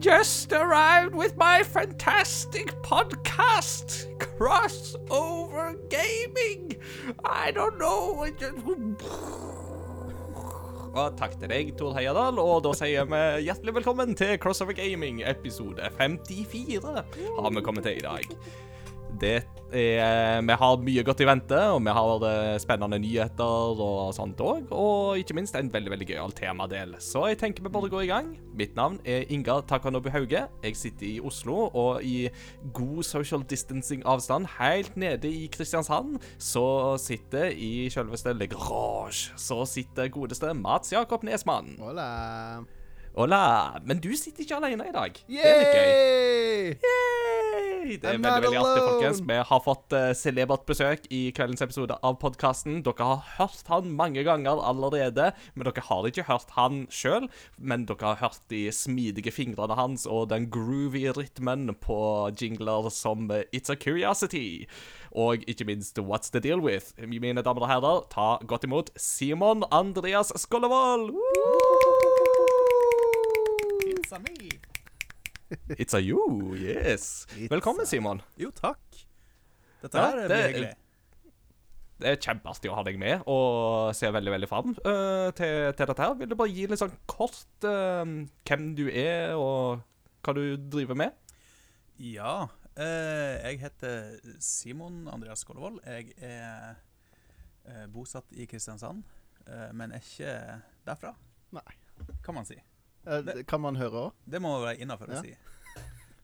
[0.00, 6.72] Just arrived with my fantastic podcast, Crossover Gaming.
[7.22, 8.64] I don't know I just...
[10.90, 12.40] Og takk til deg, Tor Heyerdahl.
[12.40, 18.00] Og da sier vi hjertelig velkommen til Crossover Gaming, episode 54 har vi kommet til
[18.00, 18.24] i dag.
[19.20, 19.42] Det
[19.76, 22.24] er, vi har mye godt i vente, og vi har
[22.62, 24.72] spennende nyheter og sånt òg.
[24.72, 26.96] Og ikke minst en veldig veldig gøyal temadel.
[27.04, 28.32] Så jeg tenker vi bare går i gang.
[28.56, 30.46] Mitt navn er Inga Takanobu Hauge.
[30.64, 32.30] Jeg sitter i Oslo, og i
[32.72, 40.08] god social distancing-avstand helt nede i Kristiansand så sitter i selveste Le Grange Så sitter
[40.08, 41.76] godeste Mats Jakob Nesmann.
[41.78, 42.79] Hola.
[43.14, 43.80] Hola.
[43.84, 45.16] Men du sitter ikke alene i dag.
[45.26, 45.88] Det er litt gøy.
[45.90, 46.74] Yay!
[46.78, 47.96] Yay!
[47.98, 49.20] Det er I'm veldig veldig artig, folkens.
[49.26, 52.84] Vi har fått uh, celebert besøk i kveldens episode av podkasten.
[52.86, 57.26] Dere har hørt han mange ganger allerede, men dere har ikke hørt han sjøl.
[57.58, 61.98] Men dere har hørt de smidige fingrene hans og den groovy rytmen på
[62.38, 64.68] jingler som eh, It's a Curiosity.
[65.10, 66.94] Og ikke minst What's the Deal With.
[67.02, 71.10] Mine damer og herrer, ta godt imot Simon Andreas Skollevold.
[74.10, 74.50] It's a me.
[75.78, 77.26] It's a you, yes.
[77.38, 78.20] It's Velkommen, Simon.
[78.36, 78.80] Jo, takk.
[79.82, 80.74] Dette Ja, her det- blir hyggelig.
[82.00, 85.86] Det er kjempeartig å ha deg med, og ser veldig veldig fram uh, til, til
[85.86, 86.02] dette.
[86.02, 86.14] her.
[86.18, 88.02] Vil du bare gi litt sånn kort uh,
[88.48, 89.82] hvem du er, og
[90.26, 91.14] hva du driver med?
[91.98, 92.48] Ja,
[92.80, 95.80] Uh, jeg heter Simon Andreas Kollevold.
[95.84, 96.76] Jeg er
[97.66, 99.02] eh, bosatt i Kristiansand,
[99.44, 100.30] eh, men er ikke
[100.86, 101.10] derfra,
[101.52, 101.64] Nei.
[102.24, 102.56] kan man si.
[103.26, 104.12] Det kan man høre òg?
[104.30, 105.22] Det må være innafor å Ja.
[105.24, 105.34] si.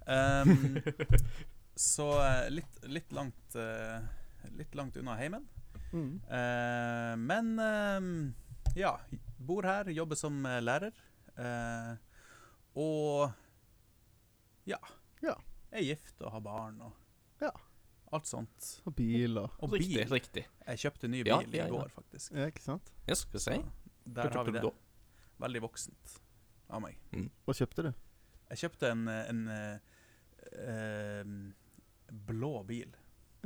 [0.07, 0.77] Um,
[1.75, 4.05] så eh, litt, litt langt eh,
[4.55, 5.43] Litt langt unna heimen.
[5.91, 6.21] Mm.
[6.31, 8.93] Uh, men uh, ja,
[9.43, 10.95] bor her, jobber som eh, lærer.
[11.35, 11.97] Uh,
[12.79, 13.33] og
[14.71, 14.79] ja.
[15.25, 15.35] Ja.
[15.75, 17.51] Er gift og har barn og Ja.
[18.15, 18.69] alt sånt.
[18.87, 20.13] Og bil og Og Riktig, bil.
[20.15, 20.45] riktig.
[20.67, 21.67] Jeg kjøpte ny bil Ja, ja, ja.
[21.67, 22.33] i går, faktisk.
[22.39, 22.93] Ja, ikke sant?
[23.11, 23.59] Jeg skal si.
[24.07, 24.71] Der har vi det.
[25.43, 26.21] Veldig voksent
[26.71, 26.99] av meg.
[27.47, 27.93] Hva kjøpte du?
[28.51, 29.79] Jeg kjøpte en, en, en eh,
[30.63, 31.35] eh,
[32.29, 32.95] blå bil.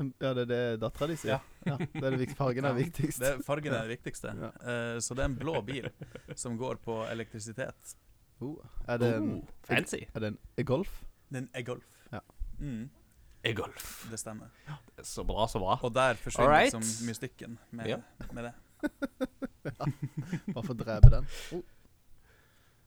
[0.00, 1.34] Ja, det er det dattera di sier?
[1.34, 1.40] Ja.
[1.74, 1.76] ja.
[1.92, 2.28] Det er det.
[2.38, 3.20] Fargen er viktigst.
[3.20, 4.32] Det, fargen er det viktigste.
[4.32, 4.50] Ja.
[4.64, 5.90] Uh, så det er en blå bil
[6.38, 7.96] som går på elektrisitet.
[8.40, 10.06] Oh, er, det en, Oh, fancy.
[10.08, 11.02] er det en e-golf?
[11.28, 11.84] Det er en e-golf.
[12.14, 12.22] Ja.
[12.60, 12.86] Mm,
[13.44, 13.90] E-golf.
[14.10, 14.48] det stemmer.
[15.04, 15.76] Så bra, så bra.
[15.84, 16.72] Og der forsvinner right.
[16.72, 18.00] liksom mystikken med, Ja.
[18.32, 18.54] med det.
[20.54, 21.28] Bare for å drepe den.
[21.56, 21.62] Oh,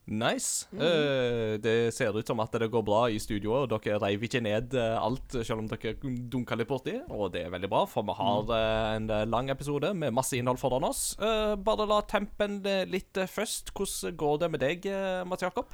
[0.06, 0.68] Nice.
[0.74, 0.82] Mm.
[0.84, 4.42] Uh, det ser ut som at det går bra i studio, og dere reiv ikke
[4.44, 6.98] ned eh, alt, selv om dere dunka litt borti.
[7.08, 10.60] Og det er veldig bra, for vi har uh, en lang episode med masse innhold
[10.60, 11.14] foran oss.
[11.22, 12.60] Uh, bare la tempen
[12.92, 13.72] litt først.
[13.72, 14.92] Hvordan går det med deg,
[15.30, 15.72] Mats Jakob?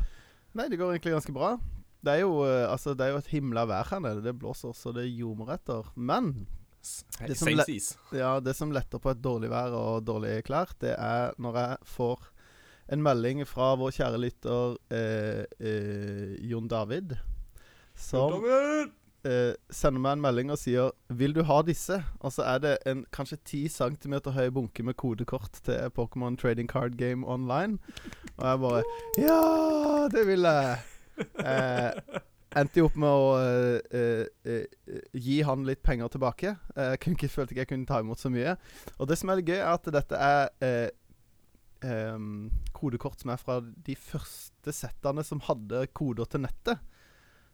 [0.58, 1.56] Nei, det går egentlig ganske bra.
[2.00, 4.24] Det er jo, altså, det er jo et himla vær her nede.
[4.24, 5.90] Det blåser så det ljomer etter.
[5.98, 6.46] Men
[7.28, 7.50] Det som.
[8.16, 11.90] Ja, det som letter på et dårlig vær og dårlige klær, det er når jeg
[11.98, 12.30] får
[12.90, 17.16] en melding fra vår kjære lytter eh, eh, Jon David,
[18.00, 22.58] som eh, sender meg en melding og sier 'Vil du ha disse?' Og så er
[22.58, 27.78] det en kanskje 10 cm høy bunke med kodekort til Pokémon Trading Card Game Online.
[28.38, 28.84] Og jeg bare
[29.18, 30.78] 'Ja, det vil jeg'.
[31.20, 31.92] Eh,
[32.56, 36.56] endte jo opp med å uh, uh, uh, gi han litt penger tilbake.
[36.76, 38.56] Jeg kunne ikke, følte ikke jeg kunne ta imot så mye.
[38.98, 40.50] Og det som er gøy, er at dette er
[41.84, 42.18] eh,
[42.74, 46.80] kodekort som er fra de første settene som hadde koder til nettet.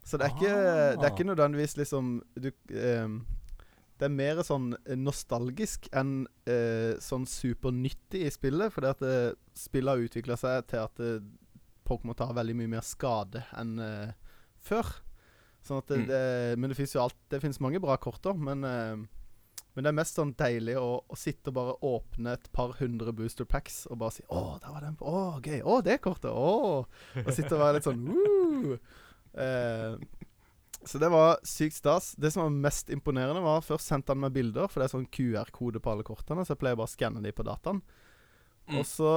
[0.06, 1.14] Så det er ikke, det er Ah.
[1.14, 3.26] ikke nødvendigvis liksom du, em,
[3.98, 8.70] Det er mer sånn nostalgisk enn eh, sånn supernyttig i spillet.
[8.74, 11.20] Fordi at eh, spillet har utvikla seg til at eh,
[11.88, 14.12] Pokémon tar veldig mye mer skade enn eh,
[14.60, 14.84] før.
[15.64, 16.06] Sånn at det, Mm.
[16.08, 18.96] det, men det fins jo alt Det fins mange bra kort òg, men eh,
[19.76, 23.12] men det er mest sånn deilig å, å sitte og bare åpne et par hundre
[23.12, 25.04] booster packs og bare si 'Å, der var den på.
[25.04, 25.60] Å, gøy.
[25.60, 26.32] Å, det kortet.
[26.32, 26.86] Å.'
[27.20, 28.78] Og sitte og være litt sånn Woo!
[29.36, 29.98] Eh,
[30.86, 32.14] så det var sykt stas.
[32.16, 35.08] Det som var mest imponerende, var først sendte han meg bilder, for det er sånn
[35.12, 37.82] QR-kode på alle kortene, så jeg pleier bare å skanne de på dataen.
[38.70, 38.78] Mm.
[38.78, 39.10] Og så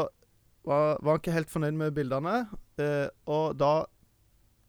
[0.67, 2.35] var, var han ikke helt fornøyd med bildene,
[2.81, 3.73] eh, og da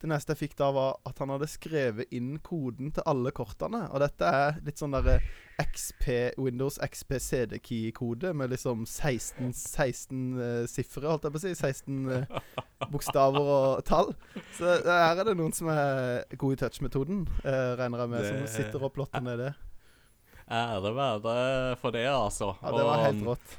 [0.01, 3.83] Det neste jeg fikk da, var at han hadde skrevet inn koden til alle kortene.
[3.93, 5.19] Og dette er litt sånn derre
[5.61, 6.07] XP,
[6.41, 11.53] Windows XP CD-key-kode med liksom 16, 16 uh, sifre, holdt jeg på å si.
[11.53, 12.41] 16 uh,
[12.89, 14.15] bokstaver og tall.
[14.57, 18.25] Så eh, her er det noen som er god i touch-metoden, uh, regner jeg med,
[18.25, 19.53] Det- som sitter og plotter ned det.
[20.51, 21.35] Ære være
[21.79, 22.55] for det, altså.
[22.59, 23.59] Ja, det var helt Og rått.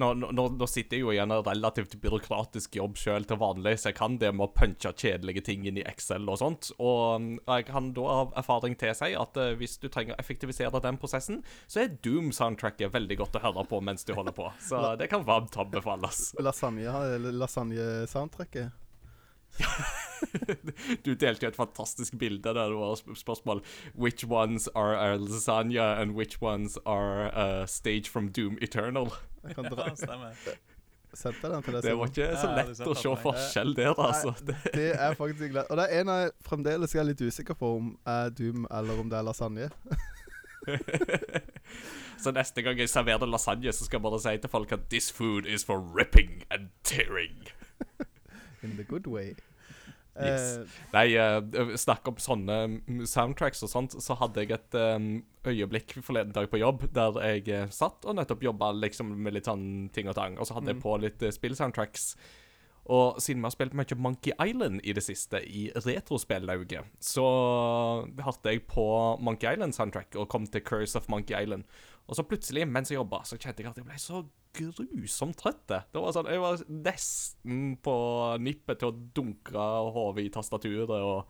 [0.00, 3.90] Nå, nå, nå sitter jeg jo i en relativt byråkratisk jobb sjøl til vanlig, så
[3.90, 6.70] jeg kan det med å punche kjedelige ting inn i Excel og sånt.
[6.78, 10.82] Og mm, jeg kan da av erfaring tilsi at uh, hvis du trenger å effektivisere
[10.84, 14.50] den prosessen, så er Doom-soundtracket veldig godt å høre på mens du holder på.
[14.62, 16.32] Så det kan varmt anbefales.
[16.42, 17.04] Lasagne,
[17.44, 18.83] lasagne-soundtracket.
[21.04, 23.62] du delte jo et fantastisk bilde der det var spørsmål
[23.94, 29.12] Which ones are uh, lasagna, and which ones are uh, stage from Doom Eternal?
[29.44, 29.90] Jeg kan dra.
[29.90, 30.54] Ja.
[31.14, 31.84] Sendte den til deg?
[31.84, 34.32] Det var ikke så lett ja, å se forskjell der, altså.
[34.42, 35.70] Det, Det er faktisk lett.
[35.70, 39.12] Og det er en jeg fremdeles er litt usikker på om er Doom eller om
[39.12, 39.68] det er lasagne.
[42.24, 45.12] så neste gang jeg serverer lasagne, så skal jeg bare si til folk at this
[45.12, 47.46] food is for ripping and tearing.
[48.64, 49.34] In the good way.
[50.14, 50.58] Yes.
[50.62, 55.08] Eh, Nei, uh, snakk om sånne mm, soundtracks og sånt, så hadde jeg et um,
[55.50, 59.50] øyeblikk forleden dag på jobb der jeg eh, satt og nettopp jobba liksom med litt
[59.50, 60.84] sånn ting og tang, og så hadde jeg Mm.
[60.86, 62.14] på litt uh, spillsoundtracks.
[62.84, 67.24] Og siden vi har spilt mye Monkey Island i det siste, i retrospillauget, så
[68.20, 68.84] hørte jeg på
[69.24, 71.64] Monkey Island-soundtrack og kom til Curse of Monkey Island.
[72.04, 74.20] Og så plutselig, mens jeg jobba, så kjente jeg at jeg ble så
[74.54, 75.64] grusomt trøtt.
[75.68, 77.94] Det var sånn, Jeg var nesten på
[78.44, 79.64] nippet til å dunke
[79.94, 80.90] hodet i tastaturet.
[80.90, 81.26] og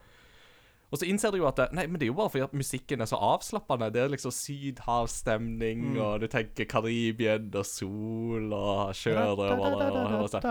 [0.92, 2.52] og så innser du jo at det, Nei, men det er jo bare fordi at
[2.54, 3.88] musikken er så avslappende.
[3.90, 6.00] Det er liksom sydhavsstemning, Mm.
[6.04, 9.56] og du tenker Karibien og sol og sjørøvere.
[9.58, 10.46] Og, sånn.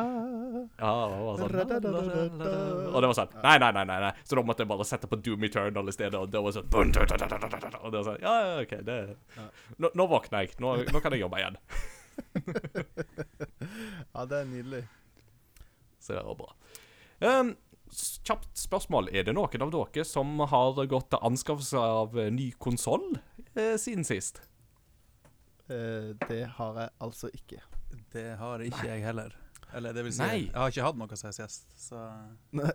[0.80, 3.86] Ja, og, sånn Og det var sånn Nei, nei, nei.
[3.88, 4.12] nei.
[4.28, 6.16] Så da måtte jeg bare sette på Doom Eternal i stedet.
[6.20, 9.00] Og det var sånn Og det var sånn Ja, ja, OK, det
[9.80, 10.56] Nå, nå våkner jeg.
[10.60, 11.58] Nå, nå kan jeg jobbe igjen.
[14.14, 14.84] Ja, det er nydelig.
[16.04, 16.50] Så det var bra.
[17.24, 17.54] Um,
[17.94, 19.10] kjapt spørsmål.
[19.14, 23.20] Er det noen av dere som har gått til anskaffelse av ny konsoll
[23.56, 24.42] eh, siden sist?
[25.70, 27.62] Eh, det har jeg altså ikke.
[28.14, 29.30] Det har ikke jeg heller.
[29.74, 30.46] Eller det vil si, Nei.
[30.46, 31.98] jeg har ikke hatt noe siden sist, så
[32.54, 32.70] Nei.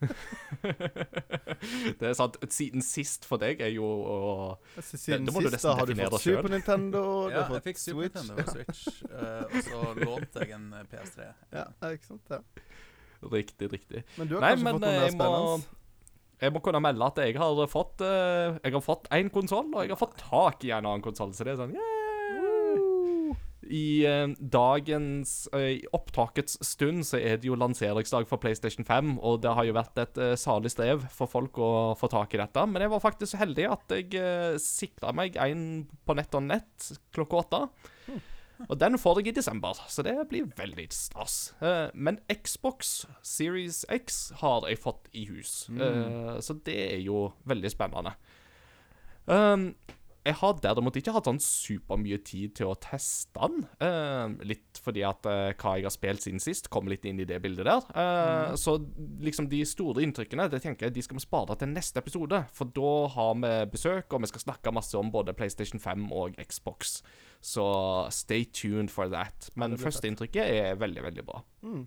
[2.00, 2.36] det er sant.
[2.52, 6.20] Siden sist for deg er jo å Siden det det sist da har du fått
[6.20, 6.40] selv.
[6.40, 8.16] Super Nintendo, du Ja, har jeg fått fikk Super Switch.
[8.16, 11.18] Nintendo og Switch, uh, og så lånte jeg en eh, PS3.
[11.56, 12.26] Ja, ja, ikke sant?
[12.36, 12.40] Ja.
[13.20, 14.04] Riktig, riktig.
[14.16, 15.76] Men du har Nei, kanskje men fått noe eh, mer spennende?
[16.40, 19.84] jeg må kunne melde at jeg har fått uh, Jeg har fått én konsoll, og
[19.84, 21.96] jeg har fått tak i en annen konsoll, så det er sånn yeah!
[23.70, 29.18] I uh, dagens uh, I opptakets stund så er det jo lanseringsdag for PlayStation 5,
[29.20, 31.70] og det har jo vært et salig strev for folk å
[32.00, 32.64] få tak i dette.
[32.66, 36.48] Men jeg var faktisk så heldig at jeg uh, sikra meg en på nett og
[36.48, 37.64] nett klokka åtte.
[38.68, 41.54] Og den får jeg i desember, så det blir veldig stas.
[41.62, 47.30] Eh, men Xbox Series X har jeg fått i hus, Eh, så det er jo
[47.48, 48.14] veldig spennende.
[49.26, 49.74] Um,
[50.20, 53.62] jeg har derimot ikke hatt sånn supermye tid til å teste den.
[53.80, 57.24] eh, litt fordi at eh, hva jeg har spilt siden sist, kommer litt inn i
[57.28, 57.86] det bildet der.
[57.96, 58.58] Mm.
[58.60, 58.76] Så
[59.24, 62.42] liksom de store inntrykkene det tenker jeg de skal vi spare til neste episode.
[62.52, 66.36] For da har vi besøk, og vi skal snakke masse om både PlayStation 5 og
[66.36, 67.00] Xbox.
[67.40, 67.64] Så
[68.12, 69.48] stay tuned for that.
[69.56, 71.40] Men blir førsteinntrykket er veldig, veldig bra.
[71.64, 71.86] Mm.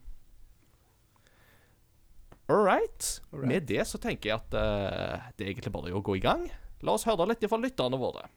[2.50, 3.22] All right.
[3.32, 6.48] Med det så tenker jeg at uh, det er egentlig bare å gå i gang.
[6.84, 8.28] La oss høre litt fra lytterne våre.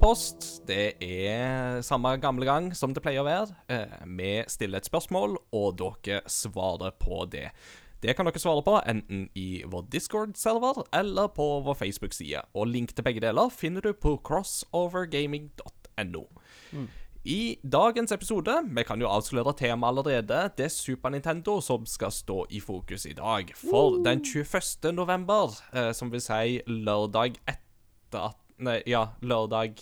[0.00, 3.52] Lytterpost, det er samme gamle gang som det pleier å være.
[3.68, 7.50] Eh, Vi stiller et spørsmål, og dere svarer på det.
[8.00, 12.40] Det kan dere svare på enten i vår Discord-server eller på vår Facebook-side.
[12.54, 16.24] Og link til begge deler finner du på crossovergaming.no.
[17.24, 22.10] I dagens episode, vi kan jo avsløre temaet allerede, det er Super Nintendo som skal
[22.10, 23.52] stå i fokus i dag.
[23.54, 24.94] For den 21.
[24.94, 29.80] november, eh, som vil si lørdag etter at Nei, ja, lørdag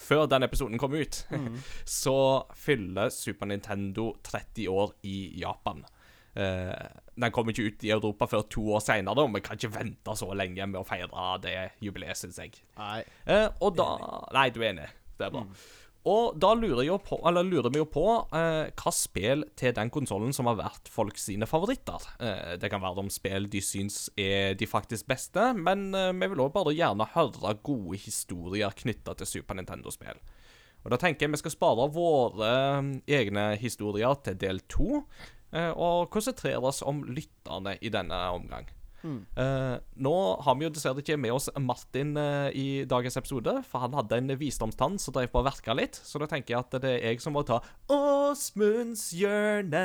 [0.00, 1.22] før den episoden kom ut,
[2.02, 2.18] så
[2.56, 5.84] fyller Super Nintendo 30 år i Japan.
[6.30, 6.70] Uh,
[7.18, 10.14] den kommer ikke ut i Europa før to år seinere, og vi kan ikke vente
[10.16, 12.54] så lenge med å feire det jubileet, syns jeg.
[12.78, 13.02] Nei.
[13.26, 13.90] Uh, og da
[14.36, 14.88] Nei, du er enig.
[15.18, 15.44] Det er bra.
[16.08, 20.32] Og da lurer, jeg på, lurer vi jo på eh, hva spill til den konsollen
[20.32, 22.06] som har vært folk sine favoritter.
[22.16, 26.30] Eh, det kan være om spill de syns er de faktisk beste, men eh, vi
[26.32, 30.24] vil òg bare gjerne høre gode historier knytta til Super Nintendo-spill.
[30.80, 32.48] Og da tenker jeg vi skal spare våre
[32.80, 32.90] eh,
[33.20, 35.04] egne historier til del to.
[35.52, 38.72] eh, og konsentrere oss om lytterne i denne omgang.
[39.02, 39.20] Mm.
[39.36, 40.14] Uh, nå
[40.44, 44.18] har vi jo dessverre ikke med oss Martin uh, i dagens episode, for han hadde
[44.20, 45.96] en visdomstann som drev på å verke litt.
[45.96, 49.84] Så da tenker jeg at det er jeg som må ta Åsmunds hjørne.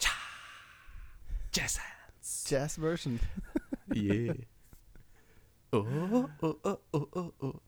[0.00, 0.16] Tja.
[1.56, 2.36] Jazz hands.
[2.50, 3.20] Jazz version.
[3.90, 4.36] Yeah.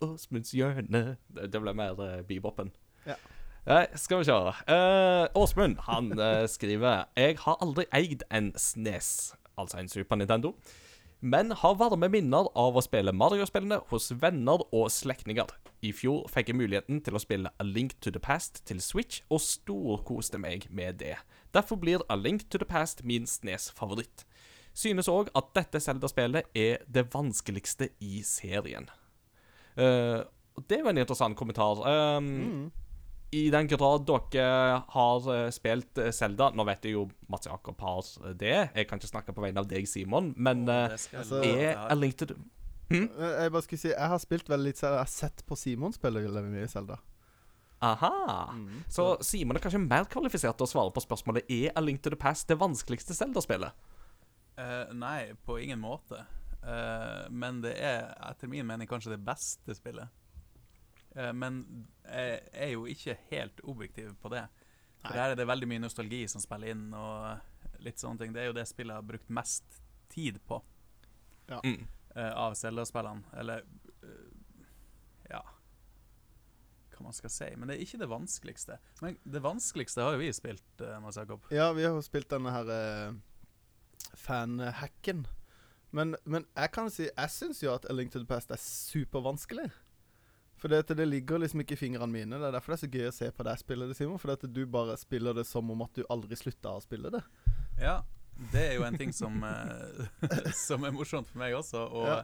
[0.07, 1.17] Åsmunds hjørne.
[1.27, 2.71] Det, det ble mer uh, beboppen.
[3.03, 3.17] Ja.
[3.67, 4.35] Nei, skal vi se.
[4.35, 10.55] Åsmund Åsmund han uh, skriver Jeg har aldri eid en SNES, altså en Super Nintendo,
[11.23, 15.47] men har varme minner av å spille Mario-spillene hos venner og slektninger.
[15.83, 19.21] I fjor fikk jeg muligheten til å spille A Link to the Past til Switch,
[19.31, 21.15] og storkoste meg med det.
[21.55, 24.25] Derfor blir A Link to the Past min SNES-favoritt.
[24.75, 28.89] Synes òg at dette Zelda-spillet er det vanskeligste i serien.
[29.77, 30.25] Uh,
[30.69, 31.83] det er jo en interessant kommentar.
[31.87, 32.71] Um, Mm.
[33.33, 37.81] I den grad dere har eh, spilt Selda Zelda Nå vet jeg jo Mats Jakob
[37.81, 38.57] har eh, det.
[38.77, 41.79] Jeg kan ikke snakke på vegne av deg, Simon, men eh, jeg altså- er.
[41.89, 42.37] A Link to the
[42.93, 45.01] Eh, Jeg bare skulle si Jeg har spilt veldig litt Zelda.
[45.01, 46.99] Jeg har sett på Simon spille veldig mye Selda.
[47.83, 48.53] Aha.
[48.55, 48.85] Mm.
[48.93, 52.13] Så Simon er kanskje mer kvalifisert til å svare på spørsmålet Er A Link to
[52.13, 53.75] the Past det vanskeligste Zelda-spillet.
[54.55, 56.21] Uh, nei, på ingen måte.
[56.63, 60.13] Uh, men det er etter min mening kanskje det beste spillet.
[61.17, 61.63] Eh, men
[62.07, 64.47] jeg er jo ikke helt objektiv på det.
[65.03, 65.19] For Nei.
[65.19, 68.33] her er det veldig mye nostalgi som spiller inn, og litt sånne ting.
[68.35, 69.81] Det er jo det spillet jeg har brukt mest
[70.13, 70.63] tid på
[71.53, 71.87] Mm.
[72.17, 73.23] eh, av Zelda-spillene.
[73.37, 73.65] Eller
[74.03, 74.31] eh,
[75.31, 75.43] ja
[76.95, 77.49] Hva man skal si.
[77.57, 78.79] Men det er ikke det vanskeligste.
[79.03, 81.45] Men det vanskeligste har jo vi spilt, uh, Mats Jakob.
[81.51, 83.15] Ja, vi har jo spilt denne her uh,
[84.17, 85.27] fan-hacken.
[85.91, 88.61] Men, men jeg kan si Jeg syns jo at A Link to the Past er
[88.61, 89.69] supervanskelig.
[90.63, 92.39] For det, det ligger liksom ikke i fingrene mine.
[92.39, 94.21] Det er derfor det er så gøy å se på deg spille det, Simon.
[94.23, 97.23] For du bare spiller det som om at du aldri slutta å spille det.
[97.83, 97.97] Ja,
[98.53, 100.07] det er jo en ting som, eh,
[100.67, 101.83] som er morsomt for meg også.
[101.91, 102.23] Og, Ja.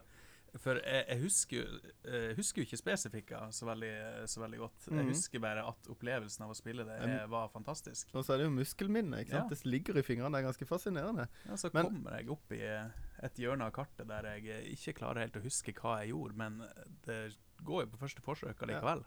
[0.59, 1.67] For jeg, jeg husker,
[2.09, 3.91] jeg husker jo ikke spesifikka så veldig,
[4.33, 4.87] så veldig godt.
[4.89, 5.11] Jeg Mhm.
[5.13, 8.09] husker bare at opplevelsen av å spille det var fantastisk.
[8.17, 9.21] Og så er det jo muskelminne.
[9.21, 9.51] ikke sant?
[9.53, 9.55] Ja.
[9.55, 10.33] Det ligger i fingrene.
[10.33, 11.29] Det er ganske fascinerende.
[11.47, 15.21] Ja, så Men- kommer jeg opp i et hjørne av kartet der jeg ikke klarer
[15.27, 16.63] helt å huske hva jeg gjorde, men
[17.05, 19.05] det går jo på første forsøk allikevel.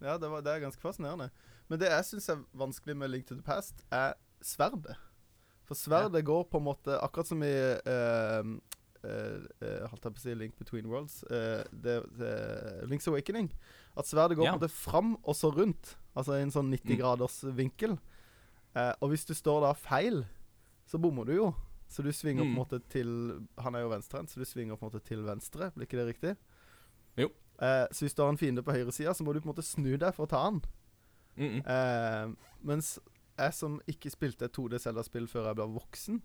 [0.00, 1.30] Ja, det, var, det er ganske fascinerende.
[1.68, 4.96] Men det jeg syns er vanskelig med Link to the Past, er sverdet.
[5.68, 7.52] For sverdet går på en måte akkurat som i
[7.86, 8.46] uh,
[9.06, 11.20] eh, Holdt jeg på å si Link Between Worlds.
[11.30, 12.32] Uh, det, det,
[12.90, 13.52] Links Awakening.
[13.96, 14.56] At sverdet går Ja.
[14.56, 15.96] på måte fram og så rundt.
[16.16, 16.98] Altså i en sånn 90 Mm.
[16.98, 17.98] graders vinkel.
[18.74, 20.24] Uh, og hvis du står da feil,
[20.86, 21.54] så bommer du jo.
[21.90, 22.58] Så du svinger på en Mm.
[22.58, 25.70] måte til Han er jo venstrehendt, så du svinger på en måte til venstre.
[25.74, 26.36] Blir ikke det riktig?
[27.18, 27.28] Jo.
[27.60, 29.66] Eh, så hvis du har en fiende på høyresida, så må du på en måte
[29.66, 30.62] snu deg for å ta han.
[31.36, 31.62] Mm -mm.
[31.66, 32.98] Uh, mens
[33.38, 36.22] jeg som ikke spilte et 2D Zelda-spill før jeg ble voksen,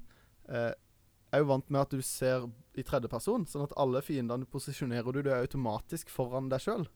[0.50, 0.74] uh,
[1.32, 5.30] er jo vant med at du ser i tredjeperson, sånn at alle fiendene posisjonerer du
[5.30, 6.88] er automatisk foran deg sjøl.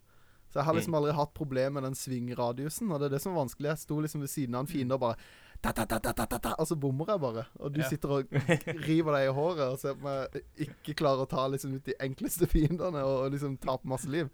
[0.49, 3.35] Så jeg har liksom aldri hatt problem med den svingradiusen, og det er det som
[3.35, 3.69] er vanskelig.
[3.69, 5.17] Jeg sto liksom ved siden av en fiende og bare
[5.61, 7.45] ta, ta, ta, ta, ta, ta, ta, Og så bommer jeg bare.
[7.59, 7.87] Og du Ja.
[7.89, 8.31] sitter og
[8.87, 11.93] river deg i håret og ser på meg ikke klarer å ta liksom ut de
[11.99, 14.29] enkleste fiendene og, og liksom tape masse liv.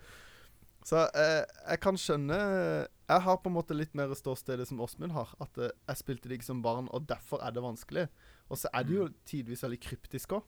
[0.85, 2.35] Så eh, jeg kan skjønne
[3.09, 5.31] Jeg har på en måte litt mer ståstedet som Åsmund har.
[5.41, 8.07] At eh, jeg spilte det ikke som barn, og derfor er det vanskelig.
[8.49, 10.43] Og så er det jo tidvis veldig kryptisk òg.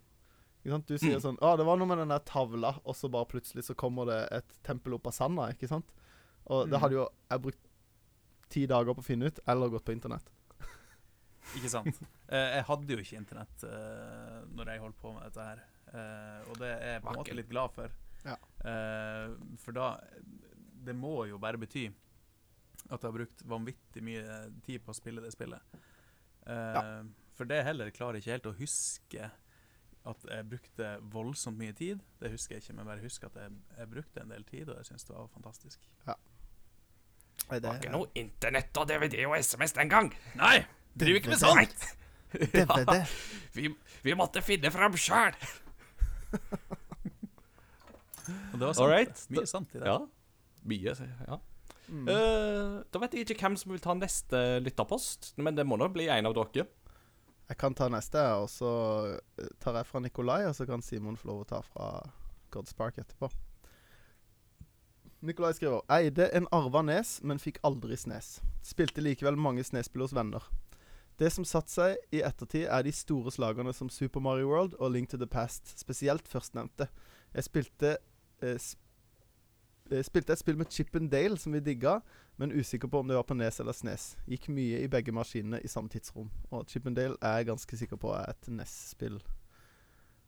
[0.68, 1.22] Du sier Mm.
[1.24, 4.06] sånn Å, det var noe med den der tavla, og så bare plutselig så kommer
[4.06, 5.86] det et tempel opp av sanda, ikke sant?
[6.46, 6.82] Og det Mm.
[6.82, 7.60] hadde jo jeg brukt
[8.50, 10.28] ti dager på å finne ut, eller gått på internett.
[11.56, 12.00] Ikke sant?
[12.28, 15.62] Eh, jeg hadde jo ikke internett uh, når jeg holdt på med dette her.
[15.94, 17.94] uh, og det er jeg på en måte litt glad for.
[18.26, 18.34] Ja.
[18.66, 19.86] Uh, for da
[20.84, 21.86] Det må jo bare bety
[22.90, 24.36] at jeg har brukt vanvittig mye
[24.66, 25.80] tid på å spille det spillet.
[26.48, 26.84] Ja.
[27.36, 29.32] For det heller klarer jeg ikke helt å huske
[30.08, 32.04] at jeg brukte voldsomt mye tid.
[32.22, 34.80] Det husker jeg ikke, men bare husker at jeg, jeg brukte en del tid, og
[34.80, 35.90] jeg syns det var fantastisk.
[36.08, 36.16] Ja.
[37.48, 40.12] Det var ikke noe internett og DVD og SMS den gang.
[40.40, 40.58] Nei!
[40.98, 41.88] Driver ikke med sånt!
[42.54, 42.96] DVD.
[43.56, 43.70] Vi,
[44.04, 45.38] vi måtte finne fram sjøl.
[48.28, 48.84] Og det var sant.
[48.84, 49.22] Alright.
[49.32, 49.88] Mye sant i det.
[49.88, 50.00] Ja.
[50.68, 50.96] Mye,
[51.28, 51.38] ja.
[51.88, 52.04] Mm.
[52.10, 55.94] Uh, da vet jeg ikke hvem som vil ta neste lytterpost, men det må nok
[55.96, 56.68] bli en av dere.
[57.48, 58.70] Jeg kan ta neste, og så
[59.40, 61.86] eh, tar jeg fra Nikolai, og så kan Simon få lov å ta fra
[62.52, 63.30] Godspark etterpå.
[65.24, 68.42] Nikolai skriver Eide en arva nes, men fikk aldri snes.
[68.68, 70.44] Spilte likevel mange snespill hos venner.
[71.20, 74.92] Det som satte seg i ettertid, er de store slagene som Super Mario World og
[74.94, 76.88] Link to the Past, spesielt førstnevnte.
[77.34, 77.96] Jeg spilte
[78.42, 78.78] eh, sp
[79.90, 82.02] eh, spilte et spill med Chip and Dale som vi digga,
[82.38, 84.12] men usikker på om det var på Nes eller Snes.
[84.30, 86.30] Gikk mye i begge maskinene i samme tidsrom.
[86.52, 89.18] Og Chip and Dale er jeg ganske sikker på er et Nes-spill.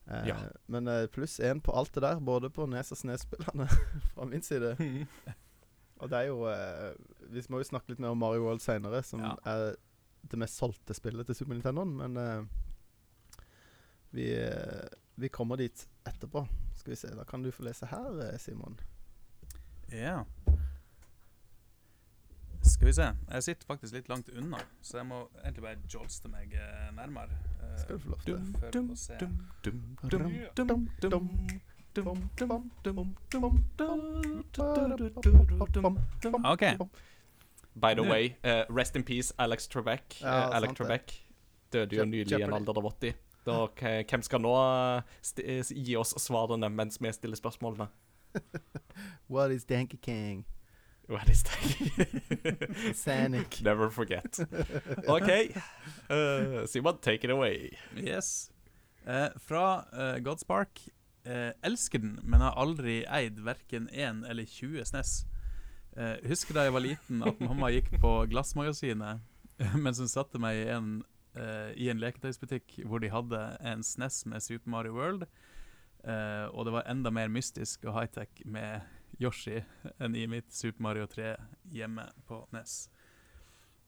[0.09, 0.37] Eh, Ja.
[0.67, 3.67] Men eh, pluss én på alt det der, både på Nes- og Snes-spillene,
[4.15, 4.73] fra min side.
[5.99, 6.93] Og det er jo eh,
[7.29, 9.35] Vi må jo snakke litt mer om Mario World seinere, som Ja.
[9.45, 9.75] er
[10.21, 12.45] det mest solgte spillet til Super Nintendo, men uh,
[14.15, 16.47] vi, uh, vi, kommer dit etterpå.
[16.75, 18.79] Skal vi se, Da kan du få lese her, Simon.
[19.91, 20.23] Ja.
[22.61, 23.07] Skal vi se.
[23.31, 26.53] Jeg sitter faktisk litt langt unna, så jeg må egentlig bare jolste meg
[26.95, 27.29] nærmere.
[27.59, 29.29] Uh, Skal du få lov til det.
[36.45, 36.63] OK.
[37.75, 40.21] By the way, uh, rest in peace, Alex Trebek.
[40.21, 40.77] Ja, Eh, Alex sant.
[40.77, 41.13] Trebek
[41.71, 43.13] døde jo nylig i en alder av 80.
[43.45, 43.65] Da,
[44.03, 45.01] hvem skal nå eh,
[45.45, 47.87] eh, gi oss svarene mens vi stiller spørsmålene?
[49.33, 50.45] What is Danky King?
[51.09, 52.93] Hva er Danky?
[52.93, 53.61] Sanic.
[53.65, 54.39] Never forget.
[55.07, 55.29] OK.
[56.09, 57.71] Uh, Simon, take it away.
[57.97, 58.51] Yes.
[59.07, 60.79] Uh, fra uh, Godspark.
[61.25, 65.25] Uh, elsker den, men har aldri eid verken 1 eller 20 SNES.
[65.99, 69.19] Eh, husker da jeg var liten at mamma gikk på Glassmagasinet
[69.83, 70.91] mens hun satte meg i en,
[71.35, 75.25] eh, i en leketøysbutikk hvor de hadde en SNES med Super Mario World.
[76.07, 78.87] Eh, og det var enda mer mystisk og high-tech med
[79.19, 79.57] Yoshi
[79.99, 81.33] enn i mitt Super Mario 3
[81.75, 82.85] hjemme på NES.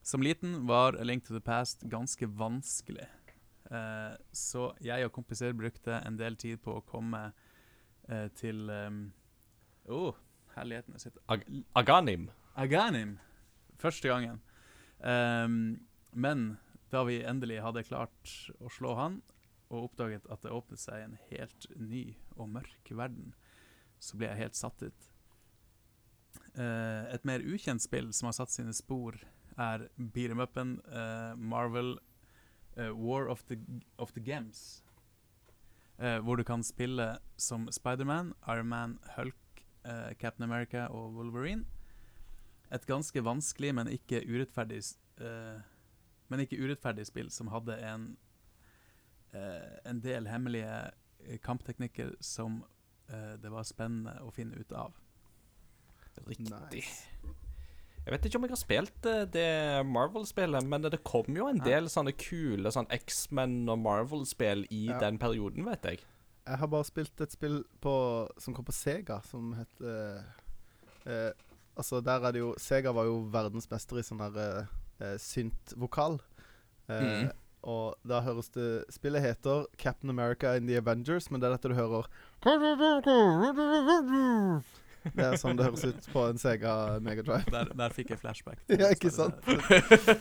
[0.03, 3.07] Som liten var A Link to the Past ganske vanskelig.
[3.71, 7.29] Eh, så jeg og kompiser brukte en del tid på å komme
[8.09, 9.05] eh, til um,
[9.87, 10.19] oh,
[10.55, 11.17] herligheten sitt.
[11.31, 12.29] Ag Aganim.
[12.55, 13.17] Aganim.
[13.81, 14.41] Første gangen.
[14.99, 16.57] Um, men
[16.91, 19.21] da vi endelig hadde klart å slå han,
[19.71, 22.03] og oppdaget at det åpnet seg en helt ny
[22.35, 23.31] og mørk verden,
[24.01, 25.09] så ble jeg helt satt ut.
[26.57, 29.17] Uh, et mer ukjent spill som har satt sine spor,
[29.59, 31.97] er beat em upen eh, Marvel
[32.79, 33.57] uh, War of the,
[33.99, 34.83] of the Games.
[36.01, 39.40] Hvor du kan spille som Spiderman, Iron Man, Hulk,
[39.85, 41.65] eh, Captain America og Wolverine.
[42.71, 44.79] Et ganske vanskelig, men ikke urettferdig
[45.19, 45.61] eh,
[46.31, 48.05] Men ikke urettferdig spill som hadde en
[49.35, 50.91] uh, en del hemmelige
[51.43, 52.61] kampteknikker som
[53.11, 54.95] eh, det var spennende å finne ut av.
[56.25, 56.47] Riktig.
[56.49, 57.09] Nice.
[58.01, 59.49] Jeg vet ikke om jeg har spilt det
[59.85, 64.97] Marvel-spillet, men det kom jo en del sånne kule sånn X-Men og Marvel-spill i Ja.
[65.03, 66.01] den perioden, vet jeg.
[66.47, 67.93] Jeg har bare spilt et spill på,
[68.41, 70.23] som kom på Sega, som heter
[71.05, 71.31] eh,
[71.77, 74.73] Altså, der er det jo Sega var jo verdensmester i sånn her eh,
[75.05, 76.19] eh, synt-vokal.
[76.89, 77.29] Eh, Mm.
[77.61, 81.69] Og da høres det Spillet heter Captain America in the Avengers, men det er dette
[81.69, 82.07] du hører
[85.01, 87.41] Det er sånn det høres ut på en Sega Megadrive.
[87.51, 88.59] Der, der fikk jeg flashback.
[88.81, 89.35] Ja, ikke sant?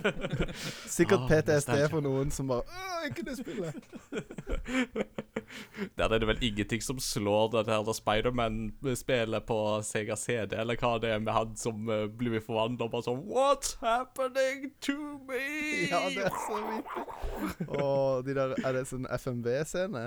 [0.96, 2.70] Sikkert Ah, PTSD for noen som bare Åh,
[3.04, 3.68] jeg kunne spille!
[5.98, 10.92] Der er det vel ingenting som slår det der Spiderman-spillet på Sega CD, eller hva
[11.02, 14.94] det er med han som uh, blir forvandla og bare sånn What's happening to
[15.26, 15.42] me?
[15.90, 17.02] Ja, det er så vittig.
[17.80, 20.04] Og de der Er det sånn FMV-scene?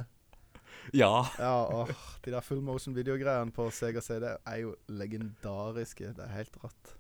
[1.04, 1.26] Ja.
[1.40, 1.94] Ja, åh,
[2.26, 6.12] de der full motion videogreiene på Sega CD er jo legendariske.
[6.18, 6.94] Det er helt rått.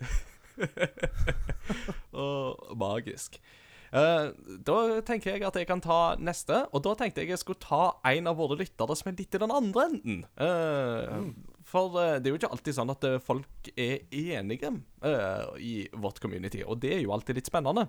[2.23, 3.39] og magisk.
[3.93, 4.31] Uh,
[4.65, 7.91] da tenker jeg at jeg kan ta neste, og da tenkte jeg jeg skulle ta
[8.09, 10.23] en av våre lyttere som er litt i den andre enden.
[10.41, 11.19] Eh,
[11.73, 14.69] For eh, det er jo ikke alltid sånn at eh, folk er enige
[15.01, 17.87] uh, i vårt community, og det er jo alltid litt spennende.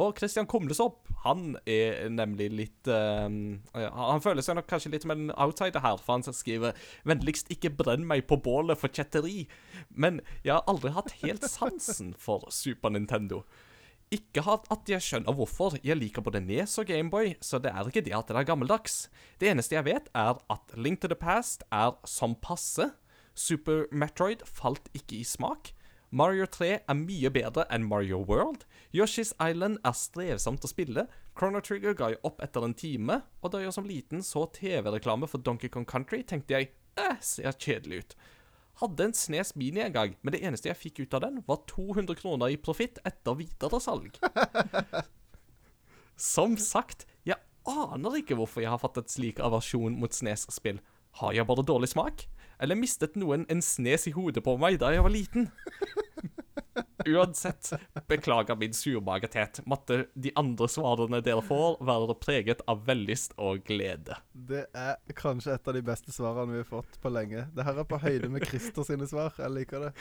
[0.00, 3.28] Og Christian Kumlesopp, han er nemlig litt eh,
[3.76, 7.74] Han føler seg nok kanskje litt som en outsider her, for han skriver 'Vennligst ikke
[7.76, 9.46] brenn meg på bålet for kjetteri',
[9.90, 13.44] men jeg har aldri hatt helt sansen for Super Nintendo.
[14.14, 15.74] Ikke at jeg skjønner hvorfor.
[15.82, 19.08] Jeg liker både Nes og Gameboy, så det er ikke det at det er gammeldags.
[19.40, 22.92] Det eneste jeg vet, er at Link to the Past er som passe.
[23.36, 25.74] Super Metroid falt ikke i smak.
[26.10, 28.64] Mario 3 er mye bedre enn Mario World.
[28.94, 31.04] Yoshi's Island er strevsomt å spille.
[31.36, 33.20] Chrono Trigger ga jeg opp etter en time.
[33.42, 37.52] Og da jeg som liten så TV-reklame for Donkey Kong Country, tenkte jeg eh, ser
[37.52, 38.16] kjedelig ut.
[38.80, 41.62] Hadde en Snes Mini en gang, men det eneste jeg fikk ut av den, var
[41.68, 44.16] 200 kroner i profitt etter videresalg.
[46.32, 50.80] Som sagt, jeg aner ikke hvorfor jeg har fått et slik aversjon mot Snes-spill.
[51.20, 52.26] Har jeg bare dårlig smak?
[52.62, 55.50] Eller mistet noen en snes i hodet på meg da jeg var liten?
[57.06, 57.70] Uansett,
[58.08, 59.60] beklager min surmagethet.
[59.68, 64.16] Måtte de andre svarene dere får, være preget av vellyst og glede.
[64.32, 67.46] Det er kanskje et av de beste svarene vi har fått på lenge.
[67.54, 69.36] Det her er på høyde med Christer sine svar.
[69.38, 69.92] Jeg liker det.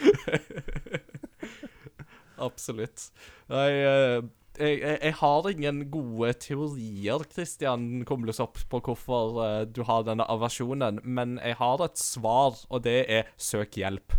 [2.47, 3.09] Absolutt.
[3.51, 4.19] Nei, eh,
[4.59, 10.27] jeg, jeg, jeg har ingen gode teorier, Christian Kumlesopp, på hvorfor uh, du har denne
[10.31, 14.15] aversjonen, men jeg har et svar, og det er søk hjelp.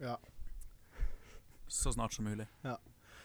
[0.00, 0.16] Ja.
[1.70, 2.48] Så snart som mulig.
[2.66, 2.76] Ja.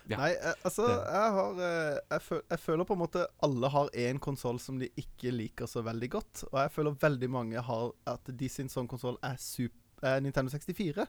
[0.05, 3.87] Nei, eh, altså, jeg har eh, jeg, føl jeg føler på en måte alle har
[3.97, 6.43] én konsoll som de ikke liker så veldig godt.
[6.51, 9.39] Og jeg føler veldig mange har at de sin sånn konsoll er,
[10.05, 11.07] er Nintendo 64.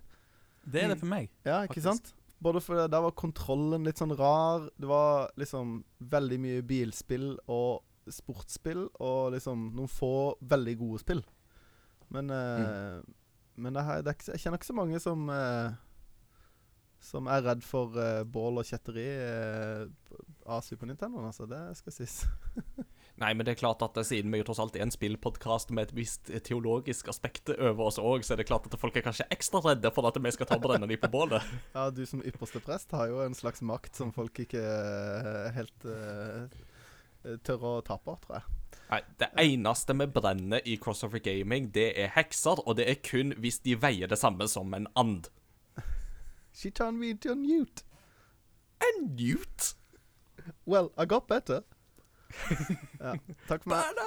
[0.66, 1.28] Det er det for meg.
[1.44, 1.90] Ja, ikke Faktisk.
[1.92, 2.15] sant?
[2.42, 4.66] Både fordi der var kontrollen litt sånn rar.
[4.76, 5.78] Det var liksom
[6.12, 11.22] veldig mye bilspill og sportsspill, og liksom noen få veldig gode spill.
[12.14, 13.00] Men eh,
[13.56, 15.72] Men det her, det ikke, jeg kjenner ikke så mange som eh,
[17.02, 19.88] Som er redd for eh, bål og kjetteri eh,
[20.46, 21.48] av Super Nintendo, altså.
[21.50, 22.20] Det skal sies.
[23.16, 25.88] Nei, men det er klart at eh, siden vi tross alt er en spillpodkast med
[25.88, 29.28] et visst teologisk aspekt over oss òg, så er det klart at folk er kanskje
[29.32, 31.44] ekstra redde for at vi skal ta brenne dem på bålet.
[31.76, 35.86] Ja, du som ypperste prest har jo en slags makt som folk ikke eh, helt
[35.88, 36.44] uh,
[37.44, 38.58] tør å ta på, tror jeg.
[38.90, 43.32] Nei, Det eneste vi brenner i Crossover Gaming, det er hekser, og det er kun
[43.40, 45.30] hvis de veier det samme som en and.
[46.56, 47.82] She turned me into a newt.
[48.84, 49.72] A newt?
[50.66, 51.64] Well, I got better.
[53.04, 53.14] ja,
[53.48, 54.00] takk for meg.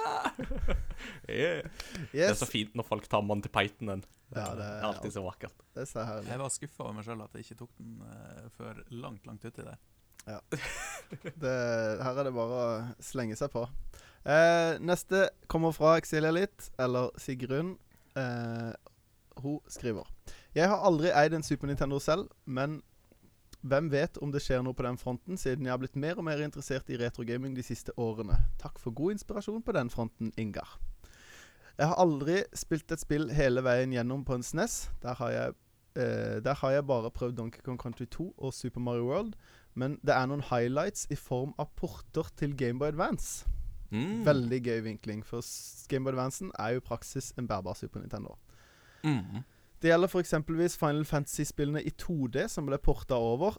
[1.30, 1.62] yeah.
[2.10, 2.14] yes.
[2.14, 4.04] Det er så fint når folk tar Monty Pythonen.
[4.30, 5.64] Ja, det er er alltid så vakkert.
[5.74, 6.30] Det er så herlig.
[6.30, 9.48] Jeg var skuffa over meg sjøl at jeg ikke tok den uh, før langt, langt
[9.48, 9.80] uti der.
[10.30, 11.54] Det,
[12.04, 13.64] her er det bare å slenge seg på.
[14.28, 17.78] Eh, neste kommer fra Exilia litt, eller Sigrun.
[18.20, 18.72] Eh,
[19.40, 20.08] hun skriver
[20.54, 22.82] Jeg har aldri eid en Super Nintendo selv, men
[23.62, 26.26] hvem vet om det skjer noe på den fronten, siden jeg har blitt mer og
[26.28, 28.38] mer interessert i retrogaming de siste årene.
[28.62, 30.78] Takk for god inspirasjon på den fronten, Ingar.
[31.80, 34.90] Jeg har aldri spilt et spill hele veien gjennom på en SNES.
[35.04, 35.54] Der har jeg,
[35.96, 39.36] eh, der har jeg bare prøvd Donkey Kong Country 2 og Super Mario World.
[39.76, 43.48] Men det er noen highlights i form av porter til Gameboy Advance.
[43.92, 44.26] Mm.
[44.26, 45.44] Veldig gøy vinkling, for
[45.90, 48.36] Gameboy Advancen er jo i praksis en bærbar Super Nintendo.
[49.04, 49.44] Mm.
[49.82, 53.58] Det gjelder for eksempelvis Final Fantasy-spillene i 2D, som ble porta over.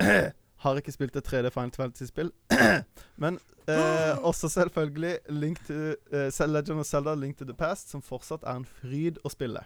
[0.64, 2.32] Har ikke spilt et 3D Final Fantasy-spill.
[3.22, 8.02] Men eh, også selvfølgelig Link to, eh, Legend of Zelda Link to the Past, som
[8.02, 9.62] fortsatt er en fryd å spille.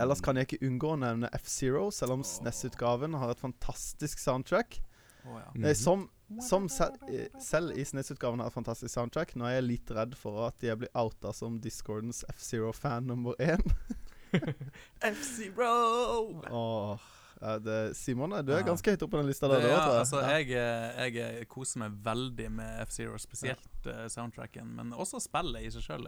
[0.00, 4.80] Ellers kan jeg ikke unngå å nevne F-Zero, selv om SNES-utgaven har et fantastisk soundtrack.
[5.26, 5.50] Oh, ja.
[5.54, 5.74] mm -hmm.
[5.74, 9.36] Som, som se, eh, selv i SNES-utgaven har et fantastisk soundtrack.
[9.36, 13.60] Nå er jeg litt redd for at jeg blir outa som Discordens F-Zero-fan nummer én.
[15.12, 16.98] F-Zero!
[17.42, 20.52] Det, Simon, du er ganske høyt oppe på den lista der, Det, ja, altså, jeg,
[20.54, 24.04] eh, jeg eh, koser meg veldig med F-Zero, spesielt ja.
[24.12, 24.68] soundtracken.
[24.78, 26.06] Men også spillet i seg sjøl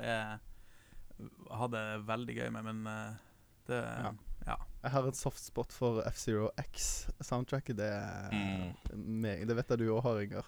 [1.55, 3.19] hadde jeg veldig gøy med, men eh,
[3.71, 4.15] det Ja.
[4.45, 4.59] Ja.
[4.83, 7.79] Jeg har et soft spot for F-Zero X-soundtracket.
[7.79, 8.75] Det er Mm.
[9.23, 10.45] meg, Det vet jeg du òg har, Inger.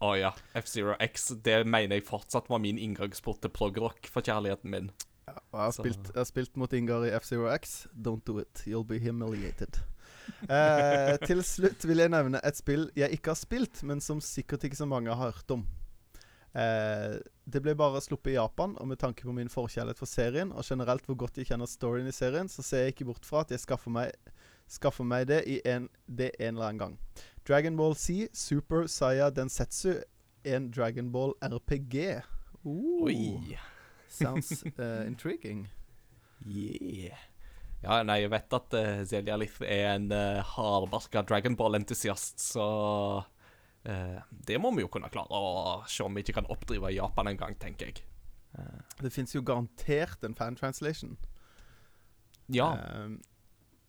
[0.00, 0.32] Å oh, ja.
[0.54, 4.90] F-Zero X, det mener jeg fortsatt var min inngangsport til progrock for kjærligheten min.
[5.26, 7.86] Ja, jeg har, spilt, jeg har spilt mot Ingar i F-Zero X.
[7.94, 8.62] Don't do it.
[8.66, 9.82] You'll be humiliated.
[10.26, 14.64] Eh, til slutt vil jeg nevne et spill jeg ikke har spilt, men som sikkert
[14.66, 15.60] ikke så mange har hørt om.
[16.50, 17.14] Eh,
[17.46, 20.66] det ble bare sluppet i Japan, og med tanke på min forkjærlighet for serien, og
[20.66, 23.54] generelt hvor godt jeg kjenner storyen i serien, så ser jeg ikke bort fra at
[23.54, 24.34] jeg skaffer meg,
[24.66, 26.98] skaffer meg det i en, det en eller annen gang.
[27.46, 30.00] Dragon Ball Z Super Saya Densetsu,
[30.42, 32.18] en Dragon Ball RPG.
[32.66, 33.54] Uh, Oi.
[34.16, 35.66] Sounds uh, intriguing.
[36.46, 37.18] Yeah.
[37.82, 42.66] Ja, nei, jeg vet at uh, Zelia Lith er en uh, hardbarka Dragon Ball-entusiast, så
[43.22, 46.96] uh, det må vi jo kunne klare å se om vi ikke kan oppdrive i
[46.98, 48.02] Japan en gang, tenker jeg.
[48.56, 51.16] Eh, Det fins jo garantert en fan-translation.
[52.48, 52.70] ja.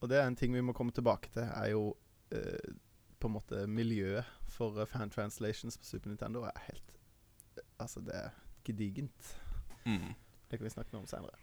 [0.02, 1.96] Og det er en ting vi må komme tilbake til, er jo
[2.36, 2.74] eh,
[3.18, 6.92] på en måte miljøet for eh, fan-translations på Super Nintendo er helt
[7.58, 8.36] eh, Altså, det er
[8.68, 9.32] gedigent.
[9.88, 10.16] Mm.
[10.48, 11.36] Det kan vi snakke om senere.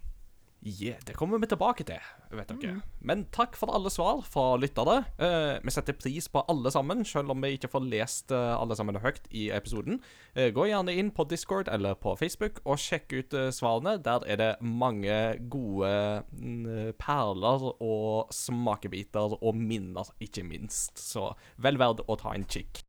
[0.65, 2.01] Yeah, det kommer vi tilbake til,
[2.33, 2.79] vet dere.
[2.79, 2.85] Mm.
[3.05, 5.03] Men takk for alle svar fra lyttere.
[5.21, 8.73] Uh, vi setter pris på alle sammen, selv om vi ikke får lest uh, alle
[8.79, 10.01] sammen høyt i episoden.
[10.33, 13.99] Uh, gå gjerne inn på Discord eller på Facebook og sjekk ut eh, svarene.
[14.01, 15.19] Der er det mange
[15.53, 15.93] gode
[16.33, 20.97] mm, perler og smakebiter og minner, ikke minst.
[20.97, 22.84] Så vel verdt å ta en kikk.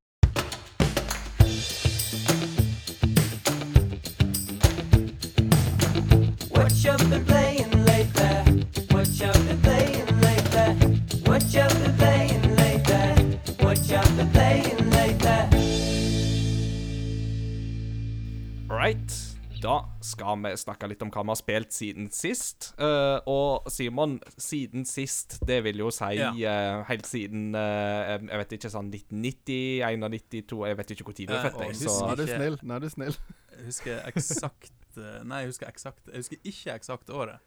[6.85, 7.44] What you been playing
[20.05, 22.71] skal vi snakke litt om hva vi har spilt siden sist.
[22.79, 26.31] Uh, og Simon, siden sist, det vil jo si Ja.
[26.31, 31.17] uh, helt siden uh, Jeg vet ikke, sånn 1990, 91, 92 Jeg vet ikke hvor
[31.17, 31.79] tid du er født, jeg.
[31.83, 32.59] Så Nå er du snill.
[32.61, 33.19] Nå er du snill.
[33.55, 37.43] Jeg husker eksakt Nei, jeg husker eksakt Jeg husker ikke eksakt året.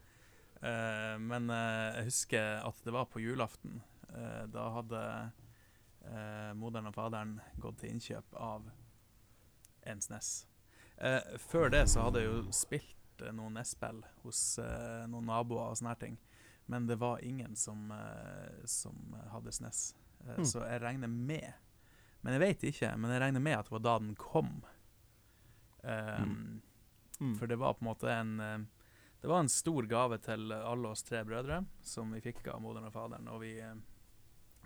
[0.61, 3.79] Eh, men jeg husker at det var på julaften.
[4.15, 5.01] Eh, da hadde
[6.09, 8.69] eh, moderen og faderen gått til innkjøp av
[9.89, 10.33] en SNES.
[11.01, 15.71] Eh, før det så hadde jeg jo spilt eh, noen NES-spill hos eh, noen naboer
[15.71, 16.17] og sånne her ting.
[16.69, 19.95] Men det var ingen som, eh, som hadde SNES.
[19.95, 20.45] Eh, Hmm.
[20.45, 21.55] Så jeg regner med
[22.25, 22.97] Men jeg vet ikke.
[22.99, 24.65] Men jeg regner med at det var da den kom.
[25.83, 26.63] Um,
[27.21, 27.33] Mm.
[27.39, 28.59] For det var på en måte en eh,
[29.23, 32.87] Det var en stor gave til alle oss tre brødre som vi fikk av moderen
[32.87, 33.27] og faderen.
[33.33, 33.57] Og vi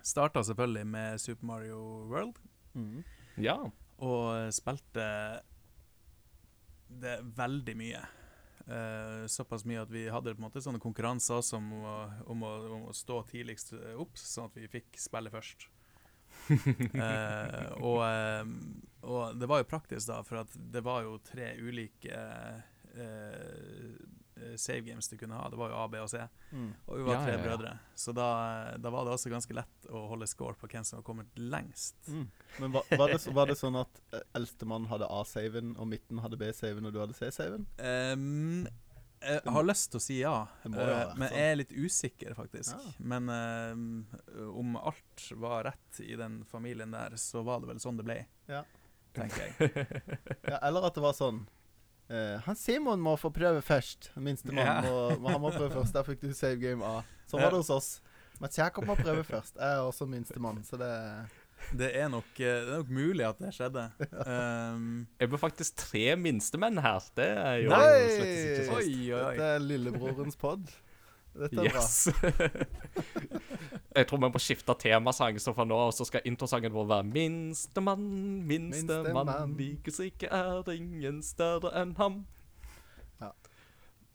[0.05, 1.79] starta selvfølgelig med Super Mario
[2.11, 2.37] World,
[2.75, 3.03] Mm.
[3.37, 3.55] ja.
[3.97, 5.41] og spilte
[7.01, 8.01] det er veldig mye.
[8.63, 11.95] Uh, såpass mye at vi hadde på en måte sånne konkurranser som, om å,
[12.31, 15.67] om å, om å stå tidligst eh, opp, sånn at vi fikk spille først.
[16.47, 17.99] uh, og,
[19.03, 22.23] og det var jo praktisk, da, for det var jo tre ulike
[24.57, 25.49] save games du kunne ha.
[25.49, 26.21] Det var jo A, B og C.
[26.51, 26.69] Mm.
[26.85, 27.73] Og vi var Ja, tre ja, brødre.
[27.95, 28.27] Så da,
[28.81, 31.97] da var det også ganske lett å holde score på hvem som var kommet lengst.
[32.07, 32.25] Mm.
[32.59, 36.39] Men var, var, det, var det sånn at eh, eldstemann hadde A-saven, og midten hadde
[36.41, 37.67] B-saven, og du hadde C-saven?
[37.77, 38.65] Um,
[39.23, 41.37] jeg har lyst til å si ja, eh, men sånn.
[41.39, 42.75] jeg er litt usikker, faktisk.
[42.75, 42.93] Ja.
[43.13, 43.83] Men um,
[44.51, 48.23] om alt var rett i den familien der, så var det vel sånn det ble.
[48.51, 48.65] Ja.
[49.13, 49.73] Tenker jeg.
[50.51, 51.45] Ja, eller at det var sånn
[52.13, 54.11] eh, Han Simon må få prøve først.
[54.15, 54.81] Minstemann Ja.
[54.85, 55.93] må, må, han må prøve først.
[55.95, 57.01] Der fikk du save game A.
[57.29, 57.89] Sånn var det hos oss.
[58.41, 59.55] Mats Jakob må prøve først.
[59.59, 60.91] Jeg er også minstemann, så det
[61.79, 63.85] Det er nok, eh, det er nok mulig at det skjedde.
[64.27, 66.99] Um, Jeg ble faktisk tre minstemenn her.
[67.15, 68.09] Det er jo Nei!
[68.09, 69.19] slett ikke så Oi, oi, oi.
[69.37, 70.63] Dette er lillebrorens pod.
[71.33, 71.85] Dette er bra.
[73.95, 77.07] Jeg tror vi må skifte temasang, så fra nå av så skal introsangen vår være
[77.09, 78.05] Minstemann,
[78.49, 82.23] minstemann, minste likes ikke er ingen større enn ham.
[83.21, 83.31] Ja.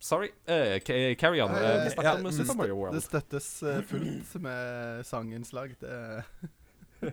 [0.00, 0.30] Sorry.
[0.48, 1.50] Uh, carry on.
[1.50, 2.94] Uh, vi Eh, snakker ja, om Super Mario World.
[2.94, 3.50] Det støttes
[3.90, 5.76] fullt med sanginnslag.
[5.80, 6.24] Det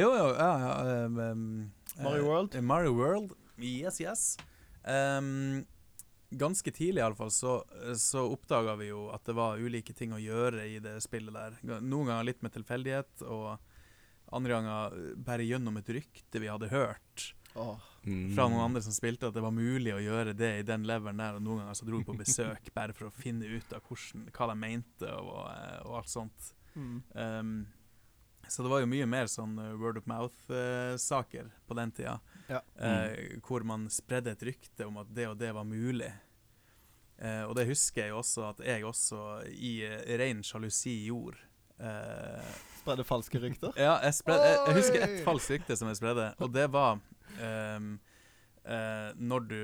[0.00, 0.72] jo, jo, ja, ja
[1.04, 1.70] ehm,
[2.02, 2.62] Mario World?
[2.62, 4.36] Mario World, yes, yes.
[4.84, 5.64] Ehm,
[6.40, 7.58] ganske tidlig iallfall så,
[8.00, 11.56] så oppdaga vi jo at det var ulike ting å gjøre i det spillet der.
[11.80, 13.56] Noen ganger litt med tilfeldighet, og
[14.34, 17.32] andre ganger eh, bare gjennom et rykte vi hadde hørt
[18.04, 18.34] Mm.
[18.34, 21.22] fra noen andre som spilte, at det var mulig å gjøre det i den leveren
[21.22, 23.80] der, og noen ganger så dro vi på besøk bare for å finne ut av
[23.86, 26.50] hvordan, hva de mente, og, eh, og alt sånt.
[26.74, 26.98] mm.
[27.14, 27.56] Um,
[28.44, 32.18] så det var jo mye mer sånn uh, word of mouth-saker på den tida.
[32.50, 32.58] Ja.
[32.76, 36.10] eh, hvor man spredde et rykte om at det og det var mulig.
[37.18, 39.18] Eh, og det husker jeg jo også at jeg også
[39.54, 41.38] i uh, ren sjalusi gjorde.
[41.78, 43.72] Eh, Spredde falske rykter?
[43.86, 46.98] ja, jeg, spred, jeg, jeg husker ett falskt rykte som jeg spredde, og det var
[47.42, 47.94] ehm,
[48.64, 49.60] eh, når du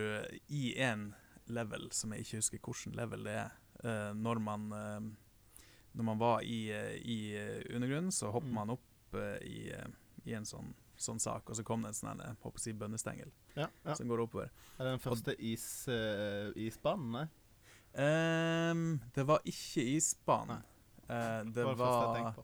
[0.56, 1.10] i en
[1.50, 3.50] level, som jeg ikke husker hvilken level det er,
[3.84, 5.10] eh, når man ehm,
[5.92, 8.54] Når man var i, eh, i eh, undergrunnen, så hopper Mm.
[8.54, 9.88] man opp eh, i, eh,
[10.24, 12.72] i en sånn, sånn sak, og så kom det en sånn jeg håper å si
[12.72, 13.66] bønnestengel Ja.
[13.84, 13.94] ja.
[13.98, 14.50] som går oppover.
[14.78, 17.10] Er det den første is, uh, isbanen?
[17.10, 17.24] Nei?
[17.94, 20.60] Ehm, det var ikke isbane.
[21.10, 22.34] Uh, det, Det var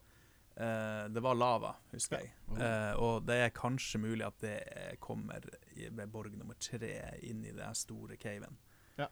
[0.57, 2.31] eh, det var lava, husker jeg.
[2.57, 5.43] Eh, og det er kanskje mulig at det eh, kommer
[5.77, 6.89] ved borg nummer tre
[7.21, 8.57] inn i den store caven.
[8.97, 9.07] Ja.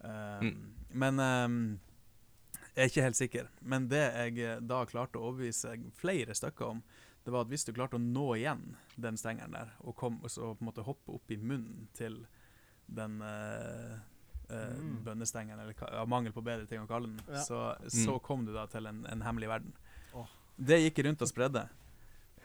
[0.00, 0.74] Um, Mm.
[0.90, 1.80] Men um,
[2.74, 3.48] jeg er ikke helt sikker.
[3.60, 6.82] Men det jeg eh, da klarte å overbevise flere stykker om,
[7.24, 10.54] det var at hvis du klarte å nå igjen den stengeren der, og kom, så
[10.54, 12.22] på en måte hoppe opp i munnen til
[12.86, 13.18] den
[14.50, 15.04] eh, Mm.
[15.04, 17.42] bønnestengen, eller ja, mangel på bedre ting å kalle den, Ja.
[17.44, 18.22] så, så Mm.
[18.22, 19.72] kom du da til en, en hemmelig verden.
[20.14, 20.26] Oh.
[20.58, 21.68] Det gikk rundt og spredde.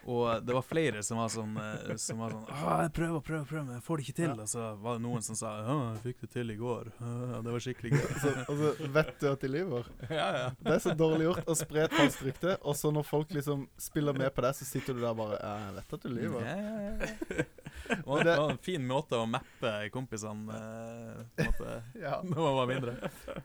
[0.03, 2.47] Og det var flere som var sånn, eh, som var sånn
[2.83, 4.33] jeg prøver og prøver, prøver, men jeg får det ikke til.
[4.43, 6.89] Og så var det noen som sa Å, jeg fikk det til i går.
[6.99, 8.03] «Å, det var skikkelig gøy.
[8.43, 9.87] Og så, vet du at de lyver.
[10.19, 10.47] ja, ja.
[10.59, 13.67] Det er så dårlig gjort å spre et falskt rykte, og så når folk liksom
[13.79, 16.47] spiller med på det, så sitter du der bare jeg vet at du lyver.
[16.47, 17.45] Ja, ja, ja.
[17.83, 21.73] Det var en fin måte å mappe kompisene eh, på en måte,
[22.05, 22.19] Ja.
[22.23, 22.93] når man var mindre.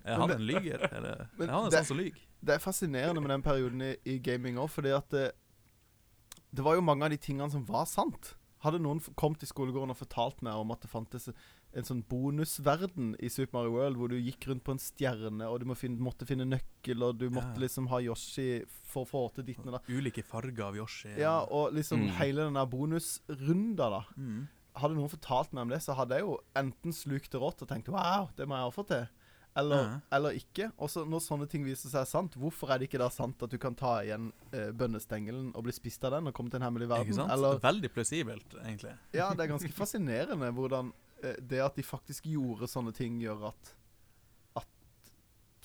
[0.05, 0.85] Er han en lyger?
[0.91, 2.25] Eller er han en sånn som lyver.
[2.39, 5.25] Det er fascinerende med den perioden i, i gaming òg, fordi at det,
[6.55, 8.35] det var jo mange av de tingene som var sant.
[8.65, 11.29] Hadde noen kommet i skolegården og fortalt meg om at det fantes
[11.77, 15.61] en sånn bonusverden i Super Mario World, hvor du gikk rundt på en stjerne, og
[15.61, 17.61] du må finne, måtte finne nøkkel, og du måtte Ja.
[17.67, 19.81] liksom ha Yoshi for å få til ditten og da.
[19.93, 21.15] Ulike farger av Yoshi.
[21.21, 22.09] Ja, og liksom Mm.
[22.19, 24.05] hele den der bonusrunda, da.
[24.17, 24.49] mm.
[24.79, 27.69] hadde noen fortalt meg om det, så hadde jeg jo enten slukt det rått og
[27.69, 29.09] tenkt wow, det må jeg også få til.
[29.59, 30.01] Eller, Ja.
[30.17, 30.69] eller ikke.
[30.79, 33.59] Også når sånne ting viser seg sant, hvorfor er det ikke da sant at du
[33.59, 36.89] kan ta igjen eh, bønnestengelen og bli spist av den og komme til en hemmelig
[36.93, 37.09] verden?
[37.11, 37.33] Ikke sant?
[37.35, 38.95] Eller Veldig plausibelt, egentlig.
[39.19, 40.93] Ja, det er ganske fascinerende hvordan
[41.25, 43.75] eh, det at de faktisk gjorde sånne ting, gjør at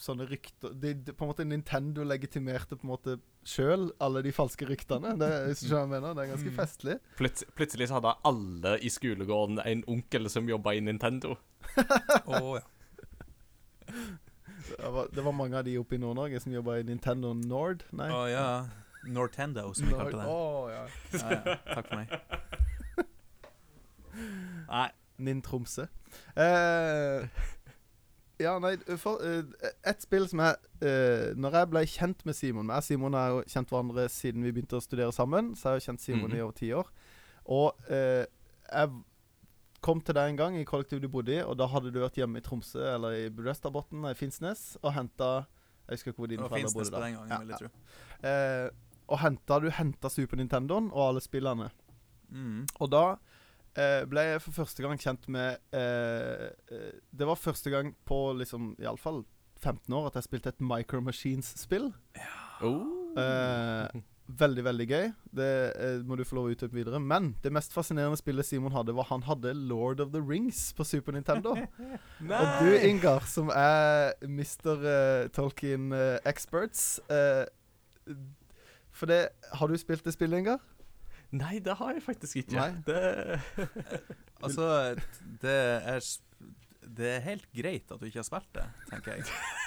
[0.03, 3.13] sånne rykter de, de, På en måte Nintendo legitimerte på en måte
[3.47, 5.13] sjøl alle de falske ryktene.
[5.21, 6.15] Det, hvis du jeg mener.
[6.17, 6.57] Det er ganske Mm.
[6.57, 6.95] festlig.
[7.19, 11.35] Plut plutselig så hadde alle i skolegården en onkel som jobba i Nintendo.
[12.25, 12.63] oh, ja.
[14.67, 17.83] Det var, det var mange av de oppe i Nord-Norge som jobba i Nintendo Nord.
[17.91, 18.09] Nei.
[18.11, 18.65] Oh, ja.
[19.07, 20.25] Nortendo, som vi kalte det.
[20.27, 20.85] Oh, ja.
[21.13, 21.55] Ja, ja.
[21.73, 22.07] Takk for meg.
[24.69, 24.89] Nei.
[25.23, 25.85] Nin Tromsø.
[26.37, 27.27] Eh,
[28.41, 29.43] ja, nei for, eh,
[29.89, 33.27] Et spill som jeg eh, Når jeg ble kjent med Simon Jeg og Simon har
[33.31, 35.53] jo kjent hverandre siden vi begynte å studere sammen.
[35.55, 36.37] Så jeg har jo kjent Simon Mhm.
[36.37, 36.87] i over ti år.
[37.45, 38.25] Og eh,
[38.71, 38.89] jeg
[39.83, 42.17] kom til deg en gang i kollektivet du bodde i, og da hadde du vært
[42.19, 45.29] hjemme i Tromsø eller i Brøstadbotn i Finnsnes og henta
[45.89, 47.03] Jeg husker ikke hvor dine foreldre bodde da.
[47.03, 47.69] den gangen, Ja, vil jeg tro.
[48.23, 48.33] ja.
[48.33, 48.69] Eh,
[49.11, 51.67] og henta du henta Super Nintendoen og alle spillene.
[52.31, 52.61] Mm.
[52.79, 53.01] Og da
[53.75, 58.21] eh, ble jeg for første gang kjent med eh, eh, Det var første gang på
[58.39, 59.25] liksom iallfall
[59.59, 61.91] 15 år at jeg spilte et Micro Machines-spill.
[62.15, 62.39] Ja.
[62.63, 63.19] Oh.
[64.33, 65.07] Eh, veldig, veldig gøy.
[65.37, 66.99] Det eh, må du få lov å utdype videre.
[66.99, 70.85] Men det mest fascinerende spillet Simon hadde, var han hadde Lord of the Rings på
[70.87, 71.55] Super Nintendo.
[72.39, 74.75] Og du, Ingar, som er Mr.
[74.83, 77.45] Uh, Tolkien uh, Experts uh,
[78.93, 80.61] For det Har du spilt det spillet, Ingar?
[81.33, 82.59] Nei, det har jeg faktisk ikke.
[82.59, 82.71] Nei.
[82.85, 83.39] Det
[84.43, 84.95] Altså,
[85.41, 86.01] det er
[86.83, 89.29] Det er helt greit at du ikke har spilt det, tenker jeg.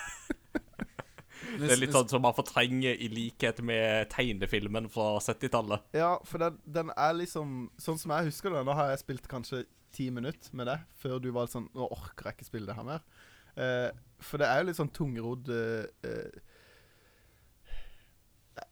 [1.60, 5.86] Det er litt sånn som man fortrenger i likhet med tegnefilmen fra 70-tallet.
[5.96, 9.28] Ja, for den, den er liksom Sånn som jeg husker det, nå har jeg spilt
[9.30, 9.64] kanskje
[9.96, 12.86] ti minutter med det, før du var sånn Nå orker jeg ikke spille det her
[12.86, 13.06] mer.
[13.56, 13.88] Eh,
[14.20, 16.42] for det er jo litt sånn tungrodd eh, eh,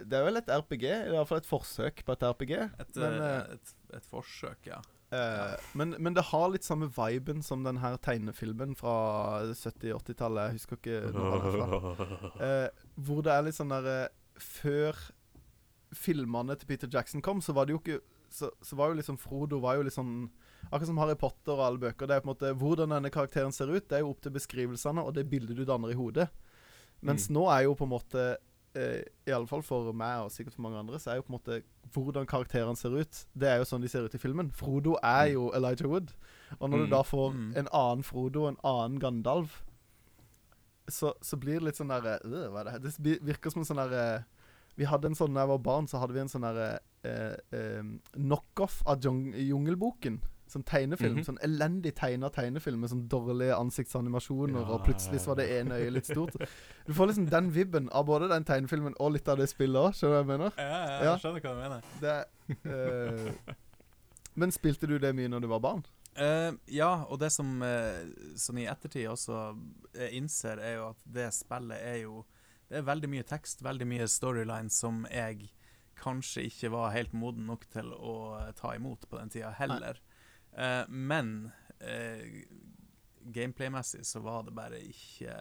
[0.05, 2.53] Det er vel et RPG, i hvert fall et forsøk på et RPG.
[2.59, 4.81] Et, men, eh, eh, et, et forsøk, ja.
[5.15, 8.95] Eh, men, men det har litt samme viben som den her tegnefilmen fra
[9.53, 10.49] 70-80-tallet.
[10.49, 12.09] Jeg husker ikke noe den er fra.
[12.45, 14.09] Eh, hvor det er litt sånn derre
[14.43, 14.99] Før
[15.95, 18.01] filmene til Peter Jackson kom, så var det jo ikke
[18.35, 20.25] så, så var jo liksom Frodo var jo sånn
[20.65, 22.09] Akkurat som Harry Potter og alle bøker.
[22.09, 24.35] Det er på en måte Hvordan denne karakteren ser ut, det er jo opp til
[24.35, 26.27] beskrivelsene og det bildet du danner i hodet.
[27.05, 28.25] Mens nå er jo på en måte
[28.75, 31.33] eh, I alle fall for meg og sikkert for mange andre, så er jo på
[31.33, 31.63] en måte
[31.95, 33.27] hvordan karakterene ser ut.
[33.35, 34.51] Det er jo sånn de ser ut i filmen.
[34.51, 36.13] Frodo er jo Elijah Wood.
[36.61, 36.85] Og når Mm.
[36.85, 37.57] du da får Mm.
[37.57, 39.63] en annen Frodo en annen Gandalf,
[40.89, 42.79] så, så blir det litt sånn derre øh, Hva er det her?
[42.85, 44.25] Det virker som en sånn derre
[44.77, 47.37] Vi hadde en sånn da jeg var barn, så hadde vi en sånn derre eh,
[47.57, 47.83] eh,
[48.17, 50.21] knockoff av jung Jungelboken.
[50.55, 51.17] Sånn tegnefilm.
[51.19, 51.27] Mhm.
[51.27, 55.81] Sånn elendig tegna tegnefilm med sånn dårlige ansiktsanimasjoner, Ja, og plutselig så var det ene
[55.81, 56.37] øyet litt stort.
[56.87, 59.97] Du får liksom den vibben av både den tegnefilmen og litt av det spillet òg,
[59.97, 60.59] skjønner du hva jeg mener?
[60.61, 61.81] Ja, ja, jeg skjønner hva du mener.
[62.01, 62.17] Det
[62.71, 63.55] eh,
[64.41, 65.85] Men spilte du det mye når du var barn?
[66.15, 68.05] Uh, ja, og det som uh,
[68.39, 69.57] som i ettertid også
[69.97, 72.21] jeg innser, er jo at det spillet er jo
[72.69, 75.51] Det er veldig mye tekst, veldig mye storyline som jeg
[75.99, 78.15] kanskje ikke var helt moden nok til å
[78.59, 80.01] ta imot på den tida heller.
[80.55, 81.51] Eh, men
[81.83, 82.43] uh,
[83.35, 85.33] gameplay-messig så var det bare ikke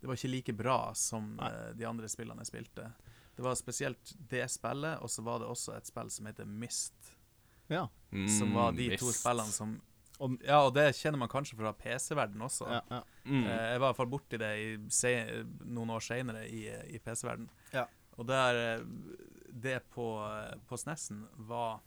[0.00, 2.90] Det var ikke like bra som eh, de andre spillene jeg spilte.
[3.36, 7.10] Det var spesielt det spillet, og så var det også et spill som heter Mist
[7.68, 7.88] Ja.
[8.38, 9.02] som var de Mist.
[9.02, 9.80] to spillene som
[10.18, 12.64] Om- Ja, og det kjenner man kanskje fra PC-verden også.
[12.70, 13.02] ja, ja.
[13.26, 13.42] Mm.
[13.44, 15.10] Eh, jeg var i hvert fall borti det i, se,
[15.64, 16.62] noen år seinere i,
[16.94, 17.48] i PC-verden.
[17.74, 17.82] Ja.
[18.16, 18.80] Og der
[19.52, 20.06] Det på,
[20.68, 21.80] på SNES-en var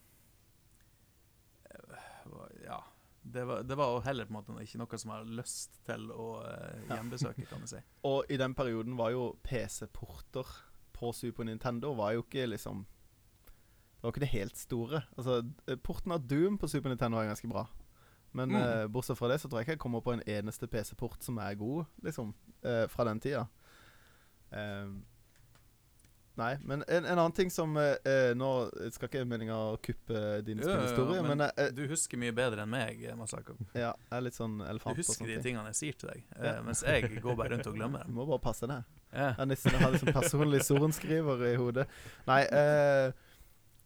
[1.88, 2.06] var-
[2.66, 2.80] Ja.
[3.30, 6.06] Det var, det var heller på en måte ikke noe som jeg har lyst til
[6.12, 7.82] å eh, gjenbesøke, kan jeg si.
[8.10, 10.48] Og i den perioden var jo PC-porter
[10.96, 12.86] på Super Nintendo var jo ikke liksom
[14.00, 15.02] Det var ikke det helt store.
[15.18, 17.66] Altså, eh, Porten av Doom på Super Nintendo var ganske bra.
[18.32, 18.62] Men Mm.
[18.62, 21.38] eh, bortsett fra det så tror jeg ikke jeg kommer på en eneste PC-port som
[21.38, 23.48] er god, liksom, eh, fra den tida.
[24.52, 25.04] Ehm,
[26.40, 28.48] nei, men en, en annen ting som eh, eh, Nå
[28.96, 33.02] skal ikke meninga kuppe din spillehistorie, men, men eh, Du husker mye bedre enn meg,
[33.20, 33.58] Masako.
[33.76, 35.44] ja, jeg er litt sånn Du elefant og husker de ting.
[35.50, 36.54] tingene jeg sier til deg, Ja.
[36.56, 38.16] eh, mens jeg går bare rundt og glemmer Du dem.
[38.22, 38.88] må bare passe deg.
[39.12, 39.34] Ja.
[39.42, 41.88] Jeg nesten har liksom personlig sorenskriver i hodet.
[42.30, 43.12] Nei, eh,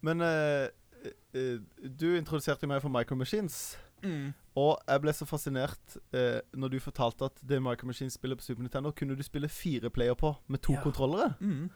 [0.04, 0.68] men eh,
[1.34, 3.78] eh, du introduserte meg for Micro Machines.
[4.04, 4.34] Mm.
[4.60, 8.44] Og jeg ble så fascinert eh, når du fortalte at det Micro Machines spiller på
[8.44, 10.82] Super Nintendo kunne du spille fire player på med to Ja.
[10.84, 11.30] kontrollere.
[11.40, 11.70] Mm.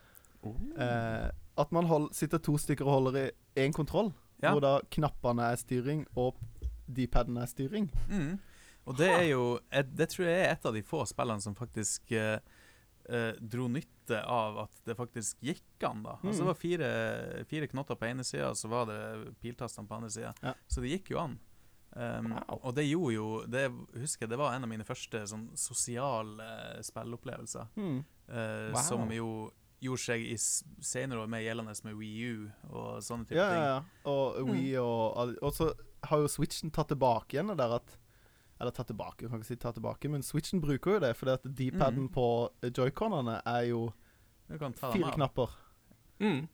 [0.46, 4.14] Eh, at man hold, sitter to stykker og holder i én kontroll,
[4.44, 4.52] Ja.
[4.54, 6.36] hvor da knappene er styring og
[6.88, 7.90] d-padene er styring.
[8.10, 8.40] Mm.
[8.88, 11.56] Og det er jo et, Det tror jeg er et av de få spillene som
[11.56, 12.40] faktisk eh,
[13.10, 16.18] eh, dro nytte av at det faktisk gikk an, da.
[16.24, 16.46] Altså Mm.
[16.46, 20.10] Det var fire, fire knotter på ene sida, og så var det piltastene på andre
[20.10, 20.34] sida.
[20.44, 20.54] Ja.
[20.70, 21.40] Så det gikk jo an.
[21.98, 22.60] Um, Wow.
[22.64, 26.82] Og det gjorde jo det, husker jeg, det var en av mine første sånn sosiale
[26.84, 27.68] spilleopplevelser.
[27.76, 28.04] Mm.
[28.30, 28.82] Uh, Wow.
[28.84, 30.36] Som jo gjorde seg i
[30.82, 33.64] senere år mer gjeldende med Wii U og sånne type Ja, ja, ting.
[33.64, 34.12] ja.
[34.12, 35.74] Og Wii og Og så
[36.04, 37.98] har jo Switchen tatt tilbake igjen det der at
[38.60, 41.32] Eller tatt tilbake, jeg kan ikke si tatt tilbake, men Switchen bruker jo det, fordi
[41.32, 42.14] at D-paden mm.
[42.16, 43.92] på joyconene er jo
[44.50, 45.52] fire knapper.
[46.20, 46.48] Mm.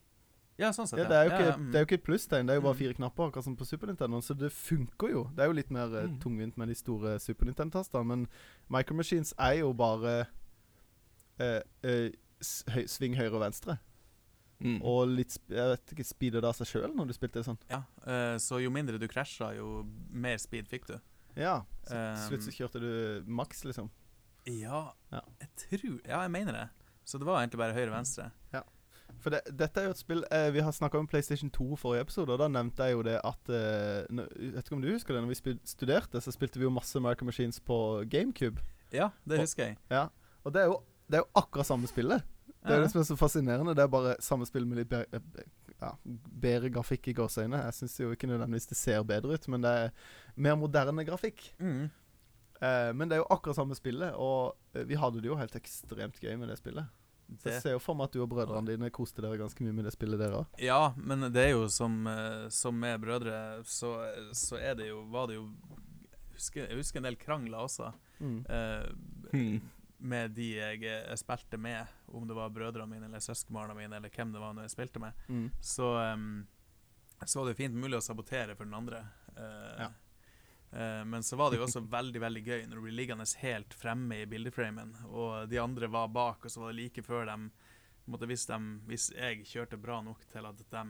[0.60, 1.00] Ja, sånn sett.
[1.00, 1.70] Ja, det er jo ikke, ja, mm.
[1.72, 2.82] det er jo ikke et plusstegn, det er jo bare Mm.
[2.82, 5.24] fire knapper, akkurat som på Super Nintendo, så det funker jo.
[5.34, 6.20] Det er jo litt mer eh, Mm.
[6.20, 8.28] tungvint med de store Super Nintendo-tastene, men
[8.70, 10.28] Micro Machines er jo bare
[11.40, 12.12] eh, eh,
[12.74, 13.78] høy, sving høyre og venstre.
[14.64, 14.78] Mm.
[14.86, 17.58] Og litt Jeg vet ikke, speeder det av seg sjøl når du spilte det sånn?
[17.70, 19.82] Ja, uh, så jo mindre du krasja, jo
[20.12, 20.96] mer speed fikk du.
[21.36, 21.64] Ja.
[21.84, 23.90] Så til slutt så kjørte du maks, liksom.
[24.48, 25.22] Ja, Ja.
[25.42, 26.70] jeg tror Ja, jeg mener det.
[27.06, 28.30] Så det var egentlig bare høyre-venstre.
[28.54, 28.62] Ja.
[29.20, 32.02] For det, dette er jo et spill eh, Vi har snakka om PlayStation 2 forrige
[32.08, 34.92] episode, og da nevnte jeg jo det at eh, nå- Jeg vet ikke om du
[34.94, 37.78] husker det, når vi studerte, så spilte vi jo masse American Machines på
[38.10, 38.62] GameCube.
[38.92, 39.78] Ja, det Og- husker jeg.
[39.92, 40.08] Ja.
[40.46, 40.80] Og det er jo,
[41.10, 42.24] det er jo akkurat samme spillet.
[42.64, 43.76] Det er det som er så fascinerende.
[43.76, 45.20] Det er bare samme spill med litt bedre,
[45.82, 45.92] ja,
[46.46, 47.60] bedre grafikk i gåseøyne.
[47.68, 49.92] Jeg syns jo ikke nødvendigvis det ser bedre ut, men det er
[50.36, 51.50] mer moderne grafikk.
[51.60, 51.90] Mm.
[52.64, 55.56] Eh, men det er jo akkurat samme spillet, og eh, vi hadde det jo helt
[55.60, 56.88] ekstremt gøy med det spillet.
[57.40, 59.74] Så jeg ser jo for meg at du og brødrene dine koste dere ganske mye
[59.74, 60.58] med det spillet, dere òg.
[60.62, 63.96] ja, men det er jo som, eh, som med brødre, så,
[64.38, 67.92] så er det jo Var det jo Jeg husker, jeg husker en del krangler også.
[68.20, 68.44] Mm.
[68.48, 68.92] eh,
[69.34, 69.62] Mm.
[70.04, 74.12] Med de jeg, jeg spilte med, om det var brødrene mine eller søskenbarna mine, eller
[74.12, 75.26] hvem det var når jeg spilte med.
[75.28, 75.50] Mm.
[75.62, 76.48] så, um,
[77.26, 79.06] så var det fint mulig å sabotere for den andre.
[79.38, 79.90] Uh, Ja.
[80.74, 83.74] uh, men så var det jo også veldig veldig gøy når du blir liggende helt
[83.74, 87.52] fremme i bildeframen, og de andre var bak, og så var det like før dem
[88.06, 90.84] måtte, hvis, dem, hvis jeg kjørte bra nok til at de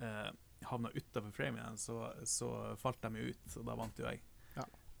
[0.00, 0.30] uh,
[0.64, 4.22] havna utafor framen igjen, så, så falt de jo ut, og da vant jo jeg.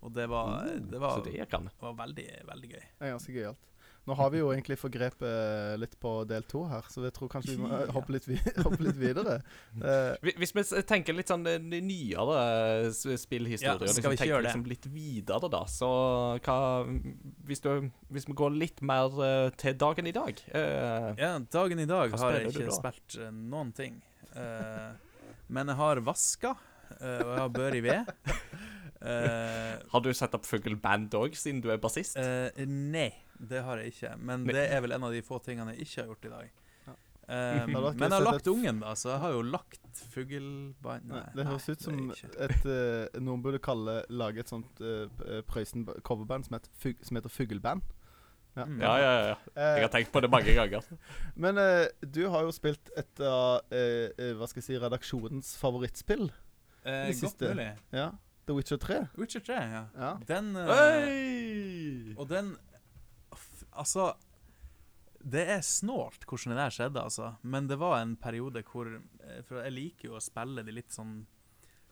[0.04, 1.70] Og det var, det var, Så det kan.
[1.80, 2.82] var veldig, veldig gøy.
[2.98, 3.70] Det er ganske gøyalt.
[4.04, 7.54] Nå har vi jo egentlig forgrepet litt på del to her, så jeg tror kanskje
[7.54, 8.36] vi må eh, hoppe litt, vi
[8.66, 9.38] hoppe litt videre.
[9.80, 14.42] Uh, Hvis vi tenker litt sånn eh, nyere s- spillhistorie, Ja, skal vi ikke gjøre
[14.44, 14.50] det?
[14.50, 15.88] liksom litt videre, da, så
[16.44, 16.58] hva
[17.48, 21.80] Hvis, du, hvis vi går litt mer eh, til dagen i dag uh, Ja, dagen
[21.80, 22.76] i dag har jeg ikke da?
[22.76, 24.02] spilt eh, noen ting.
[24.36, 24.92] Uh,
[25.48, 28.14] men jeg har vaska, eh, og jeg har bør i ved.
[29.04, 32.16] Eh, Har du satt opp fugleband òg, siden du er bassist?
[32.16, 34.14] eh, nei, det har jeg ikke.
[34.18, 34.54] Men Nei.
[34.56, 36.52] det er vel en av de få tingene jeg ikke har gjort i dag.
[36.86, 36.94] Ja.
[37.24, 39.80] Eh, Da men jeg har lagt et- ungen, da, så jeg har jo lagt
[40.14, 45.06] fugleband Nei, det høres ut som et uh, Noen burde kalle lage et sånt uh,
[45.48, 47.82] Prøysen coverband som, som heter Fugleband.
[48.56, 48.64] Ja.
[48.66, 48.80] Mm.
[48.80, 49.36] ja, ja, ja.
[49.56, 50.82] Jeg Eh, har tenkt på det mange ganger.
[51.36, 55.56] men uh, du har jo spilt et av eh, eh, hva skal jeg si, redaksjonens
[55.58, 56.30] favorittspill.
[56.84, 57.68] Eh, det godt mulig.
[57.92, 58.10] Ja,
[58.46, 58.98] The Witcher 3.
[59.16, 59.84] Witcher 3, ja.
[59.96, 60.10] Ja.
[60.28, 62.14] Den eh!
[62.20, 62.50] Og den
[63.32, 64.10] f- Altså
[65.24, 67.30] Det er snålt hvordan det der skjedde, altså.
[67.42, 70.92] Men det var en periode hvor eh, For jeg liker jo å spille de litt
[70.92, 71.22] sånn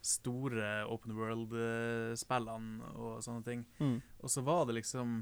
[0.03, 3.61] store open world-spillene og sånne ting.
[3.79, 4.01] Mm.
[4.21, 5.21] Og så var det liksom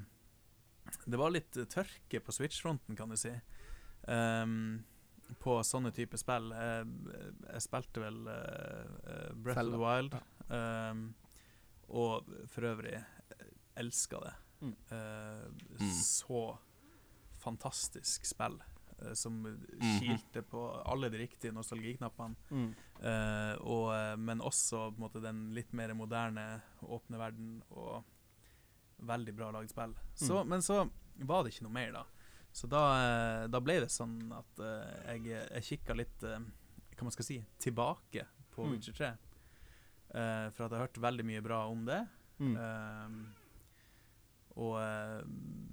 [1.07, 3.31] Det var litt tørke på Switch-fronten, kan du si.
[4.09, 4.81] Ehm,
[5.39, 6.51] på sånne type spill.
[6.51, 6.87] Jeg,
[7.53, 10.17] jeg spilte vel uh, eh, Breath Zelda, of the Wild.
[10.51, 11.15] ehm,
[11.91, 12.97] og for øvrig
[13.77, 14.35] elska det.
[14.61, 14.75] Mm.
[14.91, 15.47] Uh,
[15.81, 15.91] Mm.
[15.97, 16.59] Så
[17.41, 18.59] fantastisk spill.
[19.03, 19.99] eh, som Mhm.
[20.01, 22.37] kilte på alle de riktige nostalgiknappene.
[22.51, 22.75] Mm.
[23.03, 28.05] Eh, og, eh, men også på en måte, den litt mer moderne, åpne verden og
[28.99, 29.95] veldig bra lagd spill.
[30.15, 32.05] Så, Men så var det ikke noe mer, da.
[32.53, 36.41] Så da, eh, da ble det sånn at uh, jeg, jeg kikka litt uh,
[36.97, 38.73] Hva man skal si tilbake på Mm.
[38.75, 39.11] Witcher 3.
[40.11, 42.01] Uh, for at jeg har hørt veldig mye bra om det.
[42.43, 42.57] Mm.
[42.57, 43.37] Eh,
[44.61, 44.75] og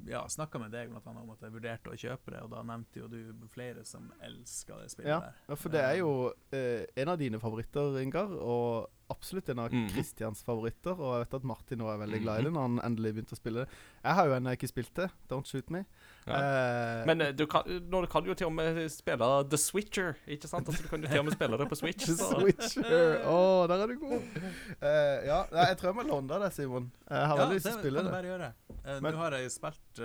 [0.08, 2.62] ja, snakka med deg blant annet om at jeg vurderte å kjøpe det, og da
[2.64, 5.40] nevnte jo du flere som elska det spillet Ja, der.
[5.50, 6.12] ja, for det er jo
[6.56, 10.94] eh, en av dine favoritter, Ingar, og absolutt en av Kristians Christians favoritter.
[10.96, 13.36] Og jeg vet at Martin nå er veldig glad i det når han endelig begynte
[13.36, 13.82] å spille det.
[14.06, 15.10] Jeg har jo ennå ikke spilt det.
[15.34, 15.84] Don't shoot me.
[16.28, 20.18] Eh, Men eh, du kan, nå kan du jo til og med spille The Switcher,
[20.28, 20.68] ikke sant?
[20.68, 22.06] Altså, du kan jo til og med spille det på Switch.
[22.06, 22.30] The Så.
[22.42, 23.22] Switcher.
[23.32, 23.38] Å,
[23.72, 24.26] der er du god.
[24.82, 26.90] Uh, ja, jeg tror jeg må låne deg det, Simon.
[27.08, 28.16] Jeg har Ja, lyst til å det spille kan du det.
[28.18, 28.50] bare gjøre.
[28.76, 30.02] Uh, Men- Nå har jeg spilt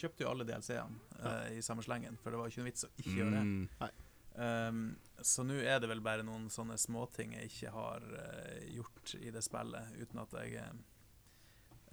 [0.00, 3.14] Kjøpte jo alle DLC-ene i samme slengen, for det var ikke noe vits å ikke
[3.20, 3.44] gjøre det.
[3.44, 3.94] Mm.
[4.34, 4.80] Um,
[5.22, 9.30] så nå er det vel bare noen sånne småting jeg ikke har uh, gjort i
[9.30, 10.64] det spillet, uten at jeg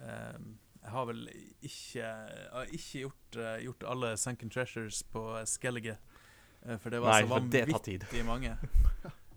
[0.01, 0.47] um,
[0.81, 1.25] Jeg har vel
[1.61, 2.05] ikke,
[2.51, 5.97] har ikke gjort, eh, gjort alle Sunken Treasures på Skellige,
[6.65, 8.55] eh, for det var Nei, så vanvittig mange.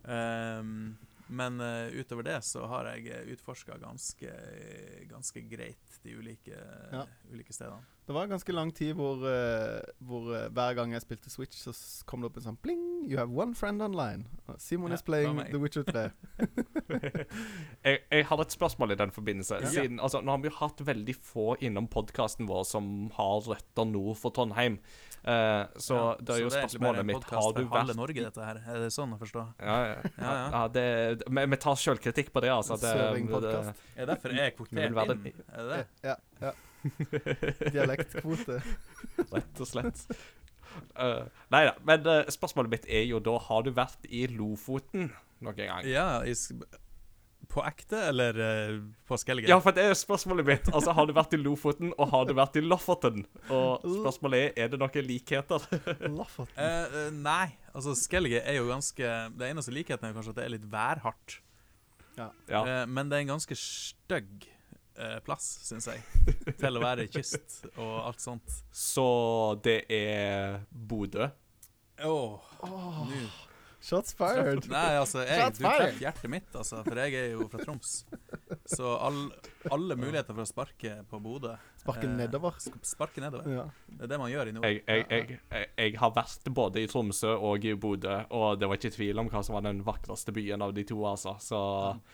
[0.05, 0.97] Um,
[1.33, 4.33] men uh, utover det så har jeg utforska ganske,
[5.09, 6.59] ganske greit de ulike,
[6.93, 7.07] Ja.
[7.33, 7.81] ulike stedene.
[8.07, 11.57] Det var en ganske lang tid hvor, uh, hvor uh, hver gang jeg spilte Switch,
[11.57, 11.73] så
[12.05, 14.27] kom det opp en sånn bling You have one friend online.
[14.59, 15.51] Simon Ja, is playing det.
[15.53, 16.11] The Witcher 3.
[17.85, 19.61] jeg, jeg hadde et spørsmål i den forbindelse.
[19.61, 19.73] Ja.
[19.73, 23.89] Siden, altså, nå har vi jo hatt veldig få innom podkasten vår som har røtter
[23.89, 24.79] nord for Trondheim.
[25.25, 28.45] Uh, så Ja, det er jo så er spørsmålet mitt Har du vært Norge, dette
[28.45, 28.61] her?
[28.69, 29.47] Er det sånn å forstå?
[29.57, 29.95] Ja, ja.
[30.05, 30.45] Ja, ja.
[30.53, 30.85] ja det,
[31.25, 32.77] vi, vi tar sjølkritikk på det, altså.
[32.81, 35.43] Det, det, det, Er derfor jeg er kvotert inn?
[35.49, 35.83] Er det det?
[36.05, 36.53] Ja, ja.
[37.75, 38.61] Dialektkvote.
[39.33, 40.07] Rett og slett.
[40.99, 41.75] Uh, nei da.
[41.87, 45.13] Men uh, spørsmålet mitt er jo da Har du vært i Lofoten
[45.45, 45.87] noen gang?
[45.87, 46.35] Ja, i
[47.55, 49.51] på ekte, eller uh, på Skellige?
[49.53, 50.71] Ja, for det er spørsmålet mitt.
[50.73, 53.27] Altså, Har du vært i Lofoten, og har du vært i Lofoten?
[53.53, 55.69] Og spørsmålet er er det noen likheter.
[56.19, 56.57] Lofoten.
[56.59, 60.49] Uh, eh, nei, altså Skellige er jo ganske Det eneste likheten er kanskje at det
[60.49, 61.39] er litt værhardt.
[62.19, 62.31] Ja.
[62.49, 64.54] Eh, men det er en ganske stygg eh,
[65.27, 66.05] plass, syns jeg,
[66.61, 68.61] til å være kyst og alt sånt.
[68.71, 69.09] Så
[69.65, 71.31] det er Bodø.
[72.05, 73.27] Åh, oh, nå
[73.85, 74.65] shots fired.
[74.73, 77.93] Nei, altså, jeg, Shots du treffer hjertet mitt, altså, for jeg er jo fra Troms.
[78.65, 79.19] Så all,
[79.75, 82.57] alle muligheter for å sparke på Bodø Sparke eh, nedover.
[82.87, 83.49] Sparke nedover.
[83.53, 83.67] Ja.
[83.91, 84.69] Det er det man gjør i nord.
[84.71, 88.95] Jeg, jeg, jeg, har vært både i Tromsø og i Bodø, og det var ikke
[88.97, 91.37] tvil om hva som var den vakreste byen av de to, altså.
[91.45, 91.61] Så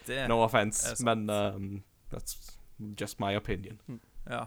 [0.09, 1.05] Det, no sant.
[1.07, 1.71] men um,
[2.11, 2.59] that's
[2.97, 3.79] just my opinion.
[4.27, 4.47] Ja.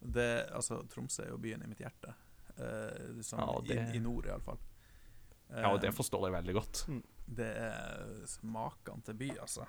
[0.00, 2.14] Det, altså, Tromsø er jo byen i mitt hjerte.
[2.58, 4.58] Uh, sånn, Ja, det- i, I nord, iallfall.
[5.52, 6.82] Ja, og det forstår jeg veldig godt.
[7.26, 9.66] Det er maken til by, altså.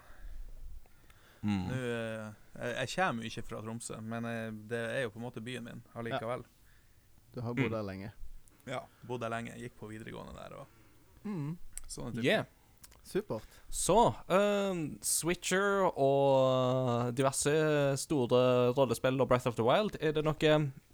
[1.43, 1.67] Mm.
[1.67, 5.19] Nå, uh, jeg, jeg kommer jo ikke fra Tromsø, men jeg, det er jo på
[5.19, 6.45] en måte byen min allikevel.
[7.33, 7.71] Du har bodd Mm.
[7.77, 8.11] der lenge.
[8.65, 8.79] Ja.
[9.03, 10.67] bodd der lenge, gikk på videregående der og
[11.25, 11.57] Mm.
[11.87, 12.23] sånne typer.
[12.23, 12.45] Yeah.
[13.03, 13.59] Supert.
[13.69, 13.95] Så
[14.31, 17.53] um, Switcher og diverse
[17.99, 20.51] store rollespill og Breath of the Wild, er det noe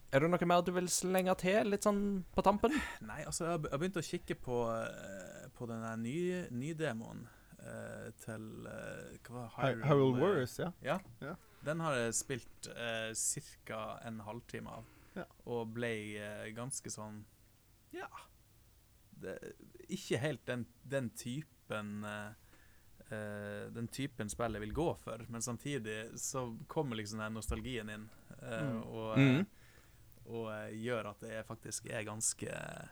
[0.09, 1.99] er det noe mer du vil slenge til, litt sånn
[2.33, 2.73] på tampen?
[3.05, 7.27] Nei, altså, jeg har begynt å kikke på, eh, på den nye, nye demoen
[7.61, 10.71] uh, til eh, Hva var Hy- Hyrule eh, Warriors, ja.
[10.81, 10.97] Ja.
[11.21, 11.35] Ja.
[11.61, 13.13] Den har jeg spilt uh,
[13.69, 13.83] ca.
[14.09, 14.89] en halvtime av,
[15.19, 15.27] Ja.
[15.45, 17.21] og ble eh, ganske sånn
[17.93, 18.09] Ja.
[19.19, 19.37] Det,
[19.93, 21.09] ikke helt den, den
[21.69, 22.31] typen eh,
[23.17, 27.89] eh, Den typen spill jeg vil gå for, men samtidig så kommer liksom den nostalgien
[27.89, 28.09] inn,
[28.41, 28.83] uh, Mm.
[28.83, 29.45] og, eh, Mm.
[30.25, 32.89] og uh, gjør at det faktisk er ganske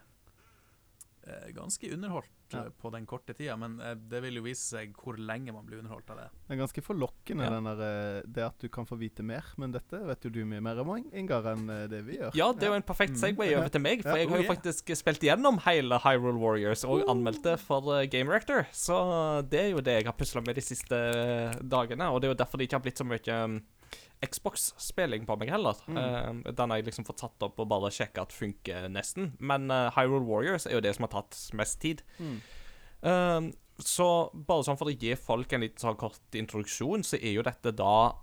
[1.53, 2.59] Ganske underholdt Ja.
[2.65, 5.65] eh, på den korte tida, men eh, det vil jo vise seg hvor lenge man
[5.67, 6.27] blir underholdt av det.
[6.47, 7.49] Det er ganske forlokkende, Ja.
[7.49, 9.43] den der, eh, det at du kan få vite mer.
[9.57, 12.31] Men dette vet jo du mye mer om, Ingar, enn eh, det vi gjør.
[12.39, 13.19] Ja, det er jo en perfekt Mm.
[13.19, 16.85] segway over til meg, for jeg har oh jo faktisk spilt gjennom hele Hyrule Warriors
[16.85, 20.55] og anmeldte for eh, Game Rector, så det er jo det jeg har pusla med
[20.55, 20.95] de siste
[21.67, 23.61] dagene, og det er jo derfor det ikke har blitt så mye um,
[24.25, 25.77] Xbox-spilling på meg heller.
[25.87, 25.97] Mm.
[25.97, 29.33] Uh, den har jeg liksom fått satt opp og bare sjekka at funker nesten.
[29.37, 32.03] Men uh, Hyrule Warriors er jo det som har tatt mest tid.
[32.17, 32.37] Mm.
[33.05, 37.37] Uh, så bare sånn for å gi folk en litt sånn kort introduksjon, så er
[37.37, 38.15] jo dette da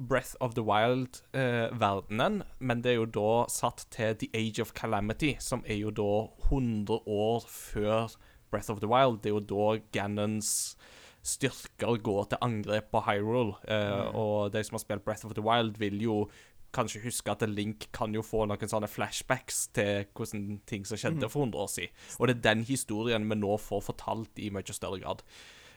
[0.00, 5.34] Breath of the Wild-verdenen, men det er jo da satt til The Age of Calamity,
[5.42, 6.12] som er jo da
[6.48, 8.14] 100 år før
[8.50, 9.20] Breath of the Wild.
[9.22, 10.76] Det er jo da Ganons
[11.22, 14.14] styrker går til angrep på Hyrule, eh, Mm.
[14.14, 16.30] og de som har spilt Breath of the Wild, vil jo
[16.72, 21.26] kanskje huske at Link kan jo få noen sånne flashbacks til hvordan ting som skjedde
[21.26, 21.30] mm.
[21.30, 21.90] for 100 år siden.
[22.20, 25.22] Og det er den historien vi nå får fortalt i mye større grad.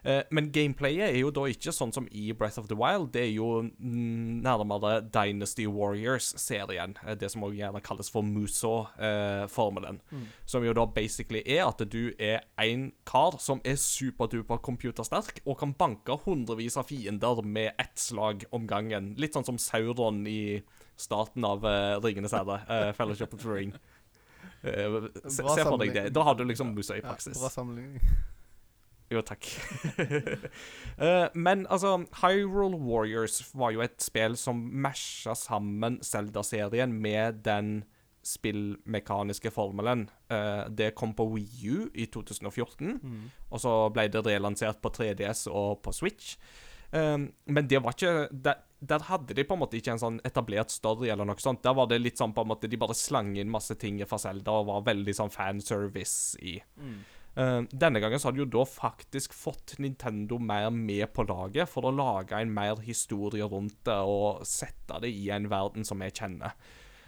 [0.05, 3.13] Eh, men gameplayet er jo da ikke sånn som i Breath of the Wild.
[3.13, 6.97] Det er jo nærmere Dynasty Warriors-serien.
[7.07, 10.01] eh, Det som også gjerne kalles for Muso-formelen.
[10.11, 10.25] Mm.
[10.45, 15.57] Som jo da basically er at du er en kar som er superduper computersterk, og
[15.59, 19.15] kan banke hundrevis av fiender med ett slag om gangen.
[19.17, 20.61] Litt sånn som Sauron i
[20.99, 23.73] starten av uh, Ringenes herre, uh, Fellowship of the Ring.
[24.63, 26.09] Uh, se, se for deg det.
[26.13, 27.39] Da har du liksom Musa i Ja, praksis.
[27.39, 27.99] bra sammenligning.
[29.11, 29.47] Jo, takk.
[31.03, 37.71] Eh, men altså, Hyrule Warriors var jo et spill som masha sammen Zelda-serien med den
[38.23, 40.05] spillmekaniske formelen.
[40.29, 43.31] Eh, det kom på Wii U i 2014, Mm.
[43.51, 46.37] og så ble det relansert på 3DS og på Switch.
[46.93, 50.21] Eh, men det var ikke der, der hadde de på en måte ikke en sånn
[50.23, 51.63] etablert story eller noe sånt.
[51.63, 54.17] Der var det litt sånn på en måte De bare slang inn masse ting fra
[54.21, 56.59] Zelda og var veldig sånn fanservice i.
[56.77, 56.99] Mm.
[57.33, 61.69] Eh, denne gangen så har de jo da faktisk fått Nintendo mer med på laget
[61.71, 66.01] for å lage en mer historie rundt det og sette det i en verden som
[66.05, 66.53] jeg kjenner.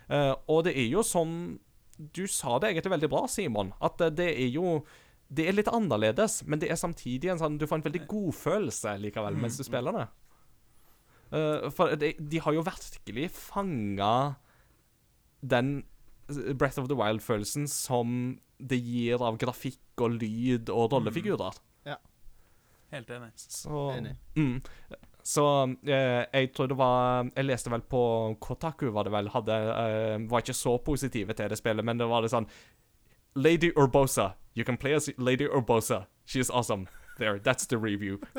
[0.05, 1.57] Uh, og det er jo sånn
[1.97, 3.71] Du sa det egentlig veldig bra, Simon.
[3.81, 4.83] At det er jo
[5.25, 8.93] Det er litt annerledes, men det er samtidig en sånn Du får en veldig godfølelse
[9.01, 10.05] likevel mens du spiller det.
[11.33, 14.37] Uh, for de, de har jo virkelig fanga
[15.41, 15.79] den
[16.29, 21.57] Breath of the Wild-følelsen som det gir av grafikk og lyd og rollefigurer.
[21.87, 21.97] Ja.
[22.93, 23.31] Helt enig.
[23.35, 24.15] Så Enig.
[24.35, 24.61] Mm.
[25.25, 25.43] Så
[25.87, 28.01] eh, jeg tror det var Jeg leste vel på
[28.39, 32.05] Kotaku, var det vel, hadde eh, Var ikke så positive til det spillet, men det
[32.09, 32.45] var det sånn
[33.35, 34.29] Lady Urbosa.
[34.55, 36.05] You can play as Lady Urbosa.
[36.25, 36.87] She is awesome.
[37.17, 38.19] There, that's the review.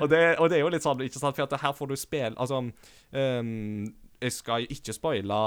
[0.00, 1.96] og, det, og det er jo litt sånn, ikke sant, for at her får du
[1.96, 3.88] spill Altså, um,
[4.20, 5.40] jeg skal jo ikke spoile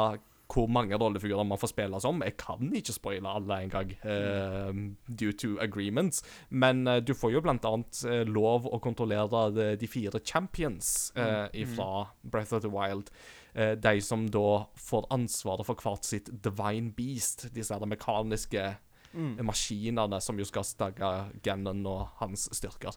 [0.51, 2.21] hvor mange rollefigurer man får spille som.
[2.25, 4.71] Jeg kan ikke spoile alle engang, uh,
[5.07, 6.23] due to agreements.
[6.49, 11.11] Men uh, du får jo blant annet eh, lov å kontrollere de, de fire champions
[11.17, 13.09] uh, fra Breath of the Wild.
[13.53, 17.47] Eh, de som da får ansvaret for hvert sitt divine beast.
[17.53, 18.73] Disse her mekaniske
[19.13, 19.45] Mm.
[19.45, 21.09] maskinene som jo skal stagge
[21.45, 22.95] Gannon og hans styrker.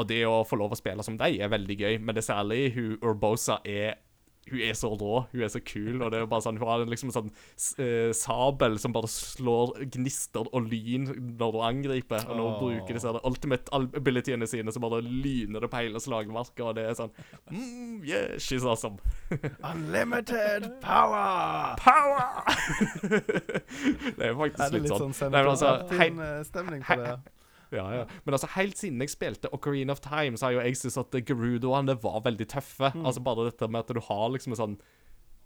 [0.00, 2.72] Og det å få lov å spille som deg er veldig gøy, men det særlig
[2.72, 3.98] hun Urbosa er
[4.50, 6.70] hun er så rå, hun er så kul, og det er jo bare sånn, hun
[6.70, 7.30] har liksom en sånn
[7.84, 12.60] eh, sabel som bare slår gnister og lyn når hun angriper, og når hun oh.
[12.64, 16.88] bruker disse her ultimate abilityene sine, så bare lyner det på hele slagmarka, og det
[16.88, 17.14] er sånn
[17.52, 18.98] mm, Yeah, she's awesome.
[19.70, 21.74] Unlimited power!
[21.80, 22.44] Power!
[24.18, 25.16] det er faktisk Er det litt litt sånn.
[25.16, 27.18] sånn Nei, altså, hei- hei- på det?
[27.74, 28.04] Ja, ja.
[28.24, 31.18] Men altså, helt siden jeg spilte Ocarina of Time, så har jo jeg syntes at
[31.28, 32.92] Gerudoene var veldig tøffe.
[33.04, 34.78] Altså bare dette med at du har liksom en sånn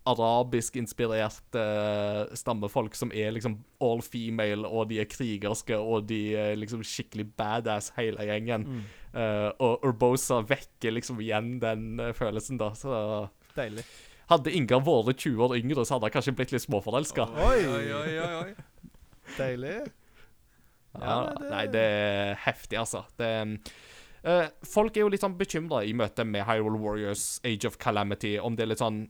[0.09, 6.59] arabisk-inspirert uh, stammefolk som er liksom all female, og de er krigerske, og de er
[6.59, 8.67] liksom skikkelig badass, hele gjengen.
[9.13, 12.73] Eh, og Urbosa vekker liksom igjen den uh, følelsen, da.
[12.79, 12.91] Så
[13.55, 13.87] Deilig.
[14.33, 17.31] hadde Ingar vært 20 år yngre, så hadde han kanskje blitt litt småforelska.
[17.47, 17.59] Oi!
[17.63, 18.93] oi, oi, oi, oi.
[19.39, 19.83] Deilig.
[21.01, 23.05] Ja, det- Nei, det er heftig, altså.
[23.17, 23.31] Det,
[24.27, 28.39] uh, folk er jo litt sånn bekymra i møte med Hyrule Warriors, Age of Calamity,
[28.39, 29.09] om det er litt sånn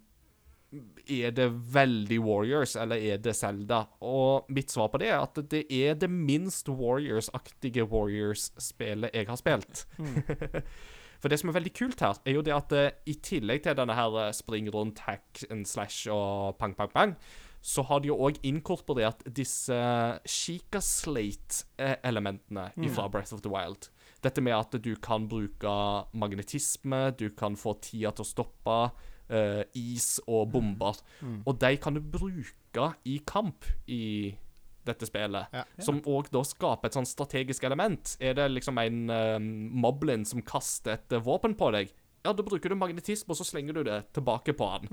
[1.06, 3.82] Er det veldig Warriors, eller er det Zelda?
[4.00, 9.36] Og mitt svar på det er at det er det minst Warriors-aktige Warriors-spelet jeg har
[9.36, 9.84] spilt.
[11.20, 13.76] For det som er veldig kult her, er jo det at uh, i tillegg til
[13.78, 17.12] denne her eh, spring rundt, hack and slash og pang, pang, pang,
[17.62, 19.76] så har de jo òg inkorporert disse
[20.26, 23.88] Chica Slate-elementene fra Breath of the Wild.
[24.22, 25.74] Dette med at du kan bruke
[26.18, 28.78] magnetisme, du kan få tida til å stoppe,
[29.32, 30.98] uh, is og bomber.
[31.46, 34.34] Og de kan du bruke i kamp i
[34.86, 35.54] dette spillet.
[35.54, 35.62] Ja.
[35.82, 38.16] Som òg da skaper et sånn strategisk element.
[38.18, 39.50] Er det liksom en um,
[39.84, 41.92] moblin som kaster et våpen på deg,
[42.22, 44.88] ja, da bruker du magnetisme, og så slenger du det tilbake på han.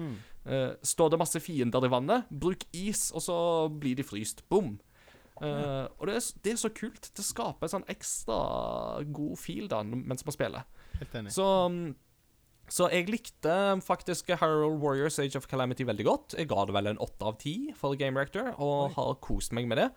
[0.45, 4.41] Eh, står det masse fiender i vannet, bruk is, og så blir de fryst.
[4.49, 4.77] Boom.
[5.39, 7.11] Uh, og det er, det er så kult.
[7.15, 8.39] Det skaper en sånn ekstra
[9.07, 10.65] god feel da, mens man spiller.
[10.99, 11.31] Helt enig.
[11.31, 11.93] Så, mm,
[12.69, 13.53] så jeg likte
[13.85, 16.35] faktisk Hyrule Warriors Age of Calamity veldig godt.
[16.37, 19.69] Jeg ga det vel en åtte av ti for Game Reactor, og har kost meg
[19.69, 19.87] med det.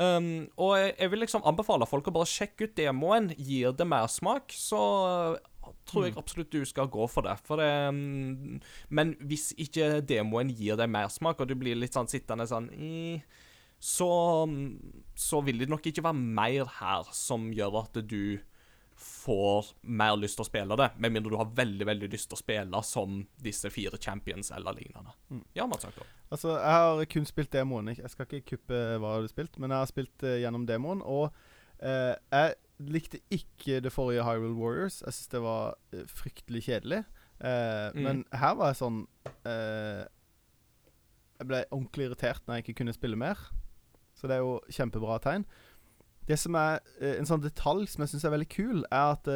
[0.00, 3.30] Um, og jeg, jeg vil liksom anbefale folk å bare sjekke ut demoen.
[3.36, 4.80] Gir det mersmak, så
[5.86, 7.36] tror jeg absolutt du skal gå for det.
[7.46, 12.10] For det mm, Men hvis ikke demoen gir deg mersmak, og du blir litt sånn
[12.10, 12.70] sittende sånn
[13.76, 14.10] så,
[15.14, 18.38] så vil det nok ikke være mer her som gjør at du
[18.96, 22.38] får mer lyst til å spille det, med mindre du har veldig veldig lyst til
[22.38, 25.12] å spille som disse fire champions eller lignende.
[25.56, 25.84] Ja, Mats.
[26.30, 27.92] Altså, jeg har kun spilt demoen.
[27.92, 30.64] Jeg jeg skal ikke kuppe hva du har spilt, men jeg har spilt eh, gjennom
[30.68, 31.02] demoen.
[31.04, 31.28] Og
[31.82, 35.00] eh, jeg likte ikke det forrige Hyrule Warriors.
[35.02, 37.04] Jeg syns det var uh, fryktelig kjedelig.
[37.40, 38.02] Uh, Mm.
[38.02, 39.06] Men her var jeg sånn
[41.38, 43.40] Jeg ble ordentlig irritert når jeg ikke kunne spille mer.
[44.16, 45.44] Så det er jo kjempebra tegn.
[46.26, 46.80] Det som er
[47.18, 49.28] En sånn detalj som jeg syns er veldig kul, er at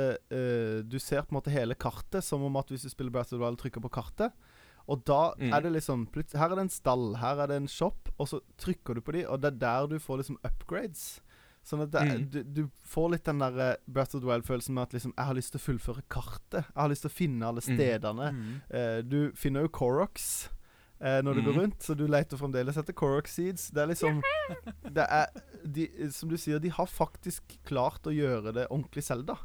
[0.91, 3.39] du ser på en måte hele kartet som om at hvis du spiller Brass of
[3.39, 4.33] the Wild, trykker på kartet.
[4.89, 5.53] Og da Mm.
[5.55, 8.41] er det liksom Her er det en stall, her er det en shop, og så
[8.59, 11.21] trykker du på de, og det er der du får liksom upgrades.
[11.71, 12.23] Sånn at det, Mm.
[12.31, 15.27] du, du får litt den der eh, Breath of the Wild-følelsen med at liksom Jeg
[15.29, 16.65] har lyst til å fullføre kartet.
[16.67, 17.77] Jeg har lyst til å finne alle Mm.
[17.77, 18.31] stedene.
[18.33, 18.57] Mm.
[18.75, 20.49] Uh, du finner jo Koroks
[21.01, 21.61] uh, når du går Mhm.
[21.61, 23.71] rundt, så du leter fremdeles etter Corox seeds.
[23.71, 24.21] Det er liksom
[24.97, 25.27] Det er
[25.65, 29.39] de, Som du sier, de har faktisk klart å gjøre det ordentlig Selda.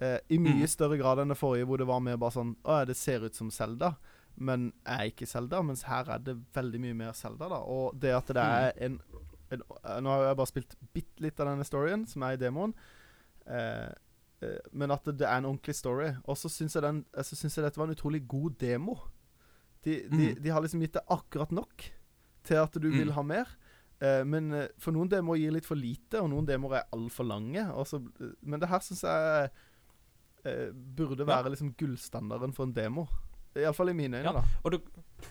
[0.00, 0.68] Uh, I mye Mhm.
[0.68, 3.34] større grad enn det forrige, hvor det var mer bare sånn Å det ser ut
[3.34, 3.96] som Selda,
[4.38, 5.62] men er ikke Selda.
[5.62, 7.56] Mens her er det veldig mye mer Selda, da.
[7.64, 11.46] Og det at det er en eh, Nå har jeg bare spilt bitte litt av
[11.46, 12.74] denne storyen, som er i demoen.
[13.46, 13.92] Eh,
[14.42, 16.08] eh, men at det, det er en ordentlig story.
[16.26, 18.96] Og så syns jeg, den- eh, så syns jeg dette var en utrolig god demo.
[19.84, 20.42] De, de, Mm.
[20.42, 21.84] de har liksom gitt det akkurat nok
[22.42, 23.12] til at du vil Mm.
[23.14, 23.46] ha mer.
[24.00, 27.24] Eh, men eh, for noen demoer gir litt for lite, og noen demoer er altfor
[27.24, 27.62] lange.
[27.86, 29.50] Så, eh, men det her syns jeg
[30.44, 31.42] eh, burde Ja.
[31.42, 33.06] være liksom gullstandarden for en demo.
[33.62, 34.32] Iallfall i mine øyne, Ja.
[34.32, 34.42] da.
[34.64, 34.78] Og du,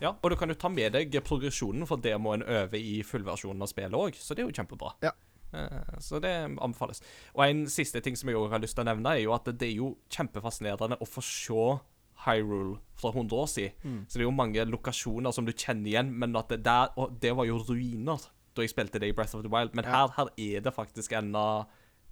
[0.00, 3.02] ja, og du kan jo ta med deg progresjonen for det må en øve i
[3.02, 4.92] fullversjonen av spillet òg, så det er jo kjempebra.
[5.02, 5.10] Ja.
[5.54, 7.00] Eh, Så det anbefales.
[7.34, 9.44] Og en siste ting som jeg også har lyst til å nevne, er jo at
[9.44, 11.78] det er jo kjempefascinerende å få se
[12.26, 13.72] Hyrule fra 100 år siden.
[13.84, 14.06] Mm.
[14.08, 17.20] Så det er jo mange lokasjoner som du kjenner igjen, men at det der Og
[17.20, 18.18] det var jo ruiner
[18.56, 20.06] da jeg spilte det i Breath of the Wild, men Ja.
[20.06, 21.66] her, her er det faktisk ennå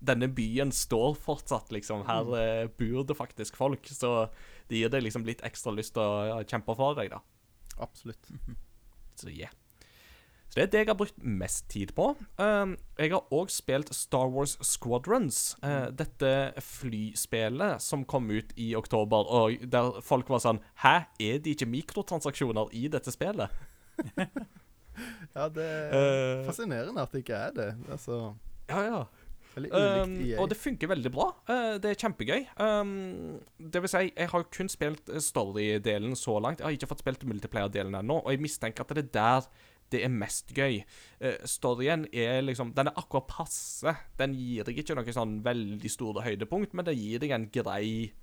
[0.04, 2.04] Denne byen står fortsatt, liksom.
[2.08, 2.34] Her Mm.
[2.38, 4.28] eh, bor det faktisk folk, så
[4.68, 7.20] det gir deg liksom litt ekstra lyst til å kjempe for deg, da.
[7.80, 8.28] Absolutt.
[9.16, 9.50] Så yeah.
[10.50, 12.12] Så det er det jeg har brukt mest tid på.
[12.38, 15.56] Uh, jeg har òg spilt Star Wars Squadrons.
[15.64, 16.30] Uh, dette
[16.62, 21.66] flyspillet som kom ut i oktober, og der folk var sånn Hæ, er det ikke
[21.72, 23.50] mikrotransaksjoner i dette spillet?
[25.34, 27.68] Ja, det er Eh, fascinerende at det ikke er det.
[27.90, 28.18] Altså,
[28.70, 28.98] ja, ja.
[29.56, 31.28] Veldig Um, og det funker veldig bra.
[31.48, 32.46] Uh, det er kjempegøy.
[32.60, 36.60] Um, det vil si, jeg har kun spilt eh, story-delen så langt.
[36.60, 39.48] Jeg har ikke fått spilt multiplayer-delen ennå, og jeg mistenker at det er der
[39.92, 40.80] det er mest gøy.
[41.22, 43.94] Uh, storyen er liksom Den er akkurat passe.
[44.18, 48.14] Den gir deg ikke noe sånn veldig store høydepunkt, men det gir deg en grei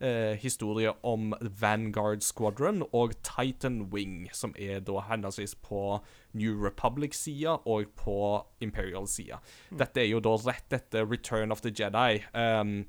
[0.00, 6.00] eh, historie om Vanguard Squadron og Titan Wing, som er da henholdsvis på
[6.36, 8.18] New Republic-sida og på
[8.60, 9.40] Imperial-sida.
[9.70, 12.22] Dette er jo da rett etter Return of the Jedi.
[12.34, 12.84] Um,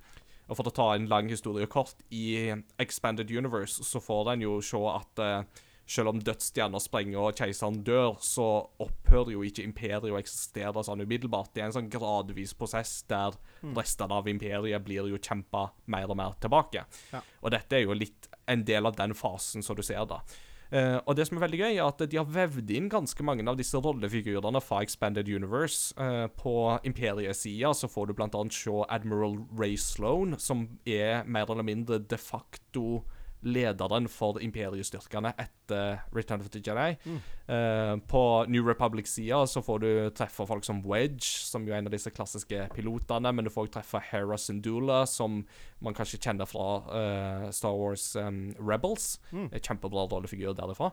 [0.47, 4.59] og for å ta en lang historie kort, i Expanded Universe så får en jo
[4.63, 8.47] se at eh, selv om dødsstjerner sprenger og keiseren dør, så
[8.83, 11.53] opphører jo ikke imperiet å eksistere sånn umiddelbart.
[11.55, 13.37] Det er en sånn gradvis prosess der
[13.77, 16.83] restene av imperiet blir jo kjempa mer og mer tilbake.
[17.13, 17.23] Ja.
[17.41, 20.21] Og dette er jo litt en del av den fasen som du ser da.
[20.67, 23.45] Uh, og det som er veldig gøy, er at de har vevd inn ganske mange
[23.47, 25.93] av disse rollefigurene fra Expanded Universe.
[25.95, 26.55] Uh, på
[26.87, 32.19] imperiesida så får du annet se Admiral Ray Sloan, som er mer eller mindre de
[32.19, 33.05] facto
[33.45, 36.95] lederen for imperiestyrkene etter Return of the Jedi.
[37.47, 41.89] Eh, på New Republic-sida så får du treffe folk som Wedge, som jo er en
[41.89, 45.43] av disse klassiske pilotene, men du får også treffe Hera Syndulla, som
[45.83, 46.67] man kanskje kjenner fra
[46.97, 49.17] eh, Star Wars um, Rebels.
[49.31, 49.51] Mm.
[49.61, 50.91] Kjempebra rollefigur derifra.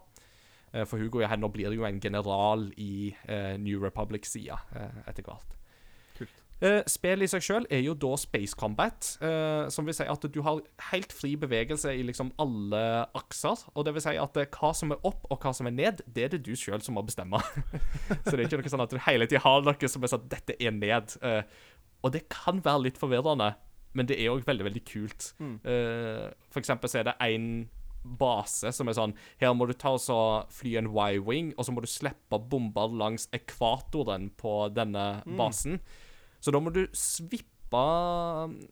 [0.73, 3.15] Eh, for Hugo går jo hen blir jo en general i
[3.59, 4.61] New Republic-sida
[5.07, 5.57] etter hvert.
[6.63, 10.27] Uh, Spillet i seg sjøl er jo da space combat, eh, som vil si at
[10.33, 12.83] du har helt fri bevegelse i liksom alle
[13.19, 13.67] akser.
[13.75, 16.03] Og det vil si at eh, hva som er opp og hva som er ned,
[16.07, 17.41] det er det du sjøl som må bestemme.
[18.25, 20.29] Så det er ikke noe sånn at du hele tida har noe som er sånn
[20.31, 21.17] dette er ned.
[21.25, 21.43] Eh,
[22.05, 23.55] og det kan være litt forvirrende,
[23.97, 25.33] men det er òg veldig, veldig kult.
[25.41, 25.57] Mm.
[25.65, 27.49] Eh, for eksempel så er det en
[28.05, 30.19] base som er sånn Her må du ta og så
[30.53, 35.81] fly en Y-wing, og så må du slippe bomber langs ekvatoren på denne basen.
[36.45, 37.83] Så da må du svippe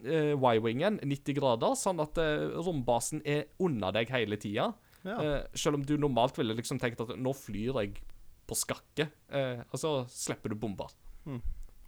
[0.05, 4.73] eh, Y-wingen 90 grader, sånn at eh, rombasen er under deg hele tida.
[5.03, 5.17] Ja.
[5.17, 7.97] Eh, selv om du normalt ville liksom tenkt at nå flyr jeg
[8.47, 9.07] på skakke,
[9.71, 10.91] og så slipper du bomber.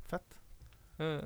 [0.09, 0.39] Fett.
[1.03, 1.21] Eh,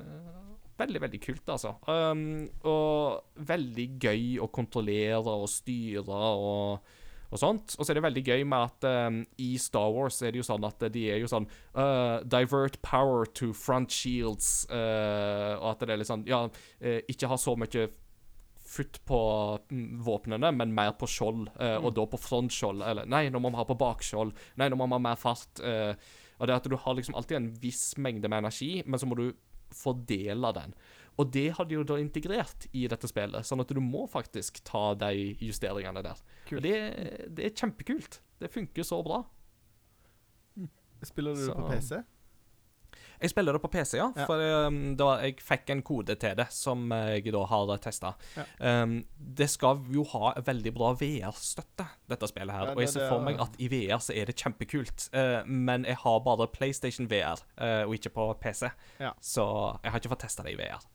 [0.79, 1.75] veldig, veldig kult, altså.
[1.85, 6.95] Um, og veldig gøy å kontrollere og styre og,
[7.29, 7.75] og sånt.
[7.77, 10.47] Og så er det veldig gøy med at um, i Star Wars er det jo
[10.47, 14.65] sånn at de er jo sånn uh, Divert power to front shields.
[14.71, 16.45] uh, og at det er litt sånn Ja,
[16.81, 17.89] eh, ikke ha så mye
[18.69, 19.19] futt på
[19.71, 21.47] mm, våpnene, men mer på skjold.
[21.57, 21.85] Mm.
[21.85, 22.83] Og da på frontskjold.
[22.85, 24.35] Eller nei, nå må vi ha på bakskjold.
[24.61, 25.57] Nei, nå må vi ha mer fart.
[25.57, 29.09] og det er at du har liksom alltid en viss mengde med energi, men så
[29.09, 29.31] må du
[29.73, 30.77] fordele den.
[31.19, 34.61] Og det har de jo da integrert i dette spillet, sånn at du må faktisk
[34.67, 36.21] ta de justeringene der.
[36.45, 36.61] Kult.
[36.61, 36.77] Og det,
[37.35, 38.21] det er kjempekult.
[38.39, 39.25] Det funker så bra.
[41.03, 41.99] Spiller du det på PC?
[43.19, 44.07] Jeg spiller det på PC, ja.
[44.15, 44.25] Ja.
[44.27, 48.13] For um, da jeg fikk en kode til det, som jeg da har testa.
[48.37, 48.45] Ja.
[48.83, 52.71] Um, det skal jo ha veldig bra VR-støtte, dette spillet her.
[52.71, 55.09] Ja, og jeg ser for meg at i VR så er det kjempekult.
[55.11, 58.71] Uh, men jeg har bare PlayStation VR, uh, og ikke på PC.
[59.03, 59.11] Ja.
[59.19, 59.43] Så
[59.83, 60.87] jeg har ikke fått testa det i VR.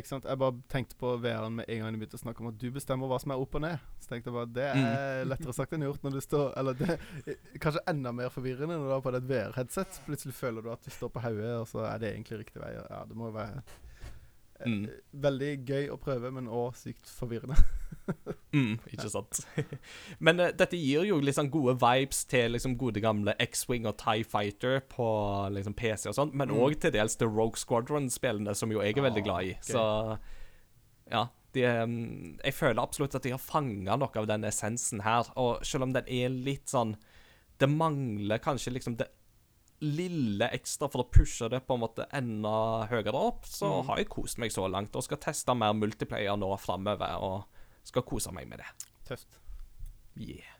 [0.00, 0.26] Ikke sant?
[0.28, 2.66] Jeg bare tenkte på VR-en med en gang de begynte å snakke om at du
[2.74, 3.86] bestemmer hva som er opp og ned.
[4.02, 6.88] Så tenkte jeg bare, Det er lettere sagt enn gjort når du står Eller det
[6.96, 10.00] er kanskje enda mer forvirrende når du har på deg et VR-headset.
[10.08, 12.72] Plutselig føler du at du står på hodet, og så er det egentlig riktig vei.
[12.78, 13.82] Ja, det må jo være eh,
[14.64, 14.84] Mm.
[15.24, 17.58] Veldig gøy å prøve, men òg sykt forvirrende.
[18.54, 19.40] Mm, ikke sant.
[20.24, 24.22] Men uh, dette gir jo sånn gode vibes til liksom gode gamle X-Wing og Tie
[24.24, 25.06] Fighter på
[25.56, 26.78] liksom PC og sånn, men Mm.
[26.80, 29.50] til dels The Rogue Squadron-spillene, som jo jeg er veldig Ah, glad i.
[29.58, 29.72] Okay.
[29.74, 30.18] Så
[31.10, 31.24] ja.
[31.54, 35.64] De, um, jeg føler absolutt at de har fanga noe av den essensen her, og
[35.66, 36.96] selv om den er litt sånn
[37.58, 39.06] Det mangler kanskje liksom det
[39.84, 43.86] lille ekstra for å pushe det på en måte enda høyere opp, så Mm.
[43.86, 47.44] har jeg kost meg så langt, og skal teste mer multiplayer nå framover, og
[47.84, 48.90] skal kose meg med det.
[49.08, 49.40] Tøft.
[50.18, 50.54] Yeah.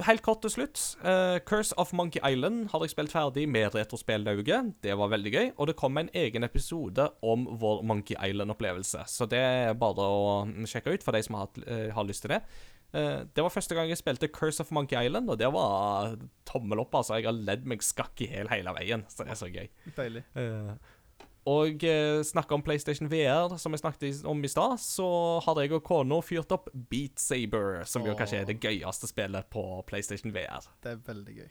[0.00, 0.80] Helt kort til slutt.
[1.04, 4.72] Uh, Curse of Monkey Island har jeg spilt ferdig med retrospillauget.
[4.82, 5.50] Det var veldig gøy.
[5.56, 9.04] Og det kom en egen episode om vår Monkey Island-opplevelse.
[9.06, 12.32] Så det er bare å sjekke ut for de som har, eh, har lyst til
[12.32, 12.40] det.
[12.94, 16.16] Uh, det var første gang jeg spilte Curse of Monkey Island, og det var
[16.48, 16.94] tommel opp.
[16.94, 17.20] altså.
[17.20, 19.68] Jeg har ledd meg skakk i hjel hele veien, så det er så gøy.
[19.96, 20.24] Deilig.
[20.36, 20.74] Eh,
[21.48, 25.06] og eh, snakke om PlayStation VR, som jeg snakket om i stad, så
[25.42, 29.48] har jeg og kona fyrt opp Beat Saber, som jo kanskje er det gøyeste spillet
[29.50, 30.68] på PlayStation VR.
[30.84, 31.50] Det er veldig gøy.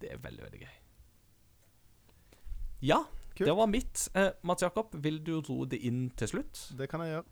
[0.00, 0.72] Det er veldig, veldig gøy.
[2.84, 3.02] Ja,
[3.36, 3.46] Kult.
[3.48, 4.08] det var mitt.
[4.14, 6.64] Eh, Mats Jakob, vil du ro det inn til slutt?
[6.78, 7.28] Det kan jeg gjøre.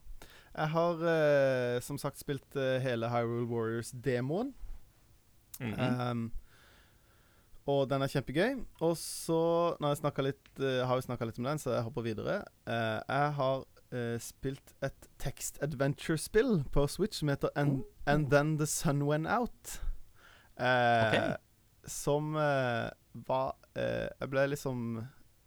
[0.53, 4.53] Jeg har eh, som sagt spilt eh, hele Hyrule Warriors-demoen.
[5.61, 5.81] Mhm.
[5.81, 6.31] Um,
[7.70, 8.56] og den er kjempegøy.
[8.82, 12.06] Og så Når jeg litt uh, har jo snakka litt om den, så jeg hopper
[12.06, 12.40] videre.
[12.66, 18.66] Uh, jeg har uh, spilt et tekst-adventure-spill på Switch som heter And, And Then The
[18.66, 19.78] Sun Went Out.
[20.58, 21.38] Eh, Ok.
[21.88, 25.00] Som var Jeg ble liksom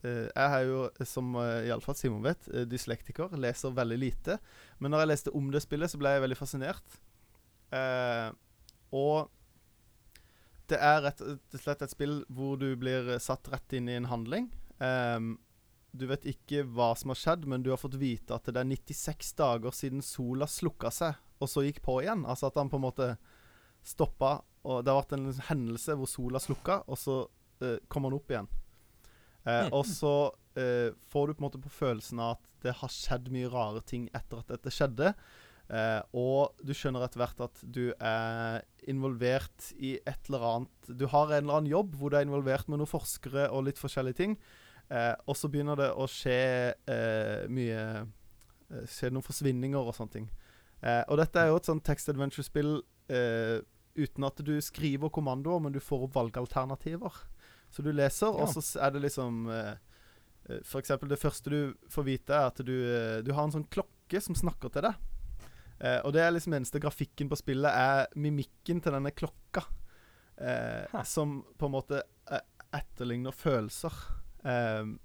[0.04, 3.32] Jeg er jo, som uh, iallfall Simon vet, dyslektiker.
[3.40, 4.38] Leser veldig lite.
[4.80, 7.00] Men når jeg leste om det spillet, så ble jeg veldig fascinert.
[8.92, 9.32] Og
[10.72, 13.98] det er rett og slett et spill hvor du blir eh, satt rett inn i
[14.00, 14.50] en handling.
[14.80, 15.36] Um,
[15.96, 18.68] du vet ikke hva som har skjedd, men du har fått vite at det er
[18.68, 22.26] 96 dager siden sola slukka seg, og så gikk på igjen.
[22.28, 23.10] Altså at han på en måte
[23.86, 27.22] stoppa, og det har vært en hendelse hvor sola slukka, og så
[27.64, 28.52] uh, kom han opp igjen.
[29.46, 29.70] Mm.
[29.78, 33.30] Og så uh, får du på en måte på følelsen av at det har skjedd
[33.30, 35.12] mye rare ting etter at dette skjedde.
[35.66, 41.08] Eh, og du skjønner etter hvert at du er involvert i et eller annet Du
[41.10, 44.20] har en eller annen jobb hvor du er involvert med noen forskere og litt forskjellige
[44.20, 44.36] ting.
[44.94, 46.36] Eh, og så begynner det å skje
[46.86, 48.06] eh, mye
[48.90, 50.24] Skje noen forsvinninger og sånne ting.
[50.82, 52.72] Eh, og dette er jo et sånn text adventure-spill
[53.14, 53.60] eh,
[53.96, 57.20] uten at du skriver kommandoer, men du får opp valgalternativer.
[57.70, 58.42] Så du leser, Ja.
[58.42, 59.46] og så er det liksom
[60.66, 61.60] For eksempel det første du
[61.90, 62.74] får vite, er at du,
[63.26, 64.98] du har en sånn klokke som snakker til deg.
[65.82, 69.66] Eh, og det er liksom eneste grafikken på spillet er mimikken til denne klokka.
[70.38, 72.02] Eh, som på en måte
[72.32, 72.44] eh,
[72.76, 73.92] etterligner følelser.
[74.46, 74.96] Ehm,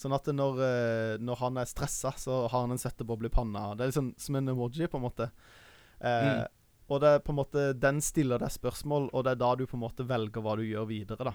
[0.00, 3.74] sånn at når, eh, når han er stressa, så har han en svetteboble i panna.
[3.76, 5.30] Det er liksom som en emoji, på en måte.
[6.00, 6.46] Eh, Mm.
[6.90, 9.64] Og det er på en måte den stiller deg spørsmål, og det er da du
[9.64, 11.34] på en måte velger hva du gjør videre, da.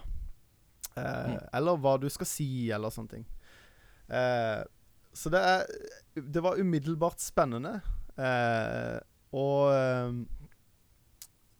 [0.96, 1.48] Eh, Mm.
[1.54, 3.26] Eller hva du skal si, eller sånne ting.
[4.10, 4.64] Eh,
[5.16, 5.66] så det er
[6.16, 7.80] Det var umiddelbart spennende.
[8.16, 8.98] Eh,
[9.36, 10.12] og eh,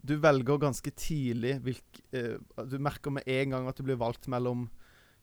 [0.07, 2.37] du velger ganske tidlig hvilk eh,
[2.71, 4.69] Du merker med en gang at du blir valgt mellom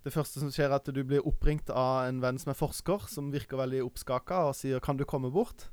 [0.04, 3.06] Det første som skjer, er at du blir oppringt av en venn som er forsker,
[3.08, 5.70] som virker veldig oppskaka, og sier 'Kan du komme bort?'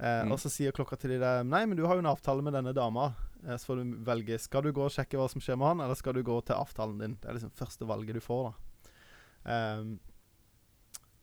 [0.00, 0.32] Eh, Mm.
[0.32, 2.74] Og så sier klokka til deg 'Nei, men du har jo en avtale med denne
[2.74, 3.14] dama'.
[3.46, 5.80] Eh, så får du velge Skal du gå og sjekke hva som skjer med han,
[5.80, 7.14] eller skal du gå til avtalen din.
[7.20, 8.52] Det er liksom første valget du får, da.
[9.52, 10.00] Ehm,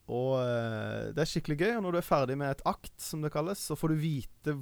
[0.09, 1.71] og eh, det er skikkelig gøy.
[1.77, 4.55] Og når du er ferdig med et akt, som det kalles, så får du vite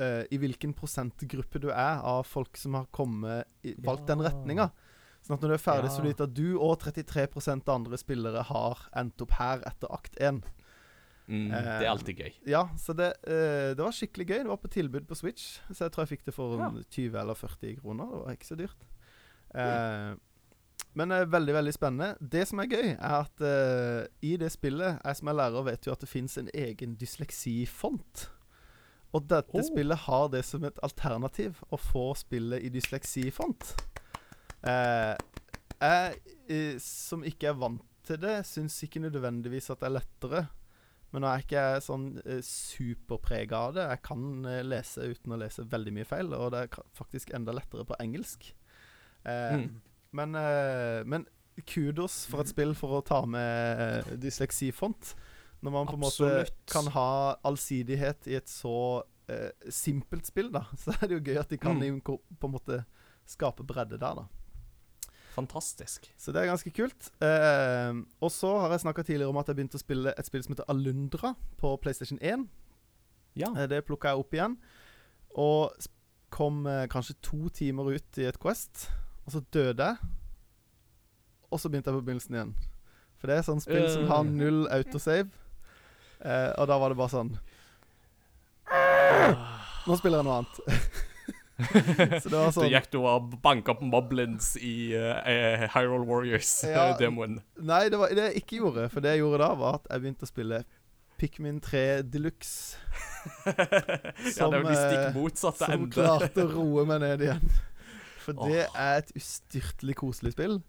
[0.00, 4.28] eh, i hvilken prosentgruppe du er av folk som har kommet i, valgt den Ja.
[4.30, 4.70] retninga.
[5.20, 7.26] Sånn at når du er ferdig, så vet du at du og 33
[7.68, 10.40] av andre spillere har endt opp her etter akt 1.
[11.28, 12.32] Mm, det er Eh, alltid gøy.
[12.48, 14.38] Ja, så det, eh, det var skikkelig gøy.
[14.42, 16.70] Det var på tilbud på Switch, så jeg tror jeg fikk det for Ja.
[16.90, 18.08] 20 eller 40 kroner.
[18.10, 18.80] Det var ikke så dyrt.
[19.54, 20.14] Eh,
[20.94, 22.14] men uh, veldig, veldig spennende.
[22.20, 25.86] Det som er gøy, er at uh, i det spillet Jeg som er lærer, vet
[25.86, 28.28] jo at det fins en egen dysleksifont.
[29.12, 29.62] Og dette Oh.
[29.66, 33.72] spillet har det som et alternativ, å få spillet i dysleksifont.
[34.62, 35.16] Uh,
[35.80, 40.42] jeg som ikke er vant til det, syns ikke nødvendigvis at det er lettere.
[41.10, 43.84] Men nå er jeg ikke sånn eh, superprega av det.
[43.96, 44.26] Jeg kan
[44.62, 48.52] lese uten å lese veldig mye feil, og det er faktisk enda lettere på engelsk.
[49.24, 49.80] Eh, Mm.
[50.12, 51.26] Men, eh, men
[51.66, 55.14] kudos for et spill for å ta med eh, dysleksifont.
[55.60, 56.28] Når man på en måte
[56.72, 61.40] kan ha allsidighet i et så eh, simpelt spill, da, så er det jo gøy
[61.42, 62.00] at de kan Mm.
[62.02, 62.84] på en måte
[63.28, 64.26] skape bredde der, da.
[65.34, 66.08] Fantastisk.
[66.18, 67.10] Så det er ganske kult.
[67.22, 70.42] Eh, og så har jeg snakka tidligere om at jeg begynte å spille et spill
[70.42, 72.48] som heter Alundra på PlayStation 1.
[73.38, 73.52] Ja.
[73.54, 74.56] Eh, Det plukka jeg opp igjen.
[75.38, 75.70] Og
[76.30, 78.88] kom kanskje to timer ut i et Quest,
[79.30, 79.96] og så døde jeg.
[81.50, 82.54] Og så begynte jeg på begynnelsen igjen.
[83.20, 84.32] For det er sånn spill som har Øh.
[84.32, 85.30] null autosave.
[86.20, 87.30] Eh, og da var det bare sånn
[89.88, 90.58] Nå spiller jeg noe annet.
[92.22, 97.40] så det var sånn Du gikk du og banka opp moblins i uh, Hyrule Warriors-demoen.
[97.70, 98.90] Nei, det, var, det jeg ikke gjorde.
[98.92, 100.62] For det jeg gjorde da, var at jeg begynte å spille
[101.20, 102.76] Pikmin 3 Deluxe.
[103.46, 107.50] ja, det er jo de eh, stikk motsatte Som klarte å roe meg ned igjen.
[108.36, 108.78] For det Åh.
[108.82, 110.60] er et ustyrtelig koselig spill.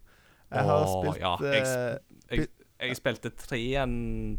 [0.52, 2.48] Jeg har oh, spilt ja, jeg eh, Jeg,
[2.82, 3.94] jeg spilte treen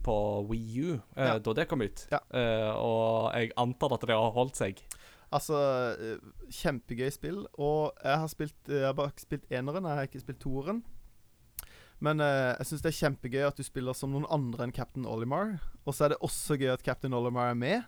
[0.06, 0.16] på
[0.50, 1.38] Wii U eh, Ja.
[1.42, 2.20] da det kom ut, Ja.
[2.30, 4.84] Eh, og jeg antar at det har holdt seg.
[5.34, 5.58] Altså,
[6.54, 7.40] kjempegøy spill.
[7.58, 10.84] Og jeg har spilt Jeg har bare spilt eneren, jeg har ikke spilt toeren.
[12.04, 15.06] Men eh, jeg syns det er kjempegøy at du spiller som noen andre enn Captain
[15.08, 15.56] Olimar.
[15.88, 17.84] Og så er det også gøy at Captain Olimar er med.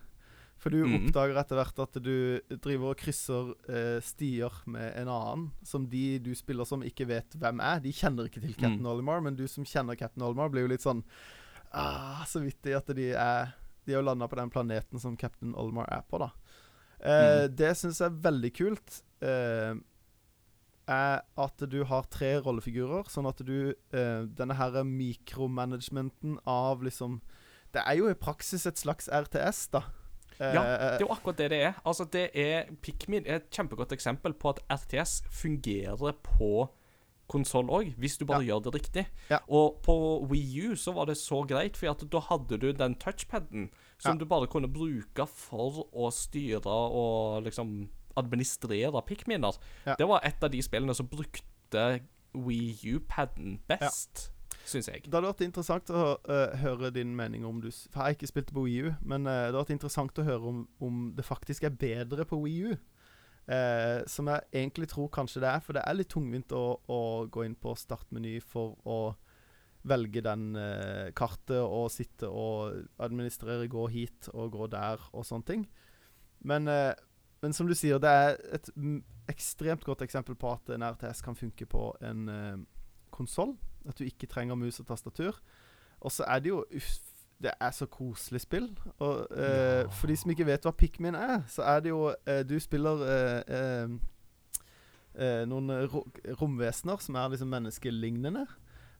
[0.61, 0.93] For du mm.
[0.97, 2.15] oppdager etter hvert at du
[2.63, 7.35] driver og krysser eh, stier med en annen som de du spiller som, ikke vet
[7.39, 7.81] hvem er.
[7.83, 8.91] De kjenner ikke til Captain Mm.
[8.91, 11.03] Olimar, men du som kjenner Captain Olimar, blir jo litt sånn
[11.71, 13.53] ah, Så vittig at de er
[13.85, 16.31] De har landa på den planeten som Captain Olimar er på, da.
[16.99, 19.01] Eh, Det syns jeg er veldig kult.
[19.21, 19.75] Eh,
[20.85, 27.21] er at du har tre rollefigurer, sånn at du eh, Denne her mikromanagementen av liksom
[27.73, 29.83] Det er jo i praksis et slags RTS, da.
[30.39, 31.73] Eh, Ja, Det er jo akkurat det det er.
[31.85, 36.69] Altså, det er Pikmin er et kjempegodt eksempel på at RTS fungerer på
[37.27, 39.05] konsoll òg, hvis du bare gjør det riktig.
[39.31, 39.39] Ja.
[39.49, 39.95] Og på
[40.29, 44.13] Wii U så var det så greit, for at da hadde du den touchpaden som
[44.13, 44.19] Ja.
[44.19, 49.57] du bare kunne bruke for å styre og liksom administrere Pikminer.
[49.85, 49.95] Ja.
[49.97, 52.01] Det var et av de spillene som brukte
[52.35, 54.29] Wii U-paden best,
[54.69, 55.03] syns jeg.
[55.05, 58.29] Det hadde vært interessant å uh, høre din mening om du For jeg har ikke
[58.31, 61.25] spilt på Wii U, men uh, det hadde vært interessant å høre om, om det
[61.25, 62.75] faktisk er bedre på Wii U.
[63.45, 67.01] Eh, som jeg egentlig tror kanskje det er, for det er litt tungvint å, å
[67.29, 68.99] gå inn på startmeny for å
[69.85, 75.49] velge den eh, kartet og sitte og administrere, gå hit og gå der og sånne
[75.51, 75.67] ting.
[76.41, 76.95] Men, eh,
[77.43, 78.71] men som du sier, det er et
[79.29, 82.57] ekstremt godt eksempel på at en RTS kan funke på en uh,
[83.13, 83.53] konsoll.
[83.87, 85.37] At du ikke trenger mus og tastatur.
[86.01, 86.95] Og så er det jo uff,
[87.41, 88.69] Det er så koselig spill.
[88.99, 89.87] Og eh, Ja.
[89.89, 93.01] for de som ikke vet hva Pikmin er, så er det jo eh, Du spiller
[93.03, 93.89] eh, eh,
[95.19, 96.05] eh, noen ro
[96.39, 98.45] romvesener som er liksom menneskelignende.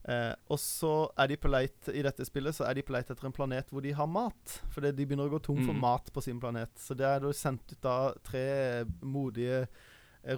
[0.08, 3.10] Eh, og så er de på leit i dette spillet Så er de på leit
[3.10, 4.60] etter en planet hvor de har mat.
[4.76, 5.82] Fordi de begynner å gå tom for Mm.
[5.82, 6.70] mat på sin planet.
[6.78, 9.68] Så det er da sendt ut da tre modige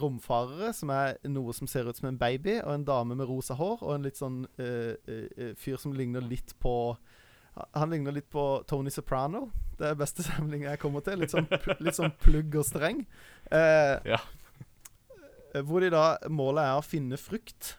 [0.02, 3.56] romfarere, som er noe som ser ut som en baby, og en dame med rosa
[3.56, 6.98] hår, og en litt sånn uh, fyr som ligner litt på
[7.74, 9.48] Han ligner litt på Tony Soprano.
[9.80, 11.18] Det er beste sammenligningen jeg kommer til.
[11.24, 11.48] Litt sånn,
[11.82, 13.00] litt sånn plugg og streng.
[13.50, 14.20] Eh, Ja.
[15.56, 17.78] eh, hvor de da Målet er å finne frukt.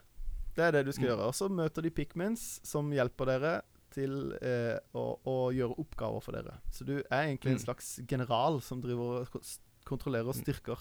[0.55, 1.11] Det er det du skal Mm.
[1.13, 1.27] gjøre.
[1.29, 3.53] Og så møter de Pikmins som hjelper dere
[3.95, 6.57] til eh, å, å gjøre oppgaver for dere.
[6.71, 7.65] Så du er egentlig en Mm.
[7.65, 10.77] slags general som driver og kontrollerer kontrollerer styrker.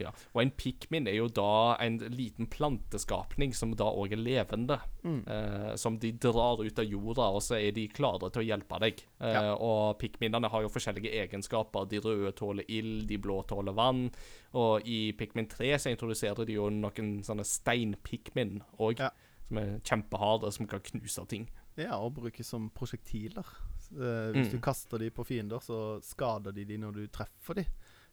[0.00, 0.10] Ja.
[0.34, 4.78] Og en pikmin er jo da en liten planteskapning som da òg er levende.
[5.04, 5.20] Mm.
[5.26, 8.80] Eh, som de drar ut av jorda, og så er de klare til å hjelpe
[8.80, 9.02] deg.
[9.20, 9.54] Eh, Ja.
[9.54, 11.88] Og pikminene har jo forskjellige egenskaper.
[11.88, 14.10] De røde tåler ild, de blå tåler vann.
[14.54, 19.10] Og i Pikmin 3 så introduserer de jo noen sånne steinpikmin òg, Ja.
[19.48, 21.48] som er kjempeharde, som kan knuse ting.
[21.76, 23.44] Ja, og brukes som prosjektiler.
[23.92, 24.50] Eh, hvis Mm.
[24.50, 27.66] du kaster de på fiender, så skader de de når du treffer de.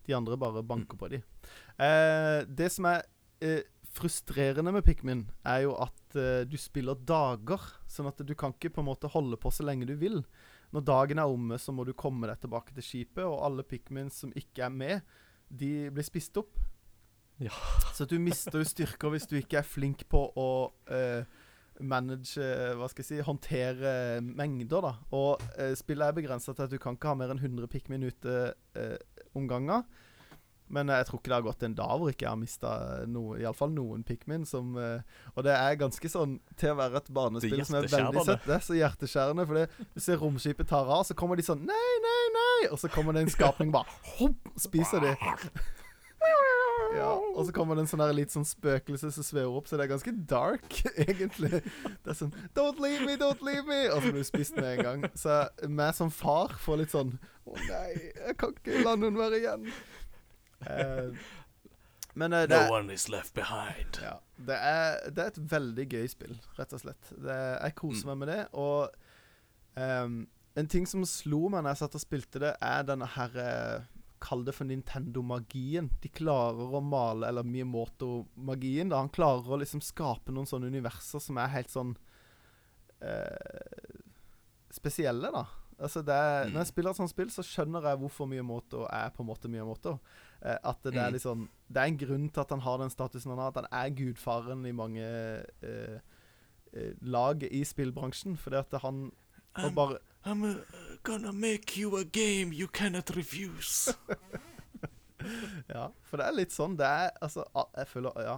[0.06, 1.22] De andre bare banker på de.
[1.82, 3.06] Eh, det som er
[3.44, 3.64] eh,
[3.96, 7.62] frustrerende med Pikmin, er jo at eh, du spiller dager.
[7.90, 10.22] Sånn at du kan ikke på en måte holde på så lenge du vil.
[10.76, 14.12] Når dagen er omme, så må du komme deg tilbake til skipet, og alle Pikmin
[14.12, 16.58] som ikke er med, de blir spist opp.
[17.40, 17.54] Ja.
[17.94, 20.50] Så du mister jo styrker hvis du ikke er flink på å
[20.92, 21.28] eh,
[21.80, 24.94] manage eh, Hva skal jeg si Håndtere mengder, da.
[25.16, 28.06] Og eh, spillet er begrensa til at du kan ikke ha mer enn 100 Pikmin
[28.08, 28.36] ute
[28.78, 28.98] eh,
[29.36, 29.86] om gangen.
[30.74, 32.72] Men jeg tror ikke det har gått en dag hvor ikke jeg har mista
[33.12, 34.48] noe, iallfall noen Pikmin.
[34.50, 35.04] Som, eh,
[35.36, 38.48] og det er ganske sånn til å være et barnespill som er veldig søtt.
[38.48, 39.46] Det er så hjerteskjærende.
[39.46, 39.62] For
[39.94, 42.60] du ser romskipet tar av, så kommer de sånn Nei, nei, nei!
[42.72, 45.14] Og så kommer det en skapning bare hopp, spiser de.
[46.96, 49.78] Ja, og så kommer det en sånn her litt sånn spøkelse som svever opp, så
[49.78, 51.62] det er ganske dark, egentlig.
[51.62, 53.82] Det er sånn Don't leave me, don't leave me!
[53.92, 55.08] Og så blir du spist med en gang.
[55.20, 57.16] Så meg som far får litt sånn
[57.46, 59.68] Å nei, jeg kan ikke la noen være igjen.
[60.66, 61.26] Eh,
[62.16, 64.00] men eh, det, no one is left behind.
[64.02, 67.12] ja, det, er, det er et veldig gøy spill, rett og slett.
[67.12, 68.96] Det, jeg koser meg med det, og
[69.76, 70.24] um,
[70.56, 73.92] en ting som slo meg når jeg satt og spilte det, er denne her eh,
[74.20, 75.90] Kall det for Nintendo-magien.
[76.02, 78.90] De klarer å male, eller Miyamoto-magien.
[78.90, 81.96] da Han klarer å liksom skape noen sånne universer som er helt sånn
[83.02, 84.00] eh,
[84.72, 85.46] spesielle, da.
[85.80, 86.54] Altså er, Mm.
[86.54, 89.50] Når jeg spiller et sånt spill, så skjønner jeg hvorfor Miyamoto er på en måte
[89.52, 90.00] Miyamoto.
[90.42, 91.14] Eh, at det, er Mm.
[91.14, 93.48] liksom Det er en grunn til at han har den statusen han har.
[93.50, 96.00] At han er gudfaren i mange eh,
[96.74, 98.38] eh, lag i spillbransjen.
[98.38, 99.12] Fordi at han
[99.58, 100.56] og bare I'm uh,
[101.04, 103.94] gonna make you a game you cannot refuse.
[105.68, 108.36] Ja, for det er litt sånn Det er altså Jeg føler Ja.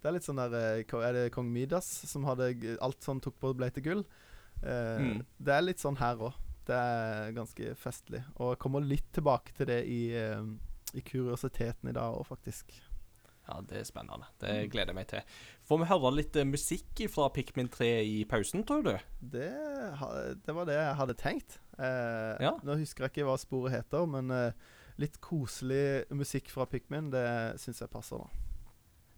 [0.00, 3.36] Det er litt sånn der eh, Er det kong Midas som hadde alt som tok
[3.42, 4.04] på ble til gull?
[4.62, 5.18] Eh, Mm.
[5.36, 6.32] Det er litt sånn her òg.
[6.64, 8.22] Det er ganske festlig.
[8.38, 10.40] Og jeg kommer litt tilbake til det i, eh,
[10.96, 12.72] i kuriositeten i dag òg, faktisk.
[13.48, 14.24] Ja, det er spennende.
[14.40, 15.20] Det gleder jeg meg til.
[15.68, 18.94] Får vi høre litt eh, musikk fra Pikmin 3 i pausen, tror du?
[19.20, 19.50] Det,
[20.46, 21.58] det var det jeg hadde tenkt.
[21.76, 22.54] Eh, Ja.
[22.64, 24.56] Nå husker jeg ikke hva sporet heter, men eh,
[24.96, 27.26] litt koselig musikk fra Pikmin, det
[27.60, 28.28] syns jeg passer, da.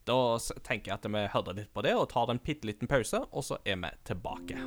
[0.06, 0.18] Da
[0.62, 3.42] tenker jeg at vi hører litt på det og tar en bitte liten pause, og
[3.46, 4.58] så er vi tilbake.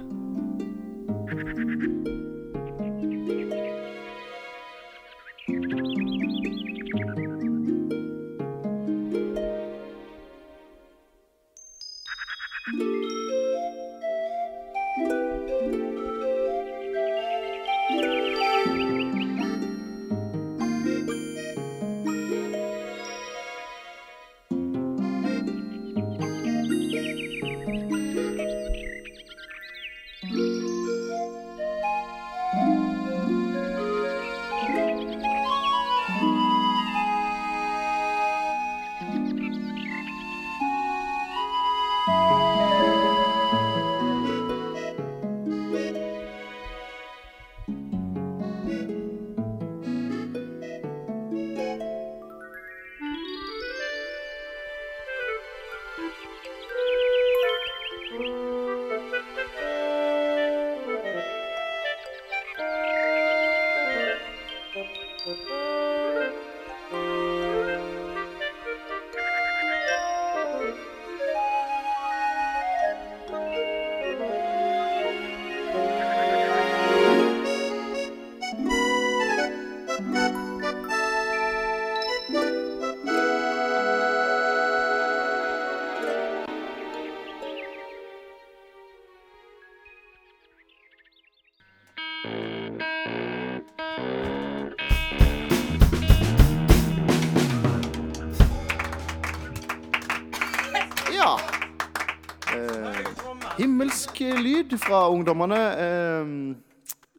[104.70, 105.59] Lyd fra ungdommene.
[105.82, 106.26] Eh,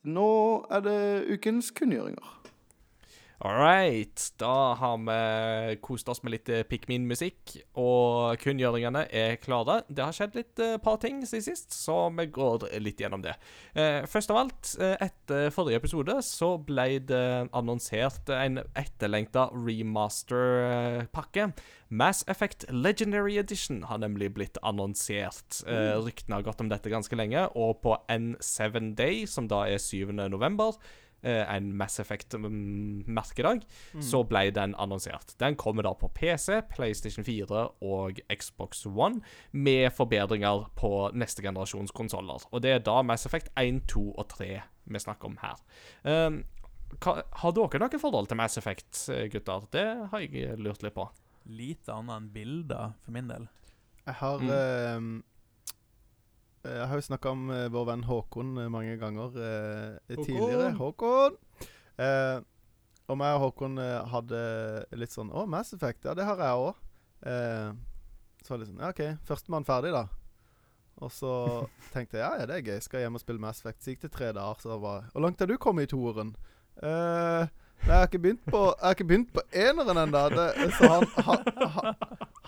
[0.05, 0.31] nå
[0.71, 1.01] er det
[1.35, 2.40] ukens kunngjøringer.
[3.43, 4.33] All right.
[4.37, 9.79] Da har vi kost oss med litt eh, Pikmin-musikk, og kunngjøringene er klare.
[9.89, 13.33] Det har skjedd litt uh, par ting siden sist, så vi går litt gjennom det.
[13.73, 17.25] Uh, først av alt, uh, etter forrige episode så ble det
[17.57, 21.51] annonsert en etterlengta remaster-pakke.
[21.89, 25.65] Mass Effect Legendary Edition har nemlig blitt annonsert.
[25.65, 30.13] Ryktene har gått om dette ganske lenge, og på N7 Day, som da er 7.
[30.29, 30.77] november,
[31.29, 33.65] en Mass Effect-merkedag,
[34.01, 35.35] så ble den annonsert.
[35.41, 39.21] Den kommer da på PC, PlayStation 4 og Xbox One,
[39.53, 42.47] med forbedringer på neste generasjons konsoller.
[42.51, 44.53] Og det er da Mass Effect 1, 2 og 3
[44.91, 45.61] vi snakker om her.
[46.03, 46.43] Um,
[46.99, 49.67] hva, har dere noe forhold til Mass Effect, eh, gutter?
[49.71, 51.07] Det har jeg lurt litt på.
[51.51, 53.47] Lite annet enn bilder, for min del.
[54.07, 55.23] Jeg har Mm.
[56.65, 60.25] Eh, Jeg har jo snakka om eh, vår venn Håkon eh, mange ganger eh, Håkon!
[60.27, 60.71] tidligere.
[60.79, 61.37] Håkon!
[62.01, 62.39] Eh,
[63.11, 63.79] og meg og Håkon
[64.13, 64.41] hadde
[64.95, 66.05] litt sånn Å, Mass Effect.
[66.07, 66.83] Ja, det har jeg òg.
[67.27, 67.73] Eh,
[68.45, 70.05] så var det sånn Ja, OK, førstemann ferdig, da.
[71.01, 71.33] Og så
[71.95, 72.79] tenkte jeg ja, ja, det er gøy.
[72.85, 73.83] Skal hjem og spille Mass Effect.
[73.83, 76.35] Så gikk det tre dager, så var Hvor langt har du kommet i toeren?
[76.81, 77.45] Eh,
[77.83, 80.23] nei, jeg har ikke begynt på Jeg har ikke begynt på eneren ennå.
[80.79, 81.95] Så han, han, han,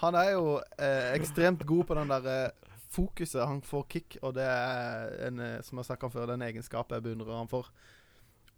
[0.05, 0.47] han er jo
[0.78, 3.47] eh, ekstremt god på den der eh, fokuset.
[3.48, 6.98] Han får kick, og det er en, eh, som jeg snakka om før, den egenskapen
[6.98, 7.70] jeg beundrer han for.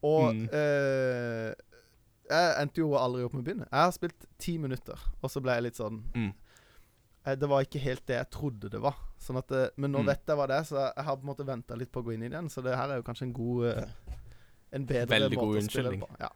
[0.05, 0.48] Og Mm.
[0.52, 1.55] eh,
[2.31, 3.69] jeg endte jo aldri opp med å begynne.
[3.70, 6.32] Jeg har spilt ti minutter, og så ble jeg litt sånn Mm.
[7.27, 8.94] eh, Det var ikke helt det jeg trodde det var.
[9.19, 10.06] Sånn at, eh, men nå Mm.
[10.06, 12.05] vet jeg hva det er, så jeg har på en måte venta litt på å
[12.05, 12.48] gå inn i den.
[12.48, 13.85] Så det her er jo kanskje en god eh,
[14.73, 16.09] En bedre Veldig måte å spille det på.
[16.19, 16.28] Ja.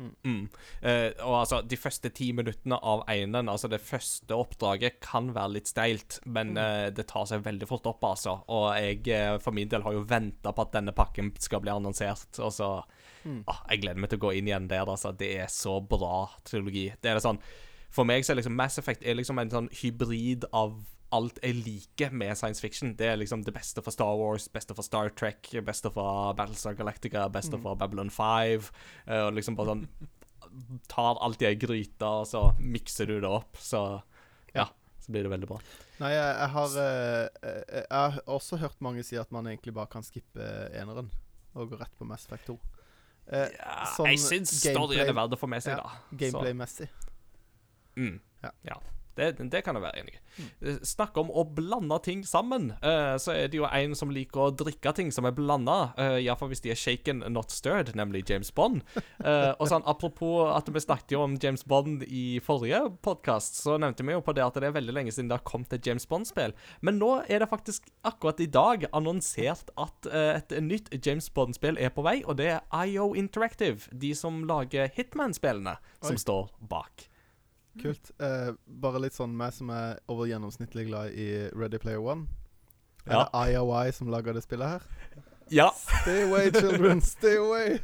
[0.00, 0.48] Mm.
[0.82, 5.54] Eh, og altså, de første ti minuttene av einen, altså det første oppdraget, kan være
[5.58, 8.38] litt steilt, men eh, det tar seg veldig fort opp, altså.
[8.48, 11.74] Og jeg eh, for min del har jo venta på at denne pakken skal bli
[11.74, 12.72] annonsert, og så
[13.20, 13.42] Mm.
[13.52, 15.10] ah, Jeg gleder meg til å gå inn igjen der, altså.
[15.12, 16.86] Det er så bra trilogi.
[17.02, 17.36] Det er det sånn
[17.92, 20.78] For meg så er liksom Mass Effect er liksom en sånn hybrid av
[21.12, 22.94] alt jeg liker med science fiction.
[22.96, 26.74] Det er liksom det beste for Star Wars, beste for Star Trek, beste for Battlestar
[26.78, 27.62] Galactica, beste Mm.
[27.62, 28.70] for Babylon 5.
[29.06, 29.88] eh, Og liksom bare sånn
[30.88, 34.02] Tar alt i ei gryte, og så mikser du det opp, så
[34.54, 34.66] Ja.
[35.00, 35.58] Så blir det veldig bra.
[36.00, 39.72] Nei, jeg, jeg har eh, eh, Jeg har også hørt mange si at man egentlig
[39.74, 41.10] bare kan skippe eneren
[41.54, 42.58] og gå rett på Mass Effect 2.
[43.32, 46.16] Eh, Ja, sånn jeg syns storyen er verdt å få med seg, Ja, da.
[46.16, 46.88] Gameplay-messig.
[47.96, 48.20] Mm.
[48.42, 48.50] Ja.
[48.64, 48.74] Ja.
[49.18, 50.20] Det, det kan jeg være enig i.
[50.62, 52.70] Eh, Snakk om å blande ting sammen.
[52.84, 55.92] Uh, så er det jo en som liker å drikke ting som er blanda.
[55.98, 58.84] Uh, Iallfall hvis de er shaken, not stirred, nemlig James Bond.
[59.20, 63.76] Uh, og sånn, Apropos at vi snakket jo om James Bond i forrige podkast, så
[63.80, 65.86] nevnte vi jo på det at det er veldig lenge siden det har kommet et
[65.86, 66.54] James Bond-spill.
[66.86, 71.80] Men nå er det faktisk akkurat i dag annonsert at uh, et nytt James Bond-spill
[71.80, 77.09] er på vei, og det er IO Interactive, de som lager Hitman-spillene, som står bak.
[77.78, 78.10] Kult.
[78.20, 82.26] Eh, bare litt sånn meg som er over gjennomsnittlig glad i Ready Player One.
[83.06, 83.24] Er Ja.
[83.24, 84.82] det IOI som lager det spillet her?
[85.50, 85.70] Ja.
[86.02, 87.00] Stay away, children.
[87.14, 87.78] Stay away.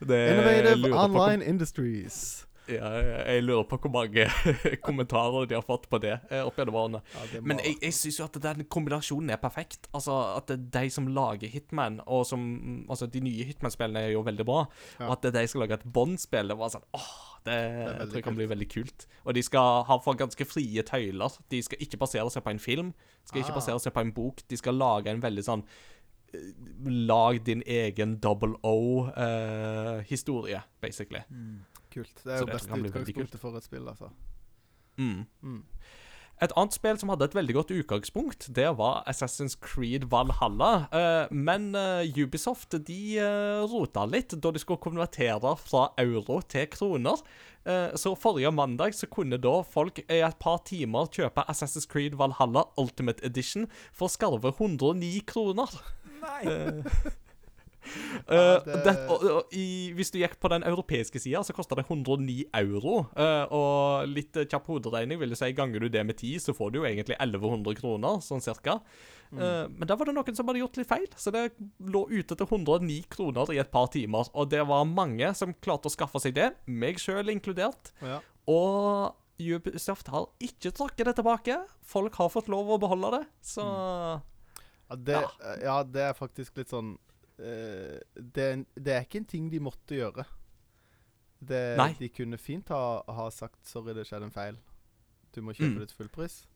[0.00, 2.46] Innovative Online Industries.
[2.68, 2.88] Ja,
[3.30, 4.24] jeg lurer på hvor mange
[4.86, 7.00] kommentarer de har fått på det eh, opp gjennom årene.
[7.14, 9.86] Ja, Men jeg, jeg syns jo at den kombinasjonen er perfekt.
[9.94, 12.42] Altså At det er de som lager Hitman, og som
[12.90, 14.64] Altså, de nye Hitman-spillene er jo veldig bra.
[14.98, 15.06] Ja.
[15.06, 17.10] Og at det er de som lager et Bond-spill, det var sånn Åh,
[17.46, 18.40] det, det tror jeg kan kult.
[18.42, 19.06] bli veldig kult.
[19.24, 21.36] Og de skal ha for ganske frie tøyler.
[21.52, 22.90] De skal ikke basere seg på en film.
[23.26, 23.60] Skal ikke Ah.
[23.60, 24.42] basere seg på en bok.
[24.50, 25.62] De skal lage en veldig sånn
[26.34, 26.50] eh,
[27.06, 31.22] Lag din egen double O-historie, basically.
[31.96, 32.18] Kult.
[32.22, 34.12] Det er jo det beste utgangspunktet for et spill, altså.
[35.00, 35.24] Mm.
[35.42, 35.62] Mm.
[36.44, 40.84] Et annet spill som hadde et veldig godt utgangspunkt, det var Assassin's Creed Valhalla.
[40.92, 46.68] Eh, men eh, Ubisoft de eh, rota litt da de skulle konvertere fra euro til
[46.68, 47.24] kroner.
[47.64, 52.20] Eh, så forrige mandag så kunne da folk i et par timer kjøpe Assassin's Creed
[52.20, 53.64] Valhalla Ultimate Edition
[53.96, 55.72] for skarve 109 kroner.
[56.20, 56.42] Nei!
[58.26, 61.76] Eh, det- det, og, og, i, hvis du gikk på den europeiske sida, så kosta
[61.78, 63.06] det 109 euro.
[63.16, 66.72] Uh, og litt kjapp hoderegning vil jeg si, ganger du det med 10, så får
[66.72, 68.80] du jo egentlig 1100 kroner, sånn cirka.
[69.32, 71.48] Eh, men der var det noen som hadde gjort litt feil, så det
[71.82, 74.28] lå ute til 109 kroner i et par timer.
[74.38, 77.90] Og det var mange som klarte å skaffe seg det, meg sjøl inkludert.
[78.02, 78.20] Ja.
[78.46, 81.58] Og Ubisoft har ikke trukket det tilbake.
[81.84, 83.66] Folk har fått lov å beholde det, så
[84.88, 85.18] Ja, det,
[85.64, 86.94] ja, det er faktisk litt sånn
[87.38, 90.24] eh, det, det er ikke en ting de måtte gjøre.
[91.40, 91.92] Det, Nei.
[91.98, 94.58] De kunne fint ha, ha sagt 'sorry, det skjedde en feil'.
[95.34, 95.78] Du må kjøpe Mm.
[95.80, 96.46] det til fullpris.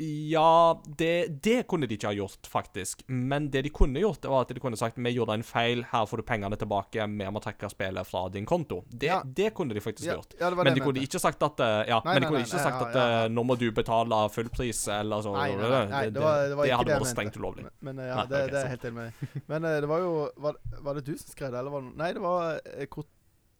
[0.00, 3.02] Ja, det, det kunne de ikke ha gjort, faktisk.
[3.12, 6.06] Men det de kunne gjort, var at de kunne sagt vi gjorde en feil, her
[6.08, 8.78] får du pengene tilbake, vi må trekke spillet fra din konto.
[8.88, 9.18] Det, Ja.
[9.24, 10.32] det kunne de faktisk Ja, gjort.
[10.40, 12.56] ja, Men de kunne ikke sagt at eh, Ja, Nei, men de kunne nei, ikke
[12.56, 15.34] nei, sagt at eh, nå må du betale fullpris, eller så.
[15.36, 17.66] Nei, nei, nei, det, var- det var ikke hadde vært strengt ulovlig.
[17.80, 19.42] Men, eh, ja, det, okay, det er jeg helt enig med deg.
[19.52, 22.12] Men det var jo var, var det du som skrev det, eller var det Nei,
[22.16, 22.56] det var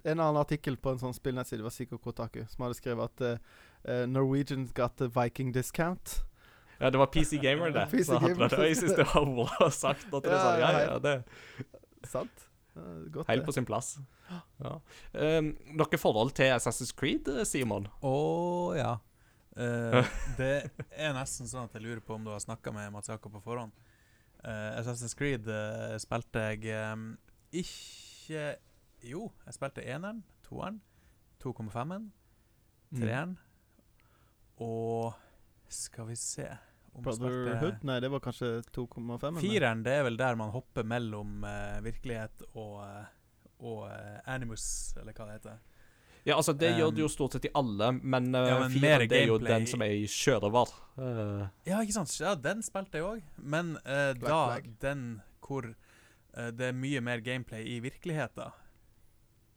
[0.00, 3.10] en eller annen artikkel på en sånn spillnettside, det var sikkert Kotaku, som hadde skrevet
[3.12, 3.20] at
[3.84, 6.22] eh, Norwegians got the Viking discount.
[6.80, 7.86] Ja, det var PC Gamer, det.
[7.92, 8.48] PC Gamer.
[8.48, 8.68] det.
[8.70, 10.06] Jeg syns det var bra sagt.
[10.08, 12.46] At det, Ja, sa, ja, ja, ja, det Sant?
[13.12, 13.98] Godt, Helt på sin plass.
[14.62, 14.76] Ja.
[15.12, 17.88] Um, noe forhold til Assassin's Creed, eh, Simon?
[18.06, 18.12] Å
[18.78, 18.92] ja.
[19.58, 20.06] Uh,
[20.38, 23.34] det er nesten sånn at jeg lurer på om du har snakka med Mats Jakob
[23.36, 23.74] på forhånd.
[24.40, 27.10] Uh, Assassin's Creed uh, spilte jeg um,
[27.52, 28.54] ikke
[29.04, 30.80] Jo, jeg spilte eneren, toeren,
[31.44, 32.08] 2,5-en,
[32.90, 32.98] Mm.
[32.98, 33.36] treeren
[34.58, 35.12] og
[35.70, 36.46] Skal vi se
[36.92, 37.84] Brotherhood?
[37.86, 39.26] Nei, det var kanskje 2,5?
[39.28, 39.40] eller?
[39.40, 43.10] Fireren, det er vel der man hopper mellom uh, virkelighet og, eh,
[43.62, 45.60] og uh, Animus, eller hva det heter.
[46.26, 48.74] Ja, altså, det gjør Um, det jo stort sett i alle, men, uh, ja, men
[48.74, 50.74] fireren, det er jo den som er i sjørøver.
[50.98, 52.12] Uh, Ja, ikke sant?
[52.20, 54.68] Ja, den spilte jeg òg, men eh, da Flag.
[54.82, 55.06] den
[55.40, 55.72] hvor
[56.30, 58.52] det er mye mer gameplay i virkeligheten.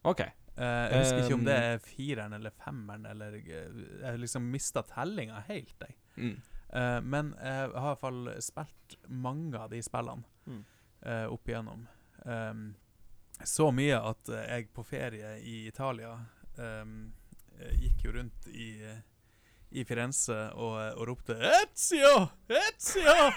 [0.10, 0.24] OK.
[0.54, 4.84] Eh, jeg husker ikke om det Um, er fireren eller femmeren, eller Jeg liksom mista
[4.86, 5.96] tellinga helt, jeg.
[6.18, 6.42] Mm.
[6.74, 10.64] Eh, men jeg har i hvert fall spilt mange av de spillene Mm.
[11.06, 11.86] uh, opp igjennom.
[12.26, 12.64] Um,
[13.44, 16.18] så mye at jeg på ferie i Italia
[16.58, 17.14] um,
[17.80, 19.00] gikk jo rundt i, eh,
[19.74, 22.28] i Firenze og, og ropte 'Ezio!
[22.54, 23.32] Ezio!'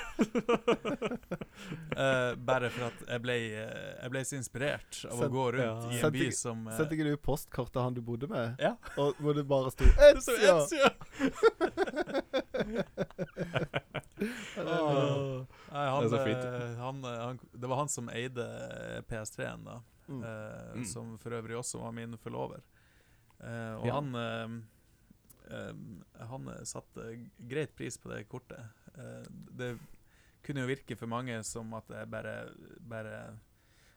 [1.97, 5.65] uh, bare for at jeg ble, eh, jeg ble så inspirert av å gå rundt
[5.65, 5.91] ja.
[5.91, 8.61] i en Sendte by som uh, Sendte ikke du postkort til han du bodde med?
[8.63, 8.75] Ja.
[9.01, 10.61] Og hvor det bare sto Ezio!
[10.61, 10.89] Ezio!
[14.57, 15.45] Åh.
[15.73, 16.45] Nei, han, Det er så fint.
[16.45, 18.47] eh, han, eh, han, det var han som eide
[19.11, 19.81] PS3-en, da.
[20.09, 20.23] Mm.
[20.23, 20.27] Uh,
[20.77, 20.85] Mm.
[20.85, 22.61] Som for øvrig også var min forlover.
[23.41, 23.93] Uh, og Ja.
[23.95, 24.49] han eh, eh,
[26.31, 27.05] Han eh, satte
[27.39, 28.61] greit pris på det kortet.
[28.95, 29.77] Eh, det
[30.47, 32.33] kunne jo virke for mange som at det bare,
[32.81, 33.21] bare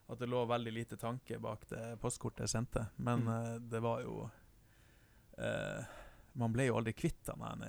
[0.10, 3.30] At det lå veldig lite tanke bak det postkortet jeg sendte, men Mm.
[3.36, 4.30] eh, det var jo
[5.38, 5.84] eh,
[6.34, 7.66] Man ble jo aldri kvitt den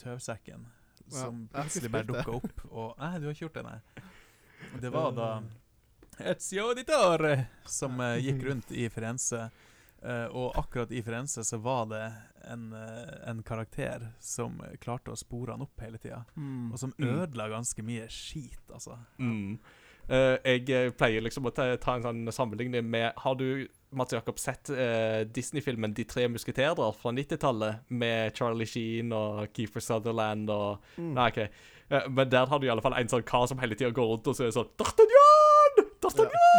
[0.00, 0.66] tøvsekken
[1.10, 2.62] Ja, som jeg plutselig bare dukka opp.
[2.70, 3.80] Og, nei, du har ikke gjort det, nei.
[4.80, 5.28] Det var da
[6.30, 7.34] Ezio Auditore
[7.66, 9.48] som eh, gikk rundt i Firenze.
[10.04, 12.02] Eh, og akkurat i Firenze så var det
[12.52, 16.24] en, uh, en karakter som klarte å spore han opp hele tida.
[16.36, 16.72] Mm.
[16.72, 17.08] Og som Mm.
[17.22, 18.98] ødela ganske mye skit, altså.
[19.18, 19.58] Mm.
[20.10, 23.66] Uh, jeg pleier liksom å ta, ta en sånn sammenligning med Har du,
[23.96, 24.68] Mats Jakob, sett
[25.32, 27.78] Disney-filmen De tre musketerer fra 90-tallet?
[27.88, 31.14] Med Charlie Sheen og Keeper Sutherland og Mm.
[31.14, 31.48] Nei, OK.
[32.10, 34.26] Men der har du i alle fall en sånn kar som hele tida går rundt
[34.28, 35.88] og sier sånn D'Artagnan!
[36.02, 36.53] D'Artagnan!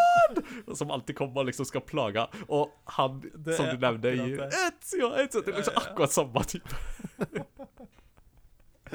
[0.74, 2.26] Som alltid kommer og liksom skal plage.
[2.50, 4.36] Og han, Det som du nevnte, i.
[4.50, 5.92] Ezio, Ezio Det er liksom Ja, ja, ja.
[5.92, 6.76] akkurat samme type.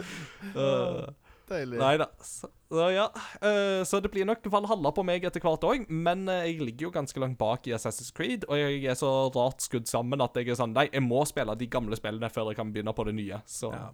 [0.57, 1.11] uh,
[1.51, 1.79] Deilig.
[1.83, 2.07] Nei da.
[2.23, 2.51] Så,
[2.95, 3.09] ja.
[3.43, 6.87] Uh, så det blir nok Valhalla på meg etter hvert òg, men eh, jeg ligger
[6.89, 10.39] jo ganske langt bak i Assassin's Creed, og jeg er så rart skudd sammen at
[10.39, 13.07] jeg er sånn Nei, jeg må spille de gamle spillene før jeg kan begynne på
[13.11, 13.43] det nye.
[13.51, 13.89] Så Ja,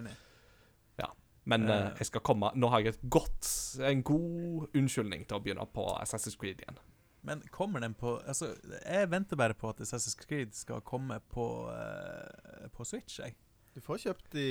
[0.00, 0.16] enig.
[1.48, 1.92] Men eh, Eh.
[1.98, 3.48] jeg skal komme Nå har jeg et godt
[3.80, 6.76] En god unnskyldning til å begynne på Assassin's Creed igjen.
[7.26, 8.52] Men kommer den på Altså,
[8.84, 13.34] jeg venter bare på at Assassin's Creed skal komme på, uh, på Switch, jeg.
[13.74, 14.46] Du får kjøpt de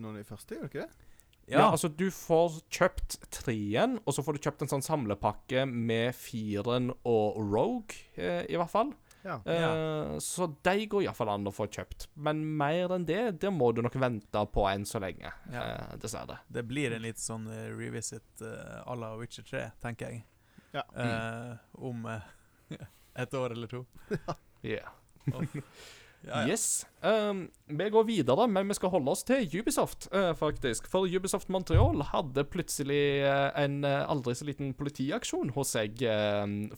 [0.00, 1.08] noen av de første, gjør du ikke det?
[1.50, 1.66] Ja.
[1.66, 6.92] altså Du får kjøpt treen, og så får du kjøpt en sånn samlepakke med firen
[7.02, 8.92] og Rogue, eh, i hvert fall.
[9.22, 9.36] Ja.
[9.46, 12.08] Eh, så de går iallfall an å få kjøpt.
[12.14, 15.30] Men mer enn det, det må du nok vente på enn så lenge.
[15.52, 15.62] Ja.
[15.62, 16.40] eh, dessverre.
[16.48, 20.24] Det blir en litt sånn eh, revisit uh, à la Witcher 3, tenker jeg.
[20.72, 20.84] Ja.
[20.96, 22.78] Eh, om eh,
[23.22, 23.84] et år eller to.
[24.64, 24.88] Yeah.
[25.26, 25.42] Ja,
[26.22, 26.40] ja.
[26.46, 26.86] Yes.
[27.02, 30.86] Um, vi går videre, men vi skal holde oss til Ubisoft, uh, faktisk.
[30.90, 35.98] For Ubisoft Montreal hadde plutselig uh, en uh, aldri så liten politiaksjon hos seg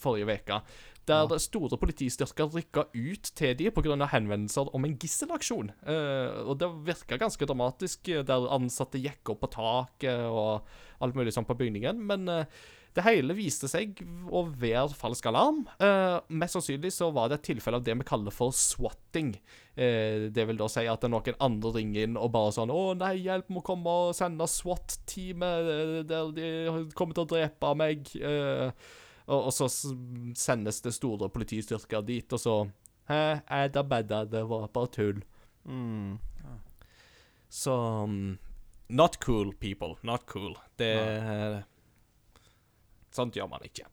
[0.01, 0.61] forrige uke.
[1.05, 1.39] Der Ja.
[1.39, 4.07] store politistyrker rykka ut til dem pga.
[4.09, 5.71] henvendelser om en gisselaksjon.
[5.87, 10.65] Eh, og det virka ganske dramatisk, der ansatte gikk opp på taket og
[11.05, 12.01] alt mulig sånn på bygningen.
[12.01, 12.47] Men eh,
[12.95, 13.99] det hele viste seg
[14.31, 15.65] å være falsk alarm.
[15.83, 19.33] Eh, mest sannsynlig så var det et tilfelle av det vi kaller for swatting.
[19.75, 23.17] Eh, det vil da si at noen andre ringer inn og bare sånn 'Å nei,
[23.27, 28.15] hjelp, må komme og sende SWAT-teamet eh, de kommer til å drepe meg'.
[28.23, 28.71] Eh,
[29.27, 29.69] og, og så
[30.37, 32.57] sendes det store politistyrker dit, og så
[33.05, 35.19] Hæ, det bedre, det var bare tull.
[35.69, 36.19] Mm.
[37.51, 37.75] Så
[38.09, 38.39] mm,
[38.89, 39.97] Not cool, people.
[40.03, 40.57] Not cool.
[40.77, 41.65] Det
[43.15, 43.87] Sånt gjør man ikke.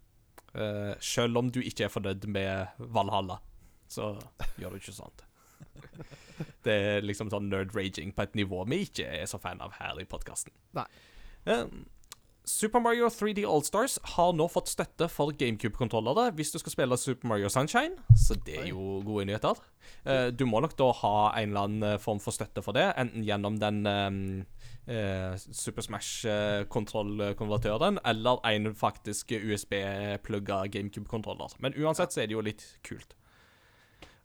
[0.52, 3.40] Uh, selv om du ikke er fornøyd med Valhalla,
[3.92, 4.16] så
[4.60, 5.26] gjør du ikke sånt.
[6.66, 10.00] Det er liksom sånn nerd-raging på et nivå vi ikke er så fan av her
[10.02, 10.54] i podkasten.
[10.74, 10.88] Nei.
[12.44, 17.30] Super Mario 3D Allstars har nå fått støtte for GameCube-kontrollere hvis du skal spille Super
[17.30, 19.62] Mario Sunshine, så det er jo gode nyheter.
[20.10, 22.88] Eh, du må nok da ha en eller annen eh, form for støtte for det,
[22.98, 23.86] enten gjennom den
[24.92, 31.50] eh, Super Smash-kontrollkonvertøren, eller en faktisk USB-plugga GameCube-kontroller.
[31.64, 33.12] Men uansett så er det jo litt kult.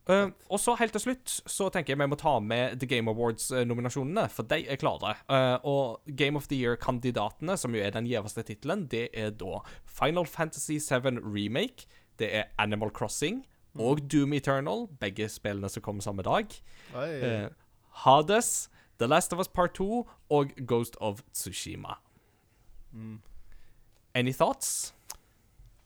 [0.07, 3.11] Uh, og så helt til slutt så tenker jeg vi må ta med The Game
[3.11, 5.17] Awards-nominasjonene, for de er klare.
[5.27, 9.59] Uh, og Game of the Year-kandidatene, som jo er den gjeveste tittelen, det er da
[9.99, 11.91] Final Fantasy 7 Remake,
[12.23, 13.43] det er Animal Crossing
[13.83, 16.47] og Doom Eternal, begge spillene som kommer samme dag.
[16.95, 17.49] Uh, Eh,
[18.05, 18.69] Hades,
[18.99, 21.99] The Last of Us Part 2 og Ghost of Tsushima.
[22.93, 23.21] Mm.
[24.15, 24.95] Any thoughts?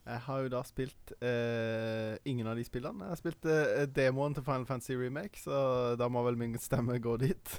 [0.06, 3.04] Jeg har jo da spilt uh, ingen av de spillene.
[3.04, 6.98] Jeg har spilt uh, demoen til Final Fantasy Remake, så da må vel min stemme
[7.02, 7.56] gå dit.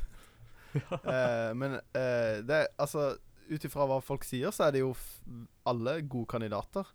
[0.76, 1.80] uh, men
[2.48, 3.15] det altså
[3.52, 4.94] Ut ifra hva folk sier, så er det jo
[5.68, 6.88] alle gode kandidater.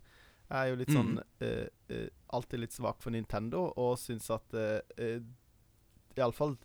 [0.47, 5.19] Jeg er jo litt sånn eh, Alltid litt svak for Nintendo og syns at uh,
[6.17, 6.55] Iallfall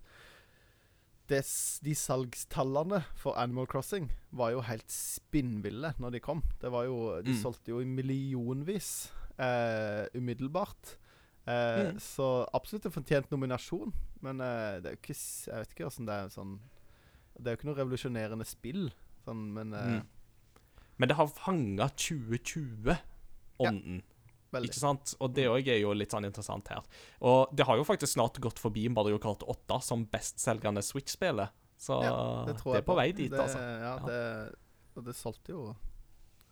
[1.28, 6.42] des, De salgstallene for Animal Crossing var jo helt spinnville når de kom.
[6.60, 7.42] Det var jo De Mm.
[7.42, 10.98] solgte jo i millionvis eh, umiddelbart.
[11.46, 11.98] Eh, Mm.
[11.98, 13.92] Så absolutt en fortjent nominasjon.
[14.20, 16.60] Men eh, det er jo ikke Jeg vet ikke åssen det er sånn
[17.38, 18.92] Det er jo ikke noe revolusjonerende spill,
[19.26, 20.06] sånn, men eh, Mm.
[20.98, 24.02] Men det har fanga 2020-ånden.
[24.52, 24.68] Veldig.
[24.70, 25.14] Ikke sant?
[25.20, 26.82] Og det òg er jo litt sånn interessant her.
[27.22, 31.48] Og det har jo faktisk snart gått forbi Mario Kart 8 som bestselgende Switch-spillet.
[31.78, 33.58] Så Ja, Det det er på vei dit, det, altså.
[33.58, 34.06] Ja, Ja.
[34.06, 34.54] det,
[34.96, 35.76] og det solgte jo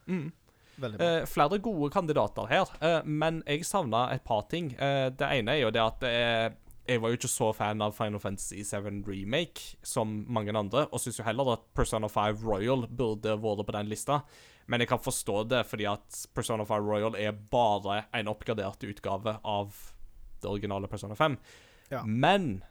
[0.08, 0.32] Mm.
[0.80, 1.06] veldig bra.
[1.06, 4.72] Eh, flere gode kandidater her, eh, men jeg savna et par ting.
[4.78, 6.50] Eh, det ene er jo det at eh,
[6.88, 10.98] jeg var jo ikke så fan av Final Fantasy 7 Remake som mange andre, og
[10.98, 14.22] syns jo heller at Persona 5 Royal burde vært på den lista.
[14.70, 19.32] Men jeg kan forstå det, fordi at Persona 5 Royal er bare en oppgradert utgave
[19.42, 19.74] av
[20.40, 21.34] det originale Persona 5.
[21.90, 22.04] Ja.
[22.06, 22.62] Men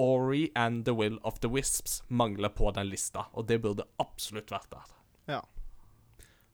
[0.00, 4.48] Ori and The Will of the Wisps mangler på den lista, og det burde absolutt
[4.54, 4.96] vært der.
[5.28, 5.42] Ja.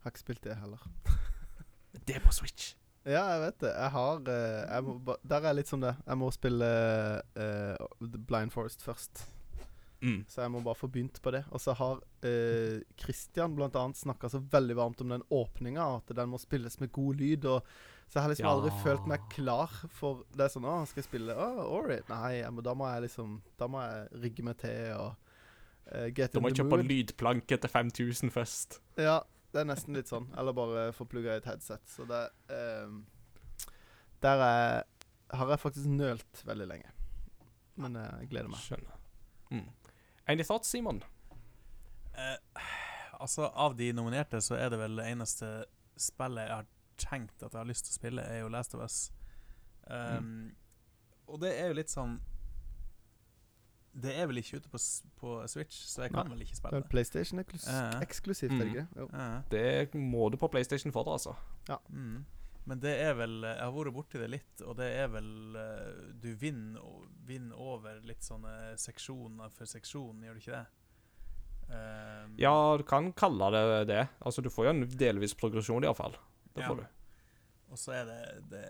[0.03, 0.83] Har ikke spilt det heller.
[2.09, 2.75] Det er på Switch.
[3.05, 3.71] Ja, jeg vet det.
[3.73, 5.95] Jeg har eh, jeg må, Der er litt som det.
[6.07, 6.69] Jeg må spille
[7.39, 9.23] uh, Blind Forest først.
[10.01, 10.21] Mm.
[10.31, 11.41] Så jeg må bare få begynt på det.
[11.51, 16.29] Og så har eh, Christian annet snakka så veldig varmt om den åpninga, at den
[16.31, 17.45] må spilles med god lyd.
[17.51, 17.63] Og,
[18.09, 18.53] så jeg har liksom Ja.
[18.55, 22.09] aldri følt meg klar for Det er sånn Å, skal jeg spille Å, Alright.
[22.09, 25.17] Nei, jeg men da må jeg liksom Da må jeg rigge meg til og
[25.93, 26.87] eh, get Du må kjøpe mood.
[26.89, 28.79] lydplanke til 5000 først.
[28.97, 29.19] Ja,
[29.53, 30.31] det er nesten litt sånn.
[30.41, 31.85] Eller bare få plugga i et headset.
[31.85, 32.89] Så det eh,
[34.25, 34.85] Der er,
[35.37, 36.95] har jeg faktisk nølt veldig lenge.
[37.77, 38.63] Men eh, jeg gleder meg.
[38.65, 38.97] Skjønner.
[39.53, 39.69] Mm.
[40.29, 41.03] Any thoughts, Simon?
[42.15, 42.63] Eh,
[43.21, 45.65] altså, av de nominerte så er det vel det eneste
[45.99, 46.67] spillet jeg har
[46.99, 49.13] tenkt at jeg har lyst til å spille, er jo Last of Us.
[49.89, 50.51] Um,
[51.29, 52.19] Og det er jo litt sånn
[53.97, 54.79] Det er vel ikke ute på,
[55.17, 56.91] på Switch, så jeg kan Nei, vel ikke Det spille er det.
[56.93, 57.87] PlayStation eklus Ja.
[58.05, 58.87] eksklusivt, er det ikke?
[59.01, 59.07] Jo.
[59.15, 59.29] Ja.
[59.51, 61.35] Det må du på PlayStation for, deg, altså.
[61.89, 62.27] Mm.
[62.69, 66.03] Men det er vel Jeg har vært borti det litt, og det er vel eh,
[66.21, 66.83] Du vinner,
[67.25, 70.67] vinner over litt sånne seksjoner for seksjon, gjør du ikke det?
[71.69, 74.03] Um, Ja, du kan kalle det det.
[74.25, 76.15] Altså, du får jo en delvis progresjon, iallfall.
[76.55, 76.69] Det Ja.
[76.69, 76.87] får du.
[77.71, 78.65] Og så er det, det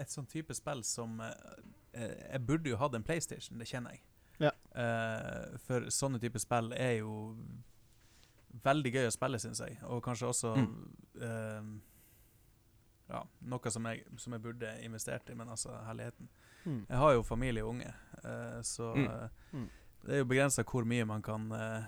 [0.00, 1.34] et sånn type spill som eh,
[1.94, 4.02] eh, Jeg burde jo hatt en PlayStation, det kjenner jeg.
[4.40, 4.52] Ja.
[4.74, 7.36] Eh, for sånne type spill er jo
[8.64, 9.76] veldig gøy å spille, syns jeg.
[9.90, 10.72] Og kanskje også Mm.
[11.20, 11.62] eh,
[13.10, 16.28] Ja, noe som jeg, som jeg burde investert i, men altså, herligheten.
[16.64, 16.82] Mm.
[16.88, 17.92] Jeg har jo familie og unge,
[18.24, 18.92] uh, så
[19.52, 19.68] Mm.
[20.06, 21.82] det er jo begrensa hvor mye man kan uh,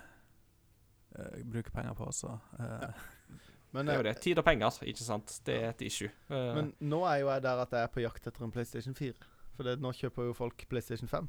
[1.14, 2.08] eh, bruke penger på.
[2.12, 2.88] Så, eh,
[3.72, 4.16] Men, Det er jo det.
[4.20, 5.38] Tid og penger, ikke sant.
[5.46, 6.10] Det er et issue.
[6.28, 9.14] Men nå er jo jeg der at jeg er på jakt etter en PlayStation 4.
[9.56, 11.28] For det, nå kjøper jo folk PlayStation 5.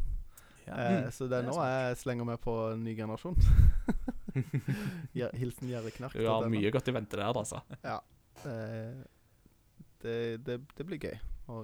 [0.68, 0.74] ja.
[0.76, 1.12] Eh, Mm.
[1.12, 1.70] så det er Det er nå smart.
[1.88, 3.38] jeg slenger meg på en ny generasjon.
[5.40, 6.14] Hilsen Gjerre Knark.
[6.14, 7.62] du har mye godt i vente der, altså.
[7.84, 9.04] Eh,
[10.04, 10.16] det,
[10.46, 11.18] det, det blir gøy
[11.50, 11.64] å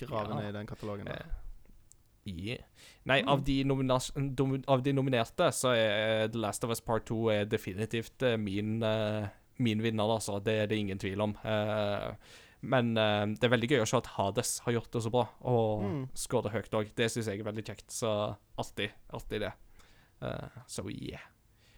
[0.00, 0.38] grave Ja.
[0.40, 1.26] ned i den katalogen der.
[2.28, 2.62] Yeah.
[3.08, 7.16] Nei, av de, dom- av de nominerte så er The Last of Us Part 2
[7.32, 9.26] er definitivt eh, min, eh,
[9.58, 10.36] min vinner, altså.
[10.44, 11.32] Det er det ingen tvil om.
[11.42, 12.12] Eh,
[12.60, 15.82] men det er veldig gøy å se at Hades har gjort det så bra, og
[15.82, 16.02] Mm.
[16.14, 16.90] skåret høyt òg.
[16.94, 17.88] Det syns jeg er veldig kjekt.
[17.90, 19.52] Så alltid, alltid det.
[20.20, 21.24] Eh, så yeah.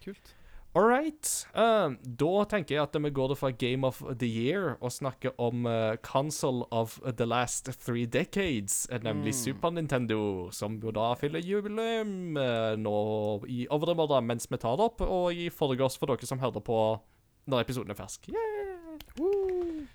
[0.03, 0.35] Kult.
[0.75, 1.29] All right.
[1.53, 5.67] Uh, da tenker jeg at vi går fra Game of the Year og snakker om
[5.69, 9.39] uh, Console of the Last Three Decades, eh, nemlig Mm.
[9.43, 12.97] Super Nintendo, som jo da fyller jubileum uh, nå
[13.49, 16.79] i overmorgen mens vi tar det opp, og i forgårs for dere som hører på
[17.47, 18.29] når episoden er fersk.
[18.33, 19.87] Yeah!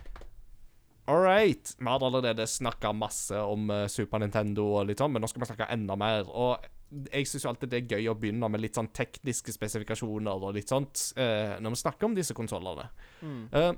[1.07, 1.75] All right.
[1.79, 5.41] Vi har allerede snakka masse om eh, Super Nintendo, og litt sånn, men nå skal
[5.41, 6.27] vi snakke enda mer.
[6.27, 10.55] Og jeg syns alltid det er gøy å begynne med litt sånn tekniske spesifikasjoner og
[10.55, 12.87] litt sånt eh, når vi snakker om disse konsollene.
[13.21, 13.43] Mm.
[13.51, 13.71] Eh,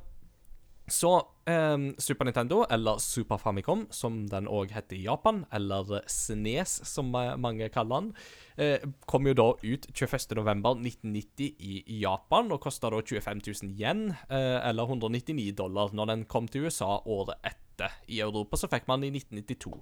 [0.89, 1.11] så
[1.45, 7.13] eh, Super Nintendo, eller Super Famicom, som den òg heter i Japan, eller SNES, som
[7.13, 8.11] mange kaller den,
[8.57, 14.59] eh, kom jo da ut 21.11.1990 i Japan, og kosta da 25 000 yen, eh,
[14.69, 17.68] eller 199 dollar, når den kom til USA året etter.
[18.11, 19.77] I Europa så fikk man den i 1992.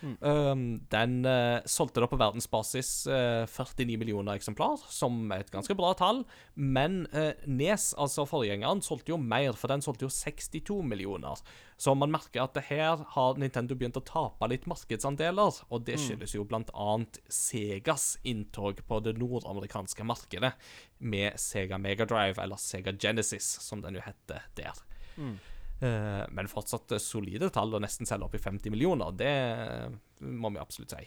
[0.00, 5.74] Um, den uh, solgte da på verdensbasis uh, 49 millioner eksemplar, som er et ganske
[5.78, 6.22] bra tall.
[6.54, 11.42] Men uh, Nes, altså forgjengeren, solgte jo mer, for den solgte jo 62 millioner.
[11.78, 15.98] Så man merker at det her har Nintendo begynt å tape litt markedsandeler, og det
[16.02, 20.54] skyldes jo annet Segas inntog på det nordamerikanske markedet
[20.98, 24.82] med Sega Megadrive, eller Sega Genesis, som den jo heter der.
[25.18, 25.38] Mm.
[25.78, 29.14] Eh, men fortsatt solide tall, og nesten selv opp i 50 millioner.
[29.14, 31.04] Det eh, må vi absolutt si.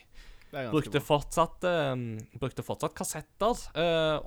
[0.51, 1.91] Det Brukte fortsatt, eh,
[2.39, 3.61] brukte fortsatt kassetter,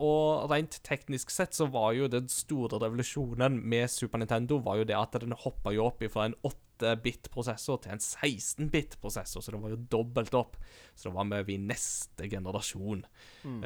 [0.01, 4.87] og rent teknisk sett så var jo den store revolusjonen med Super Nintendo var jo
[4.89, 9.77] det at den hoppa jo opp fra en 8-bit-prosessor til en 16-bit-prosessor, så det var
[9.77, 10.57] jo dobbelt opp.
[10.97, 13.05] Så da var vi over i neste generasjon.
[13.45, 13.61] Mm.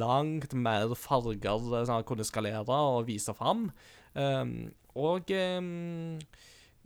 [0.00, 3.68] Langt mer farger som han kunne skalere og vise fram.
[4.98, 6.18] Og um,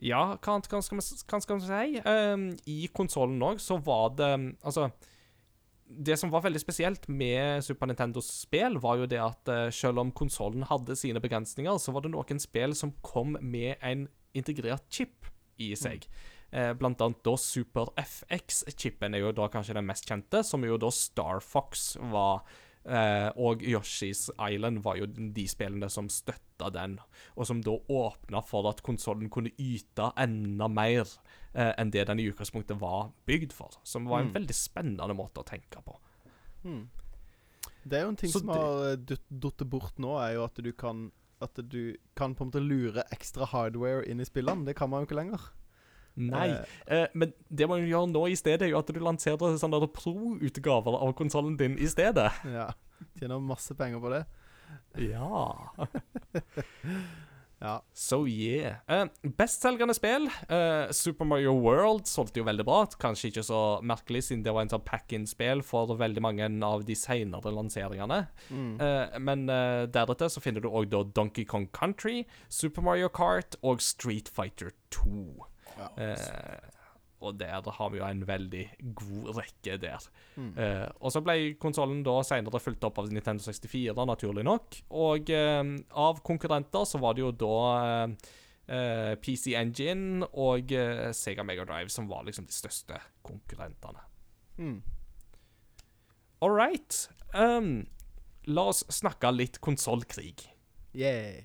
[0.03, 2.03] ja, hva hva skal man, hva skal vi si?
[2.03, 4.33] Um, I konsollen òg så var det
[4.63, 4.89] Altså
[5.87, 10.01] Det som var veldig spesielt med Super Nintendos spill, var jo det at eh, selv
[10.01, 14.87] om konsollen hadde sine begrensninger, så var det noen spill som kom med en integrert
[14.89, 15.29] chip
[15.61, 16.07] i seg.
[16.53, 20.81] Eh, blant annet da Super FX-chipen er jo da kanskje den mest kjente, som jo
[20.81, 22.43] da Star Fox var.
[22.85, 26.97] Eh, og Yoshi's Island var jo de spillene som støtta den,
[27.37, 31.07] og som da åpna for at konsollen kunne yte enda mer
[31.55, 33.71] eh, enn det den i utgangspunktet var bygd for.
[33.85, 34.35] Som var en Mm.
[34.35, 35.97] veldig spennende måte å tenke på.
[36.65, 36.89] Mm.
[37.85, 40.55] Det er jo en ting Så som har eh, datt bort nå, er jo at
[40.55, 41.11] du kan
[41.43, 44.65] At du kan på en måte lure ekstra hardware inn i spillene.
[44.65, 45.41] Det kan man jo ikke lenger.
[46.17, 46.49] Nei,
[46.87, 49.81] Eh, eh, men det man gjør nå i stedet, er jo at du lanserer sånne
[49.93, 52.31] pro-utgaver av konsollen din i stedet.
[52.45, 52.71] ja.
[53.19, 54.25] Tjener masse penger på det.
[55.11, 55.73] Ja.
[57.63, 57.77] Ja.
[57.95, 58.77] So yeah.
[58.89, 60.27] Eh, Bestselgende spill.
[60.49, 62.81] eh, Super Mario World solgte jo veldig bra.
[62.99, 66.97] Kanskje ikke så merkelig, siden det var en sånn pack-in-spill for veldig mange av de
[66.99, 68.25] senere lanseringene.
[68.51, 68.81] Mm.
[68.83, 73.79] Eh, men eh, deretter så finner du òg Donkey Kong Country, Super Mario Kart og
[73.81, 75.47] Street Fighter 2.
[75.79, 75.89] Ja.
[76.05, 76.71] Eh,
[77.23, 78.63] og der har vi jo en veldig
[78.99, 80.07] god rekke der.
[80.35, 80.53] Mm.
[80.59, 84.81] Eh, og så ble konsollen da senere fulgt opp av Nintendo 64, naturlig nok.
[84.99, 85.63] Og eh,
[86.03, 88.33] av konkurrenter så var det jo da eh,
[88.75, 94.03] eh, PC Engine og eh, Sega Mega Drive som var liksom de største konkurrentene.
[94.59, 94.81] Mm.
[96.43, 97.05] All right.
[97.35, 97.87] Um,
[98.51, 100.49] la oss snakke litt konsollkrig.
[100.93, 101.45] Yeah.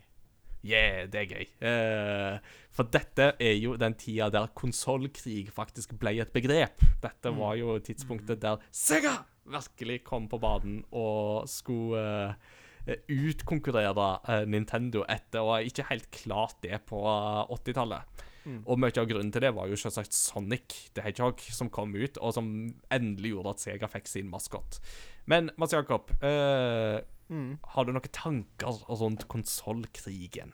[0.65, 1.45] Yeah, det er gøy.
[1.69, 6.83] Eh, for dette er jo den tida der konsollkrig faktisk ble et begrep.
[7.01, 9.15] Dette var jo tidspunktet der Sega
[9.47, 12.03] virkelig kom på banen og skulle
[12.37, 18.23] uh, utkonkurrere uh, Nintendo etter å ha ikke helt klart det på eh, 80-tallet.
[18.47, 18.61] Mm.
[18.63, 22.19] Og mye av grunnen til det var jo selvsagt Sonic the Hedgehog som kom ut,
[22.21, 22.47] og som
[22.93, 24.79] endelig gjorde at Sega fikk sin maskot.
[25.27, 27.57] Men Mats Jakob, eh, Mm.
[27.61, 30.53] har du noen tanker rundt konsollkrigen?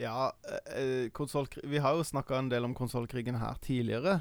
[0.00, 0.30] Ja,
[0.74, 4.20] eh, konsolkri- Vi har jo snakka en del om konsollkrigen her tidligere.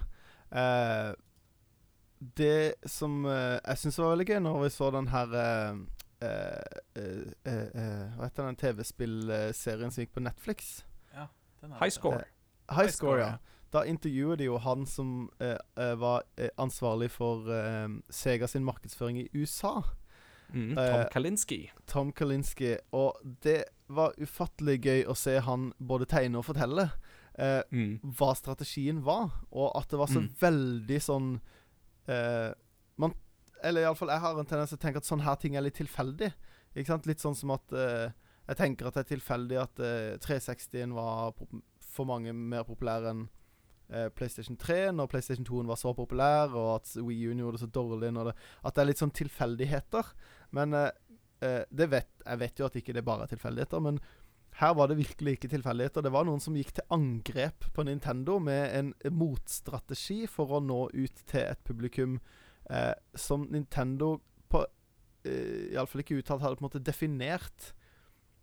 [0.51, 1.13] Eh,
[2.19, 5.77] det som eh, jeg syns var veldig gøy når vi så den her eh,
[6.27, 10.81] eh, eh, eh, eh, Hva heter den TV-spillserien som gikk på Netflix?
[11.61, 12.17] Den har High score.
[12.69, 13.37] High High Score, ja.
[13.73, 18.63] Da intervjuet de jo han som eh, eh, var eh, ansvarlig for eh, Sega sin
[18.65, 19.77] markedsføring i USA.
[20.53, 21.69] Mm, Eh, Tom Kalinski.
[21.85, 22.77] Tom Kalinski.
[22.93, 23.13] Og
[23.43, 26.91] det var ufattelig gøy å se han både tegne og fortelle
[27.39, 27.99] eh, Mm.
[28.03, 30.29] hva strategien var, og at det var så Mm.
[30.39, 31.41] veldig sånn
[32.07, 32.53] eh,
[32.97, 33.13] man,
[33.63, 35.75] Eller iallfall jeg har en tendens til å tenke at sånne her ting er litt
[35.75, 36.33] tilfeldig.
[36.75, 37.05] Ikke sant?
[37.07, 38.09] Litt sånn som at eh,
[38.47, 41.33] Jeg tenker at det er tilfeldig at eh, 360-en var
[41.79, 43.27] for mange mer populær enn
[43.91, 47.61] eh, PlayStation 3 når PlayStation 2 var så populær, og at Wii U gjorde det
[47.61, 50.03] så dårlig når det, At det er litt sånn tilfeldigheter.
[50.51, 50.89] Men eh,
[51.41, 53.99] eh, det vet, jeg vet jo at ikke det bare er tilfeldigheter, men
[54.59, 56.01] her var det virkelig ikke tilfeldigheter.
[56.03, 60.89] Det var noen som gikk til angrep på Nintendo med en motstrategi for å nå
[60.93, 62.17] ut til et publikum
[62.69, 64.17] eh, som Nintendo
[64.49, 64.63] på
[65.25, 67.73] eh, Iallfall ikke uttalt hadde på en måte definert.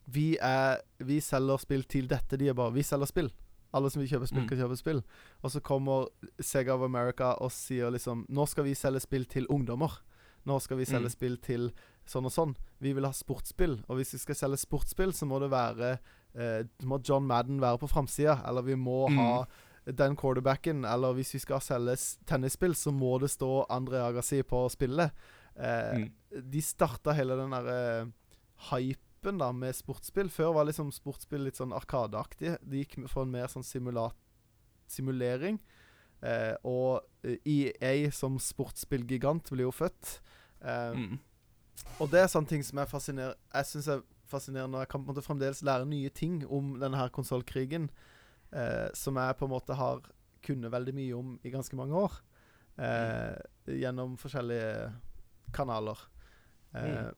[0.06, 2.38] Vi er Vi selger spill til dette.
[2.38, 3.32] De er bare Vi selger spill.
[3.74, 4.48] Alle som vil kjøpe spill, Mm.
[4.48, 5.02] kan kjøpe spill.
[5.42, 6.06] Og så kommer
[6.40, 9.98] Sega of America og sier liksom Nå skal vi selge spill til ungdommer.
[10.46, 11.16] Nå skal vi selge Mm.
[11.18, 11.72] spill til
[12.06, 12.56] sånn og sånn.
[12.80, 13.78] Vi vil ha sportsspill.
[13.88, 15.98] Og hvis vi skal selge sportsspill, så må det være
[16.36, 18.42] eh, Må John Madden være på framsida.
[18.48, 19.16] Eller vi må Mm.
[19.18, 19.46] ha
[19.86, 20.84] den quarterbacken.
[20.84, 21.96] Eller hvis vi skal selge
[22.26, 25.10] tennisspill, så må det stå André Agassi på spillet.
[25.56, 26.12] Eh, Mm.
[26.50, 28.06] De starta hele den derre eh,
[28.70, 30.28] hypen da med sportsspill.
[30.28, 32.58] Før var liksom sportsspill litt sånn arkadeaktig.
[32.62, 34.14] De gikk for en mer sånn simulat
[34.86, 35.58] simulering.
[36.22, 40.20] Eh, og eh, EA som sportsspillgigant blir jo født.
[40.62, 41.18] Eh, Mm.
[42.00, 44.78] Og det er sånne ting som jeg Jeg synes er fascinerende.
[44.78, 47.90] Jeg kan på en måte fremdeles lære nye ting om denne her konsollkrigen.
[48.52, 50.00] Eh, som jeg på en måte har
[50.46, 52.12] kunnet veldig mye om i ganske mange år.
[52.78, 53.36] Eh,
[53.66, 54.92] Gjennom forskjellige
[55.52, 55.98] kanaler.
[56.74, 57.10] Eh,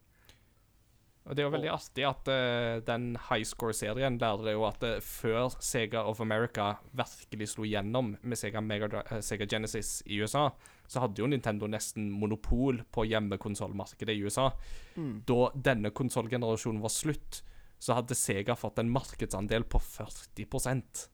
[1.28, 4.94] Og det er jo veldig artig at uh, den high score-serien lærte jo at uh,
[5.04, 10.46] før Sega of America virkelig slo gjennom med Sega, Mega, eh, Sega Genesis i USA,
[10.88, 14.48] så hadde jo Nintendo nesten monopol på hjemmekonsollmarkedet i USA.
[14.96, 15.18] Mm.
[15.28, 17.42] Da denne konsollgenerasjonen var slutt,
[17.78, 21.04] så hadde Sega fått en markedsandel på 40%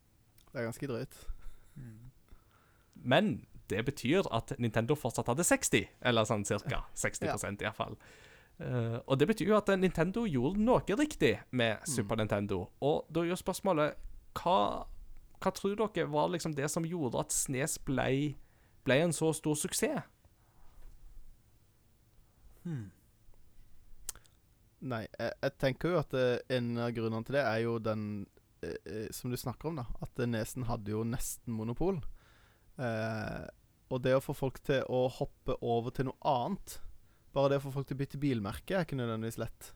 [0.54, 1.18] Det er ganske drøyt.
[2.94, 3.34] Men
[3.68, 7.34] det betyr at Nintendo fortsatt hadde 60, eller sånn cirka 60 Ja.
[7.50, 7.98] i hvert fall.
[8.60, 12.68] Eh, og det betyr jo at Nintendo gjorde noe riktig med Super Nintendo.
[12.80, 13.96] Og da er jo spørsmålet
[14.38, 14.86] hva,
[15.40, 18.36] hva tror dere var liksom det som gjorde at Snes ble,
[18.84, 20.04] ble en så stor suksess?
[22.64, 22.88] Hmm.
[24.84, 28.06] Nei, jeg, jeg tenker jo at eh, en av grunnene til det er jo den
[28.64, 29.84] eh, eh, som du snakker om, da.
[30.04, 32.00] At Nesen hadde jo nesten monopol.
[32.80, 33.44] Eh,
[33.92, 36.80] og det å få folk til å hoppe over til noe annet
[37.34, 39.72] Bare det å få folk til å bytte bilmerke er ikke nødvendigvis lett.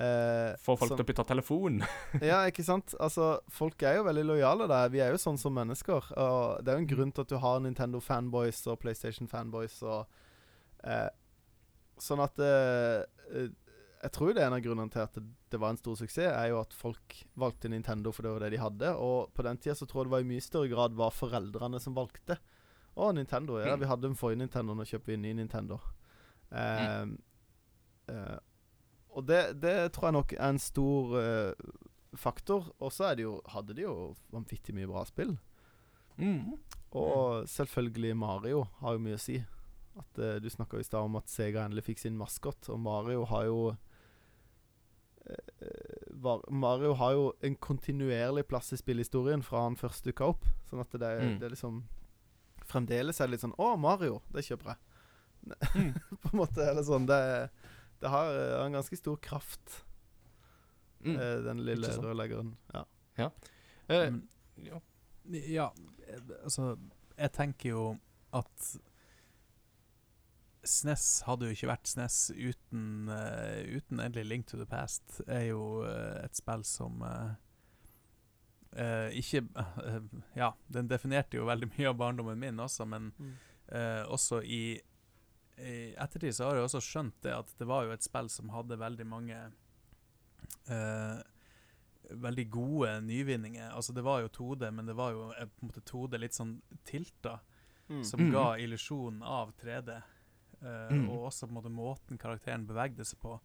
[0.00, 1.80] Eh, Få folk til å bytte telefon?
[2.24, 2.94] ja, ikke sant?
[3.02, 4.88] Altså, folk er jo veldig lojale der.
[4.94, 6.06] Vi er jo sånn som mennesker.
[6.16, 10.06] Og det er jo en grunn til at du har Nintendo-fanboys og PlayStation-fanboys og
[10.88, 11.08] eh,
[12.00, 13.02] Sånn at eh,
[13.36, 13.50] eh,
[14.00, 16.46] Jeg tror det er en av grunnene til at det, var en stor suksess, er
[16.54, 18.92] jo at folk valgte Nintendo for det var det de hadde.
[18.96, 21.80] Og på den tida så tror jeg det var i mye større grad var foreldrene
[21.84, 22.38] som valgte.
[22.96, 23.58] Å, Nintendo.
[23.60, 23.80] Ja, Mm.
[23.84, 25.76] vi hadde den forrige Nintendo, nå kjøper vi en ny Nintendo.
[26.50, 27.04] Eh,
[28.14, 28.38] eh,
[29.14, 31.52] og det, det tror jeg nok er en stor uh,
[32.16, 32.70] faktor.
[32.80, 33.20] Og så er
[33.54, 35.36] hadde de jo vanvittig mye bra spill.
[36.20, 36.52] Mm.
[36.92, 39.38] Og selvfølgelig Mario har jo mye å si.
[39.98, 43.24] At uh, Du snakka i stad om at Sega endelig fikk sin maskot, og Mario
[43.30, 43.60] har jo
[45.30, 45.36] uh,
[46.10, 50.44] var, Mario har jo en kontinuerlig plass i spillhistorien fra han først dukka opp.
[50.70, 51.38] Sånn at det, er- Mm.
[51.40, 51.82] det er liksom
[52.70, 54.20] Fremdeles er det litt sånn Å, Mario!
[54.30, 54.78] Det kjøper jeg.
[55.74, 55.94] Mm.
[56.22, 56.62] På en måte.
[56.62, 57.06] Eller sånn.
[57.08, 57.16] Det,
[58.00, 59.84] det har eh, en ganske stor kraft,
[61.00, 61.16] Mm.
[61.16, 62.56] eh, den lille rørleggeren.
[62.74, 62.84] Ja.
[63.88, 64.80] Eh, Men- ja.
[65.30, 65.70] Ja,
[66.08, 66.76] eh, altså
[67.18, 67.98] Jeg tenker jo
[68.32, 68.76] at
[70.64, 75.22] SNES hadde jo ikke vært SNES uten, uh, uten egentlig Link to the Past.
[75.26, 77.30] er jo uh, et spill som uh,
[78.76, 80.00] eh, ikke eh,
[80.36, 83.32] Ja, den definerte jo veldig mye av barndommen min også, men Mm.
[83.72, 84.80] eh, også i,
[85.60, 88.48] i ettertid så har jeg også skjønt det at det var jo et spill som
[88.54, 89.40] hadde veldig mange
[90.68, 91.20] eh,
[92.10, 93.68] Veldig gode nyvinninger.
[93.70, 96.34] Altså Det var jo 2D, men det var jo eh, på en måte 2D litt
[96.34, 97.38] sånn tilta,
[97.90, 98.04] Mm.
[98.04, 98.32] som Mm.
[98.32, 100.02] ga illusjonen av 3D.
[100.62, 101.08] eh, Mm.
[101.08, 103.40] Og også på en måte måten karakteren bevegde seg på,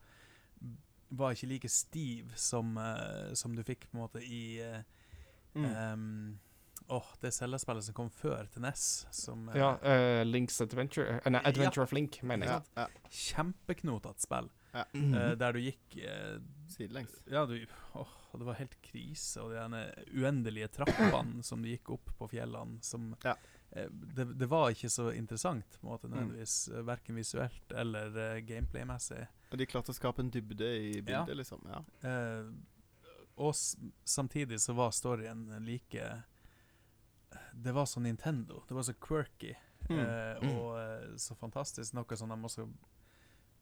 [1.12, 4.84] var ikke like stiv som, eh, som du fikk på en måte i eh,
[5.56, 5.66] Mm.
[5.66, 6.40] ehm,
[6.88, 11.32] Åh, det Zelda-spillet som kom før til NES, som eh, ja uh, Links Adventure Uh,
[11.32, 11.72] Nei, Ja.
[11.84, 12.62] Of Link, mener jeg.
[12.76, 13.10] ja, ja.
[13.10, 14.52] Kjempeknotete spill.
[14.94, 15.14] Mm.
[15.16, 15.94] eh, der du gikk
[16.68, 17.22] Sidelengs.
[17.32, 17.56] Ja, du
[17.96, 19.40] oh, det var helt krise.
[19.42, 19.84] Og de
[20.20, 23.36] uendelige trappene som du gikk opp på fjellene, som Ja.
[23.90, 26.14] det, det var ikke så interessant, på en måte, Mm.
[26.18, 26.58] nødvendigvis.
[26.86, 29.26] Verken visuelt eller gameplay-messig.
[29.52, 31.24] Og de klarte å skape en dybde i Ja.
[31.24, 31.64] bildet, liksom.
[31.72, 31.82] Ja.
[32.10, 32.52] Eh,
[33.38, 36.24] og s samtidig så var storyen like
[37.54, 38.64] Det var så Nintendo.
[38.68, 39.54] Det var så quirky.
[39.90, 40.00] Mm.
[40.00, 40.58] Eh, Mm.
[40.58, 41.94] og eh, så fantastisk.
[41.94, 42.66] Noe som de også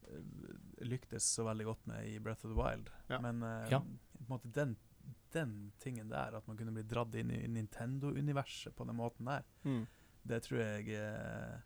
[0.08, 2.90] eh, lyktes så veldig godt med i Breath of the Wild.
[3.10, 3.20] Ja.
[3.22, 3.80] Men eh, Ja.
[3.80, 4.76] på en måte den,
[5.34, 9.44] den tingen der, at man kunne bli dratt inn i Nintendo-universet på den måten der,
[9.64, 9.86] Mm.
[10.24, 11.60] det tror jeg eh,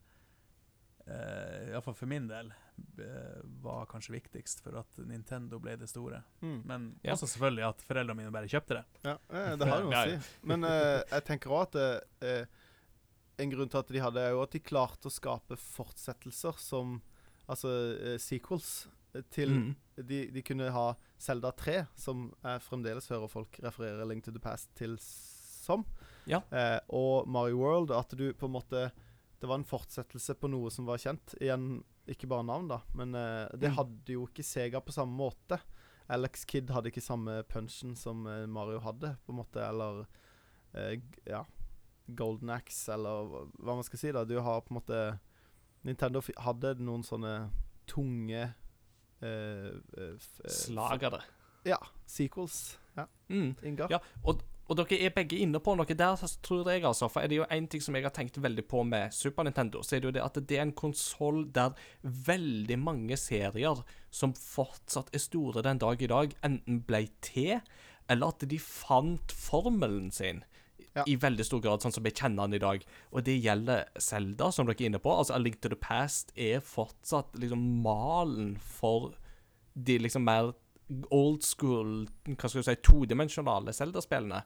[1.07, 2.51] eh, Iallfall for min del
[2.99, 6.21] eh, var kanskje viktigst for at Nintendo ble det store.
[6.41, 6.61] Mm.
[6.65, 7.13] Men Ja.
[7.15, 8.85] også selvfølgelig at foreldrene mine bare kjøpte det.
[9.05, 10.31] Ja, eh, det har jo noe å si.
[10.43, 11.75] Men eh, jeg tenker òg at
[12.27, 12.45] eh,
[13.39, 17.01] en grunn til at de hadde, er jo at de klarte å skape fortsettelser som
[17.47, 19.75] Altså eh, sequels eh, til Mm.
[20.03, 24.39] de, de kunne ha Zelda 3, som jeg fremdeles hører folk referere Link to the
[24.43, 25.85] Past til som.
[26.27, 26.41] Ja.
[26.51, 27.91] Eh, og Mario World.
[27.95, 28.91] At du på en måte
[29.39, 31.35] Det var en fortsettelse på noe som var kjent.
[31.39, 33.75] Igjen, ikke bare navn, da, men uh, det Mm.
[33.77, 35.59] hadde jo ikke Sega på samme måte.
[36.09, 40.05] Alex Kidd hadde ikke samme punchen som uh, Mario hadde, på en måte, eller
[40.73, 40.95] uh,
[41.27, 41.43] Ja.
[42.07, 44.23] Golden Axe, eller hva- man skal si, da.
[44.23, 45.19] Du har på en måte
[45.83, 47.49] Nintendo hadde noen sånne
[47.85, 48.53] tunge
[50.47, 51.21] Slagere.
[51.67, 51.77] Ja.
[52.05, 52.77] Sequels.
[52.95, 53.05] Ja.
[53.29, 53.55] Mm.
[53.89, 57.07] Ja, og, og dere er begge inne på noe der, tror jeg, altså.
[57.11, 59.79] For er det jo én ting som jeg har tenkt veldig på med Super Nintendo,
[59.83, 63.79] så er det jo det at det er en konsoll der veldig mange serier
[64.11, 67.61] som fortsatt er store den dag i dag, enten ble til,
[68.11, 70.43] eller at de fant formelen sin.
[70.97, 71.03] Ja.
[71.05, 72.83] I veldig stor grad, sånn som vi kjenner den i dag.
[73.13, 75.13] Og det gjelder Zelda, som dere er inne på.
[75.13, 79.13] Altså, A Link to the Past er fortsatt liksom malen for
[79.77, 80.55] de liksom mer
[81.13, 84.43] old school, hva skal du si, todimensjonale Zelda-spillene,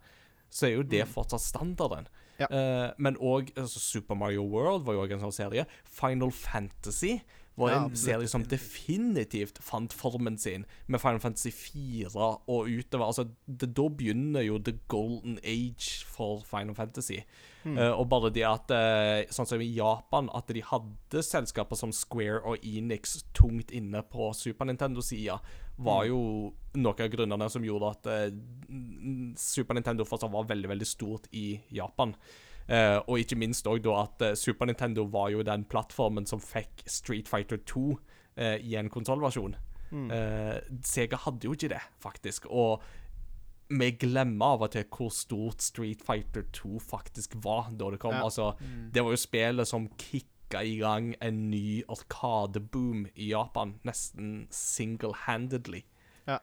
[0.51, 2.09] så er jo det fortsatt standarden.
[2.41, 2.47] Ja.
[2.49, 5.68] Uh, men òg altså, Super Mario World var jo òg en sånn serie.
[5.85, 7.19] Final Fantasy
[7.60, 12.69] var Ja, en ser serie som definitivt fant formen sin med Final Fantasy 4 og
[12.69, 13.06] utover.
[13.06, 17.19] Altså, det, da begynner jo the golden age for Final Fantasy.
[17.64, 17.78] Mm.
[17.78, 21.91] Uh, og bare det at uh, Sånn som i Japan, at de hadde selskaper som
[21.94, 25.38] Square og Enix tungt inne på Super Nintendo-sida,
[25.82, 26.22] var jo
[26.78, 31.60] noen av grunnene som gjorde at uh, Super Nintendo fortsatt var veldig, veldig stort i
[31.73, 32.15] Japan.
[32.72, 36.39] Eh, og ikke minst òg da at eh, Super Nintendo var jo den plattformen som
[36.39, 37.84] fikk Street Fighter 2
[38.39, 39.57] eh, i en konsollversjon.
[39.91, 40.07] Mm.
[40.15, 40.57] Eh,
[40.88, 42.48] Sega hadde jo ikke det, faktisk.
[42.48, 42.84] Og
[43.72, 48.15] vi glemmer av og til hvor stort Street Fighter 2 faktisk var da det kom.
[48.15, 48.23] Ja.
[48.27, 48.53] Altså,
[48.93, 55.84] det var jo spillet som kicka i gang en ny arkadeboom i Japan, nesten single-handedly.
[56.27, 56.39] Ja.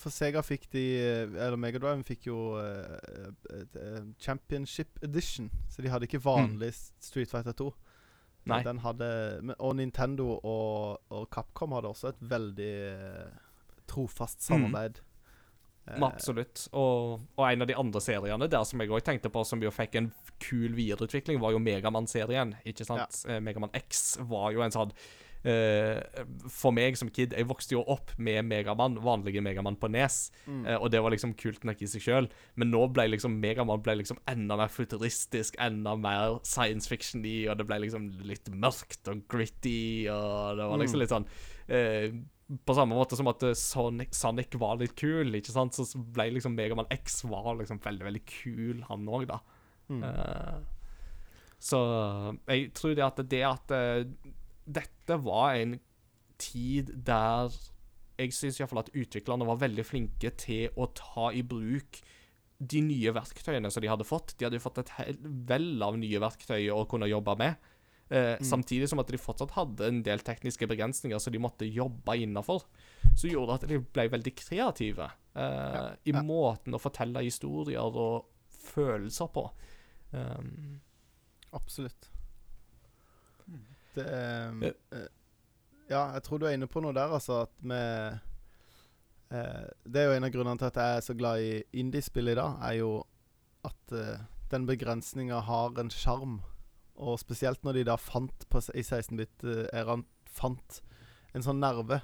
[0.00, 5.92] For Sega fikk de eh, Eller Megadriven fikk jo uh, eh, Championship Edition, så de
[5.92, 7.70] hadde ikke vanlig Street Fighter 2.
[8.46, 8.60] Nei.
[8.62, 9.08] Den hadde,
[9.58, 12.74] og Nintendo og, og Capcom hadde også et veldig
[13.90, 15.00] trofast samarbeid.
[15.86, 16.68] Eh, Absolutt.
[16.72, 19.74] Og, og en av de andre seriene der som jeg òg tenkte på, som jo
[19.74, 20.10] fikk en
[20.42, 22.54] kul videreutvikling, var jo Megamann-serien.
[22.66, 23.22] Ikke sant?
[23.26, 23.40] Ja.
[23.42, 24.94] Megaman X var jo en sånn
[26.50, 30.62] For meg som kid, jeg vokste jo opp med Megamann, vanlige Megamann på Nes, mm.
[30.66, 32.30] eh, og det var liksom kult nok i seg sjøl.
[32.58, 37.68] Men nå ble liksom Megamann liksom enda mer futuristisk, enda mer science fiction-y, og det
[37.68, 41.02] ble liksom litt mørkt og gritty, og det var liksom Mm.
[41.02, 41.26] litt sånn
[41.68, 42.12] eh,
[42.66, 45.74] på samme måte som at eh, Sonic, Sonic var litt kul, ikke sant?
[45.74, 49.40] så ble liksom Megaman X var liksom veldig, veldig kul, han òg, da.
[49.90, 50.02] Mm.
[50.02, 50.56] Uh,
[51.62, 51.78] så
[52.50, 54.06] jeg tror det at det at eh,
[54.66, 55.78] dette var en
[56.42, 57.54] tid der
[58.16, 62.00] jeg syns iallfall at utviklerne var veldig flinke til å ta i bruk
[62.56, 64.34] de nye verktøyene som de hadde fått.
[64.38, 67.66] De hadde fått et vell av nye verktøy å kunne jobbe med.
[68.08, 72.16] Eh, Samtidig som at de fortsatt hadde en del tekniske begrensninger som de måtte jobbe
[72.22, 72.64] innafor.
[73.12, 76.24] Som gjorde at de ble veldig kreative eh, i ja.
[76.24, 78.30] måten å fortelle historier og
[78.72, 79.44] følelser på.
[80.16, 80.78] Um,
[81.56, 82.08] Absolutt.
[83.96, 84.72] Det eh, Ja.
[84.98, 85.08] eh,
[85.88, 87.42] Ja, jeg tror du er inne på noe der, altså.
[87.46, 87.76] At vi
[89.30, 92.28] eh, Det er jo en av grunnene til at jeg er så glad i indiespill
[92.32, 92.90] i dag, er jo
[93.66, 94.18] at eh,
[94.50, 96.40] den begrensninga har en sjarm.
[96.96, 100.80] Og spesielt når de da fant på, i 16-bit-æraen fant
[101.34, 102.00] en sånn nerve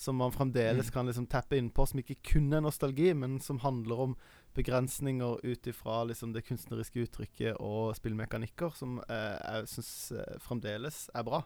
[0.00, 0.92] som man fremdeles Mm.
[0.94, 4.14] kan liksom tappe innpå, som ikke kun er nostalgi, men som handler om
[4.56, 11.04] begrensninger ut ifra liksom det kunstneriske uttrykket og spillmekanikker, som eh, jeg syns eh, fremdeles
[11.14, 11.44] er bra.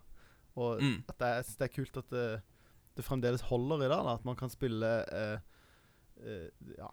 [0.54, 0.98] Og mm.
[1.10, 2.28] at det, jeg synes det er kult at det,
[2.96, 4.04] det fremdeles holder i dag.
[4.06, 5.38] Da, at man kan spille eh,
[6.22, 6.90] eh, ja,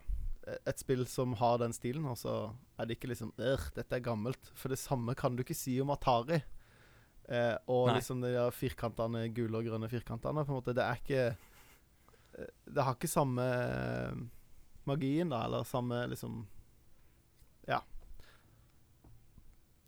[0.49, 2.35] et spill som har den stilen, og så
[2.79, 4.51] er det ikke liksom «Øh, dette er gammelt.
[4.57, 6.41] For det samme kan du ikke si om Atari.
[7.31, 7.99] Eh, og Nei.
[7.99, 10.43] liksom de firkantene, gule og grønne firkantene.
[10.43, 13.45] På en måte, Det er ikke eh, Det har ikke samme
[14.89, 16.45] magien, da, eller samme liksom
[17.67, 17.81] Ja.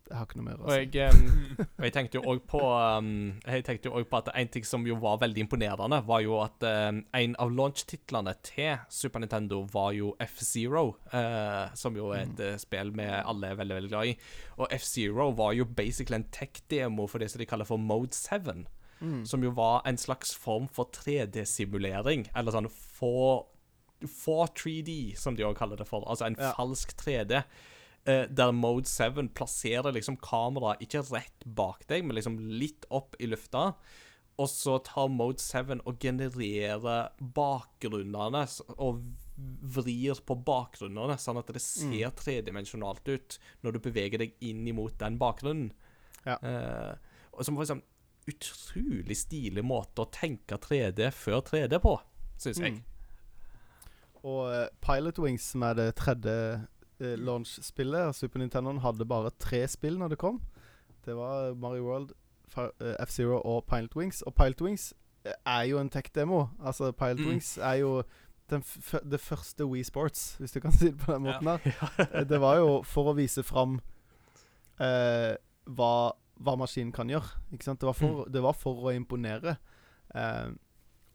[0.10, 1.00] Jeg har ikke noe mer å Og si.
[1.00, 3.08] jeg, um, og jeg tenkte jo òg på um,
[3.48, 6.38] Jeg tenkte jo også på at en ting som jo var veldig imponerende, var jo
[6.44, 12.28] at um, en av launch-titlene til Super Nintendo var jo F-Zero, uh, som jo er
[12.28, 12.62] et mm.
[12.62, 14.16] spill vi alle er veldig veldig glad i.
[14.60, 18.68] Og F-Zero var jo basically en tech-demo for det som de kaller for Mode 7.
[19.04, 19.26] Mm.
[19.26, 22.28] Som jo var en slags form for 3D-simulering.
[22.36, 23.48] Eller sånn for,
[24.08, 26.04] for 3D, som de også kaller det for.
[26.10, 26.54] Altså en Ja.
[26.58, 27.44] falsk 3D.
[28.06, 33.16] eh, der Mode 7 plasserer liksom kameraet ikke rett bak deg, men liksom litt opp
[33.20, 33.76] i lufta.
[34.38, 38.44] Og så tar Mode 7 og genererer bakgrunnene
[38.78, 39.04] og
[39.76, 44.98] vrir på bakgrunnene, sånn at det ser tredimensjonalt ut når du beveger deg inn imot
[45.00, 45.72] den bakgrunnen.
[46.26, 46.38] Ja.
[46.44, 46.96] Eh,
[47.42, 47.82] som var sånn
[48.30, 51.98] utrolig stilig måte å tenke 3D før 3D på,
[52.40, 52.74] syns jeg.
[52.78, 52.84] Mm.
[54.24, 56.36] Og eh, Pilot Wings, som er det tredje
[57.02, 60.42] eh, launch-spillet av Super Nintendo, hadde bare tre spill når det kom.
[61.06, 62.14] Det var Mario World,
[62.58, 64.22] eh, F-Zero og Pilot Wings.
[64.22, 64.94] Og Pilot Wings
[65.46, 66.46] er jo en tech-demo.
[66.64, 67.28] Altså, Pilot Mm.
[67.34, 68.04] Wings er jo
[68.50, 71.40] det første Wii Sports, hvis du kan si det på den Ja.
[71.42, 71.60] måten.
[72.14, 73.80] Eh, det var jo for å vise fram
[74.80, 75.36] eh,
[75.66, 76.12] hva,
[76.44, 77.30] hva maskinen kan gjøre.
[77.52, 79.58] Det var for, det var for å imponere.
[80.16, 80.52] Eh,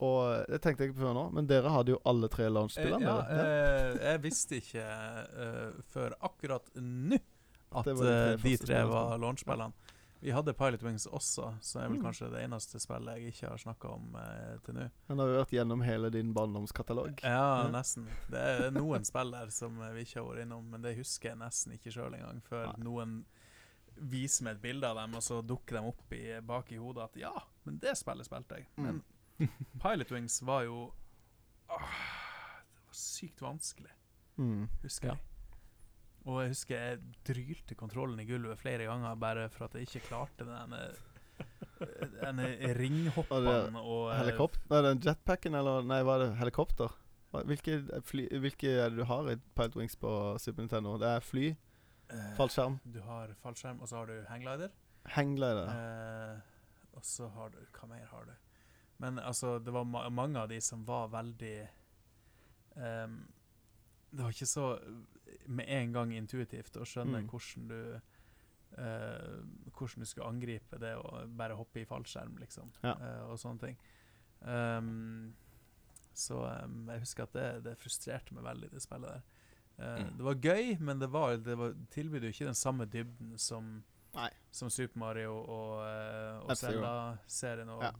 [0.00, 2.50] og det tenkte jeg ikke på før nå, men dere hadde jo alle tre Eh,
[2.54, 3.02] launch-spillene.
[3.02, 7.18] ja, eh, jeg visste ikke uh, før akkurat nå
[7.74, 9.72] at Det de tre var launchspillene.
[10.20, 12.02] Vi hadde Pilot Wings også, så er vel Mm.
[12.08, 14.88] kanskje det eneste spillet jeg ikke har snakka om eh, til nå.
[15.08, 17.20] Men har jo vært gjennom hele din barndomskatalog.
[17.22, 17.68] Ja, Ja.
[17.70, 18.08] nesten.
[18.28, 21.38] Det er noen spill der som vi ikke har vært innom, men det husker jeg
[21.38, 22.82] nesten ikke sjøl engang, før Nei.
[22.82, 23.24] noen
[23.96, 27.04] viser meg et bilde av dem, og så dukker de opp i, bak i hodet
[27.04, 27.32] at ja,
[27.64, 28.66] men det spillet spilte jeg.
[28.76, 29.02] Men
[29.82, 30.78] Pilot Wings var jo
[31.68, 31.92] åh,
[32.64, 33.90] Det var sykt vanskelig,
[34.38, 34.68] Mm.
[34.82, 35.14] husker Ja.
[35.14, 35.24] jeg.
[36.28, 40.06] Og jeg husker jeg drylte kontrollen i gulvet flere ganger bare for at jeg ikke
[40.08, 40.74] klarte den
[42.22, 42.40] den
[42.76, 44.60] ringhoppen og eh, Helikopter?
[44.84, 46.90] Nei, jetpacken, eller Nei, var det helikopter?
[47.32, 47.78] Hvilke,
[48.08, 50.10] fly, hvilke er det du har i Pilot Wings på
[50.40, 50.96] Super Nintendo?
[50.98, 51.46] Det er fly,
[52.10, 54.70] eh, fallskjerm, Du har fallskjerm, og så har du hangglider.
[55.14, 55.68] hangglider.
[55.68, 56.40] Eh,
[56.94, 58.32] og så har du Hva mer har du?
[58.98, 61.56] Men altså, det var ma mange av de som var veldig
[62.74, 63.18] um,
[64.10, 64.64] Det var ikke så
[65.46, 67.28] med en gang intuitivt å skjønne Mm.
[67.30, 68.00] hvordan du
[68.78, 72.72] uh, Hvordan du skulle angripe det å bare hoppe i fallskjerm, liksom.
[72.82, 72.94] Ja.
[72.98, 73.78] uh, og sånne ting.
[74.40, 75.34] Um,
[76.14, 79.22] så um, jeg husker at det, det frustrerte meg veldig, det spillet der.
[79.22, 79.34] Uh,
[79.78, 80.16] Mm.
[80.18, 83.84] Det var gøy, men det, var, det var, tilbød jo ikke den samme dybden som
[84.50, 87.92] som Super Mario og, eh, og Zelda-serien og, Ja.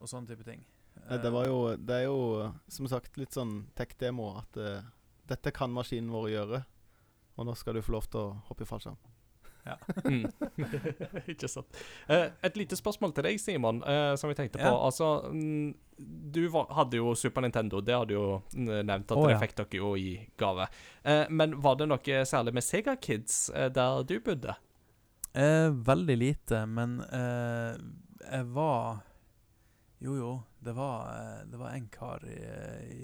[0.00, 0.64] Og, sånne type ting.
[1.10, 4.82] Det var jo Det er jo som sagt litt sånn tech-demo at uh,
[5.30, 6.60] dette kan maskinen vår gjøre,
[7.38, 8.98] og nå skal du få lov til å hoppe i fallskjerm.
[10.02, 10.24] Mm.
[11.32, 11.78] Ikke sant.
[12.08, 14.72] Uh, et lite spørsmål til deg, Simon, uh, som vi tenkte på.
[14.72, 16.00] Altså, mm,
[16.34, 19.42] du var, hadde jo Super Nintendo, det hadde du jo nevnt at oh, det ja.
[19.44, 20.66] fikk dere jo i gave.
[21.04, 24.56] Eh, men var det noe særlig med Sega Kids der du bodde?
[25.32, 27.76] Eh, veldig lite, men eh,
[28.30, 29.04] jeg var
[30.00, 30.30] Jo, jo,
[30.64, 32.38] det var, eh, det var en kar i,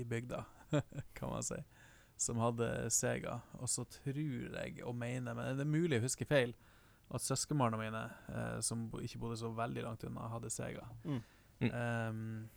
[0.01, 0.44] i bygda,
[1.18, 1.59] kan man si,
[2.16, 3.40] som hadde Sega.
[3.60, 6.55] Og så tror jeg og mener, men det er mulig jeg husker feil,
[7.14, 10.89] at søskenbarna mine, eh, som ikke bodde så veldig langt unna, hadde Sega.
[11.05, 11.20] Mm.
[11.60, 11.70] Mm.
[11.73, 12.48] Um,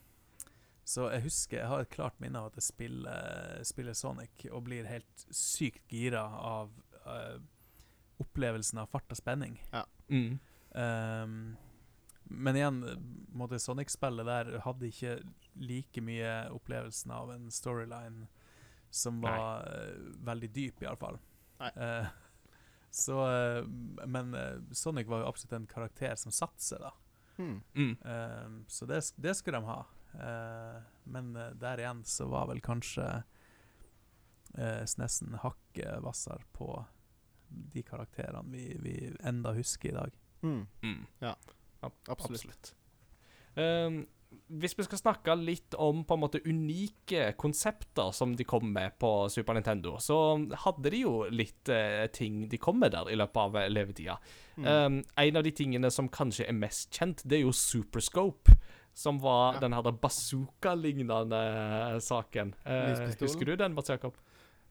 [0.84, 4.66] så jeg husker Jeg har et klart minne av at jeg spiller, spiller Sonic og
[4.66, 6.74] blir helt sykt gira av
[7.06, 7.38] uh,
[8.20, 9.56] opplevelsen av fart og spenning.
[10.10, 10.40] Mm.
[10.76, 11.58] Ehm,
[12.30, 12.80] men igjen,
[13.60, 15.20] Sonic-spillet der hadde ikke
[15.60, 18.28] like mye opplevelsen av en storyline
[18.90, 20.16] som var Nei.
[20.32, 21.20] veldig dyp, iallfall.
[21.60, 22.08] Uh,
[22.90, 23.66] så eh,
[24.08, 26.94] Men uh, Sonic var jo absolutt en karakter som satte seg, da.
[27.40, 27.62] Hmm.
[27.74, 27.98] Mm.
[28.06, 29.86] Ehm, så det, det skulle de ha.
[30.14, 33.06] Eh, men eh, der igjen så var vel kanskje
[34.58, 36.74] uh, Snessen hakket hvassere på
[37.48, 40.20] de karakterene vi, vi enda husker i dag.
[40.42, 40.66] Hmm.
[40.84, 41.06] Mm.
[41.20, 41.36] Ja.
[41.82, 42.42] Ab- Absolutt.
[42.44, 42.74] absolutt.
[43.56, 44.08] Um,
[44.62, 48.94] hvis vi skal snakke litt om på en måte unike konsepter som de kom med
[49.02, 50.18] på Super Nintendo, så
[50.66, 54.20] hadde de jo litt eh, ting de kom med der i løpet av eh, levetida.
[54.58, 54.68] Mm.
[54.70, 58.54] Um, en av de tingene som kanskje er mest kjent, det er jo Superscope.
[59.00, 59.60] Som var Ja.
[59.64, 61.38] den her bazooka-lignende
[61.96, 62.54] eh, saken.
[62.66, 64.18] Uh, husker du den, Mats Jakob?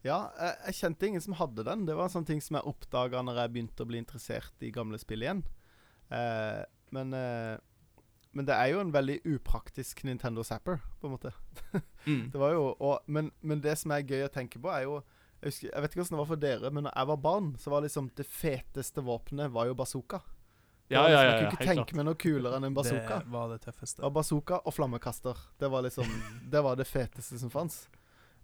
[0.04, 0.30] Ja,
[0.66, 1.86] jeg, kjente ingen som hadde den.
[1.88, 4.70] Det var en sånn ting som jeg oppdaga når jeg begynte å bli interessert i
[4.74, 5.40] gamle spill igjen.
[6.14, 6.60] Eh,
[6.94, 7.58] men, eh,
[8.36, 11.32] men det er jo en veldig upraktisk Nintendo Zapper, på en måte.
[12.06, 12.28] Mm.
[12.32, 15.00] Det var jo, og, men, men det som er gøy å tenke på, er jo
[15.38, 17.52] jeg, husker, jeg vet ikke hvordan det var for dere, men når jeg var barn,
[17.62, 20.18] så var liksom det feteste våpenet var jo bazooka.
[20.88, 23.20] Ja, var ja, liksom, ja, jeg kunne ikke tenke meg noe kulere enn en bazooka.
[23.22, 24.02] Det var det tøffeste.
[24.08, 25.42] Og bazooka og flammekaster.
[25.60, 26.08] Det var liksom
[26.54, 27.84] Det var det feteste som fantes.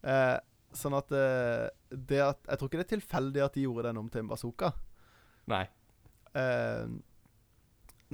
[0.05, 0.37] Eh,
[0.77, 4.03] sånn at eh, det at Jeg tror ikke det er tilfeldig at de gjorde den
[4.03, 4.71] om til en bazooka.
[5.51, 5.65] Nei.
[6.37, 6.85] Eh,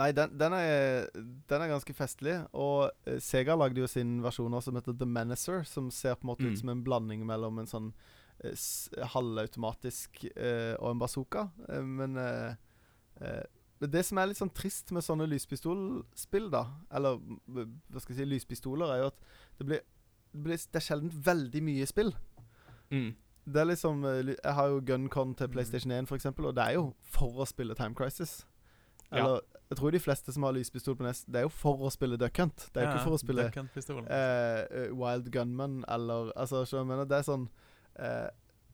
[0.00, 1.10] nei, den, den, er,
[1.50, 2.38] den er ganske festlig.
[2.56, 6.24] Og eh, Sega lagde jo sin versjon også, som heter The Menacer, som ser på
[6.24, 6.52] en måte Mm.
[6.54, 7.90] ut som en blanding mellom en sånn
[8.40, 8.56] eh,
[9.14, 11.46] halvautomatisk eh, og en bazooka.
[11.68, 12.54] Eh, men eh,
[13.20, 13.42] eh,
[13.80, 18.22] det som er litt sånn trist med sånne lyspistolspill, da, eller mm, hva skal jeg
[18.24, 19.22] si, lyspistoler, er jo at
[19.60, 19.80] det blir,
[20.34, 22.12] det blir Det er sjelden veldig mye spill.
[22.92, 23.14] Mm.
[23.50, 25.52] Det er liksom Jeg har jo Guncon til Mhm.
[25.54, 28.44] PlayStation 1, for eksempel, og det er jo for å spille Time Crisis.
[29.10, 29.40] Ja.
[29.70, 32.16] Jeg tror de fleste som har lyspistol på NES, det er jo for å spille
[32.18, 32.64] Duck Hunt.
[32.74, 33.44] Det er jo ikke for å spille
[34.10, 37.06] eh, eh, Wild Gunman eller Altså, jeg mener?
[37.06, 37.44] Det er sånn
[37.94, 38.30] eh,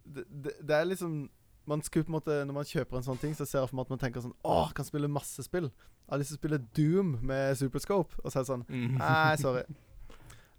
[0.06, 1.18] det, det, det er liksom
[1.66, 3.76] man skulle på en måte Når man kjøper en sånn ting, så ser jeg for
[3.76, 5.66] meg at man tenker sånn Åh, kan spille masse spill.
[5.66, 8.20] Jeg har lyst til å spille Doom med Superscope.
[8.22, 8.94] Og så er det sånn Mm.
[9.00, 9.64] Nei, sorry.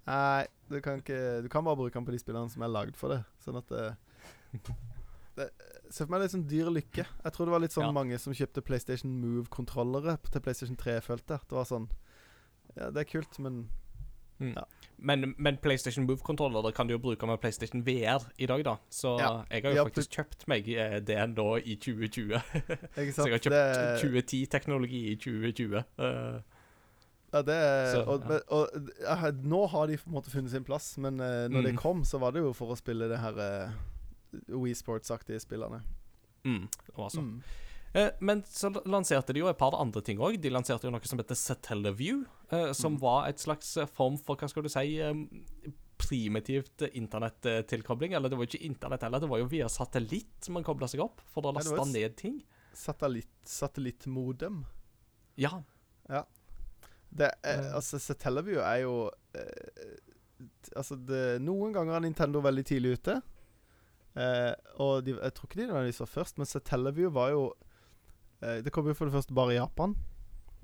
[0.08, 3.00] Nei, du kan ikke Du kan bare bruke den på de spillene som er lagd
[3.00, 3.22] for det.
[3.44, 3.88] Sånn at det
[5.90, 7.06] Se for meg litt sånn dyr lykke.
[7.24, 7.92] Jeg tror det var litt sånn Ja.
[7.96, 11.40] mange som kjøpte PlayStation Move-kontrollere til PlayStation 3, følte.
[11.48, 11.88] Det var sånn
[12.76, 13.70] Ja, det er kult, men
[14.40, 14.54] Mm.
[14.56, 14.64] Ja.
[15.00, 18.76] Men, men PlayStation Move-kontroller kan du jo bruke med PlayStation VR i dag, da.
[18.92, 19.44] Så Ja.
[19.50, 22.36] jeg har jo Ja, faktisk kjøpt meg eh, det nå i 2020.
[22.98, 25.84] Ikke Så jeg har kjøpt Det- 2010-teknologi i 2020.
[25.98, 26.42] Uh,
[27.34, 30.98] Ja, det Så, og, og, eh, Nå har de på en måte funnet sin plass,
[31.00, 31.64] men uh, når Mm.
[31.64, 33.72] det kom, så var det jo for å spille det her uh,
[34.50, 35.82] Wii Sports-aktige spillene.
[36.46, 37.32] mm, sånn.
[37.38, 37.42] Mm.
[37.96, 40.40] Eh, men så lanserte de jo et par andre ting òg.
[40.42, 43.00] De lanserte jo noe som heter Satellaview, eh, som Mm.
[43.02, 45.02] var et slags eh, form for, hva skal du si,
[45.98, 48.14] primitivt eh, internettilkobling.
[48.14, 51.02] Eller det var jo ikke internett heller, det var jo via satellitt man kobla seg
[51.04, 52.44] opp for å Ja, laste ned ting.
[52.74, 54.64] Satellitt, satellittmodem.
[55.38, 55.64] Ja.
[57.10, 57.74] Det er, Eh.
[57.76, 59.98] altså, Satellaview er jo eh,
[60.76, 63.22] Altså, det, noen ganger er Nintendo veldig tidlig ute.
[64.18, 67.42] Eh, og de, jeg tror ikke de nødvendigvis var først, men Satellaview var jo
[68.42, 69.94] eh, Det kom jo for det første bare i Japan.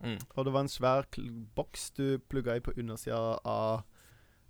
[0.04, 0.18] Mm.
[0.36, 1.06] Og det var en svær
[1.56, 3.84] boks du plugga i på undersida av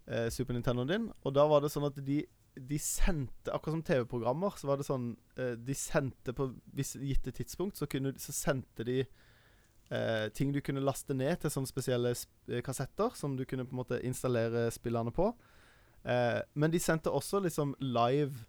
[0.08, 1.10] eh, Super Nintendoen din.
[1.24, 2.24] Og da var det sånn at de,
[2.56, 7.34] de sendte Akkurat som TV-programmer, så var det sånn eh, De sendte på visse gitte
[7.36, 12.16] tidspunkt, så, kunne, så sendte de eh, ting du kunne laste ned til sånne spesielle
[12.18, 15.34] sp eh, kassetter, som du kunne på en måte installere spillene på.
[16.04, 18.42] Men de sendte også liksom live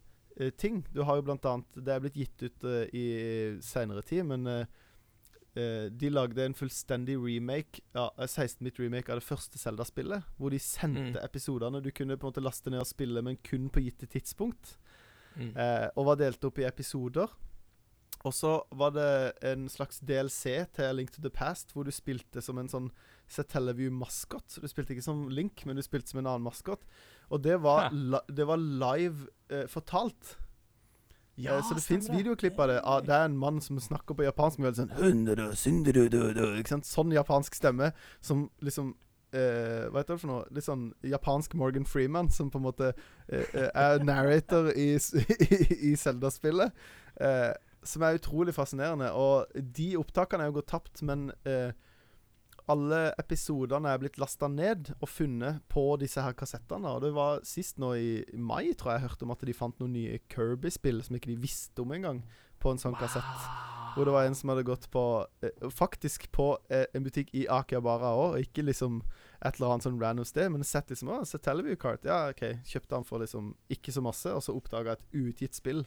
[0.59, 0.83] ting.
[0.93, 3.05] Du har jo blant annet Det er blitt gitt ut eh, i
[3.63, 4.67] seinere tid, men eh,
[5.55, 10.23] eh, de lagde en fullstendig remake ja, 16-bit remake av det første Zelda-spillet.
[10.39, 11.25] Hvor de sendte Mm.
[11.25, 14.77] episodene du kunne på en måte laste ned og spille, men kun på gitte tidspunkt.
[15.37, 15.53] Mm.
[15.57, 17.29] Eh, og var delt opp i episoder.
[18.25, 19.09] Og så var det
[19.45, 22.87] en slags DLC til A Link to the Past, hvor du spilte som en sånn
[23.29, 24.61] Satellaview-maskot.
[24.63, 26.83] Du spilte ikke som Link, men du spilte som en annen maskot.
[27.31, 30.37] Og det var, li det var live eh, fortalt.
[31.37, 32.81] Ja, Eh, så det fins videoklipp av det.
[32.85, 34.93] Ah, det er en mann som snakker på japansk med sånn?
[36.87, 37.91] Sånn japansk stemme
[38.21, 38.95] som liksom
[39.35, 40.45] eh, Hva heter det for noe?
[40.55, 42.93] Litt sånn japansk Morgan Freeman, som på en måte
[43.29, 46.71] eh, eh, er narrator i, i Zelda-spillet.
[47.21, 47.53] Eh,
[47.85, 49.11] som er utrolig fascinerende.
[49.13, 51.75] Og de opptakene er jo gått tapt, men eh,
[52.71, 56.95] alle episodene er blitt lasta ned og funnet på disse her kassettene.
[56.97, 58.09] Og det var sist nå i
[58.41, 61.43] mai, tror jeg, jeg hørte om at de fant noen nye Kirby-spill som ikke de
[61.43, 62.23] visste om engang,
[62.63, 63.45] på en sånn kassett.
[63.95, 65.03] Hvor det var en som hadde gått på
[65.45, 69.03] eh, Faktisk på eh, en butikk i Akihabara òg, og ikke liksom
[69.45, 72.09] et eller annet sånn random sted, men sett liksom Å, se Teleview Cart.
[72.09, 72.43] Ja, OK.
[72.67, 75.85] Kjøpte han for liksom ikke så masse, og så oppdaga et utgitt spill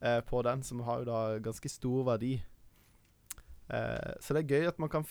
[0.00, 2.38] eh, på den, som har jo da ganske stor verdi.
[3.68, 5.06] Eh, så det er gøy at man kan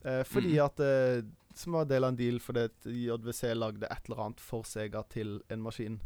[0.04, 0.64] Eh, fordi Mhm.
[0.64, 1.22] at eh,
[1.56, 5.02] Som var del av en deal fordi at JVC lagde et eller annet for Sega
[5.08, 6.00] til en maskin.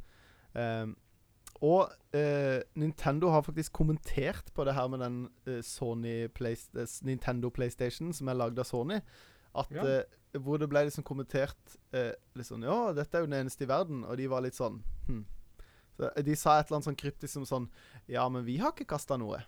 [0.54, 0.86] Eh,
[1.62, 6.56] og eh, Nintendo har faktisk kommentert på det her med den Sony Play-
[7.02, 9.00] Nintendo PlayStation som er lagd av Sony.
[9.54, 9.82] At Ja.
[9.86, 10.02] eh,
[10.34, 11.56] Hvor det ble liksom kommentert
[11.94, 14.04] eh, sånn Ja, dette er jo den eneste i verden.
[14.04, 15.24] Og de var litt sånn hm.
[15.96, 17.68] Så de sa et eller annet sånn kryptisk som sånn
[18.06, 19.42] Ja, men vi har ikke kasta noe.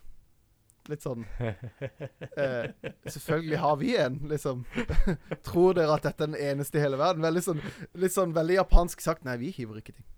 [0.90, 2.70] Litt sånn eh,
[3.06, 4.64] Selvfølgelig har vi en, liksom.
[5.46, 7.24] Tror dere at dette er den eneste i hele verden?
[7.24, 7.60] Veldig sånn,
[8.00, 9.26] litt sånn veldig japansk sagt.
[9.28, 10.08] Nei, vi hiver ikke ting.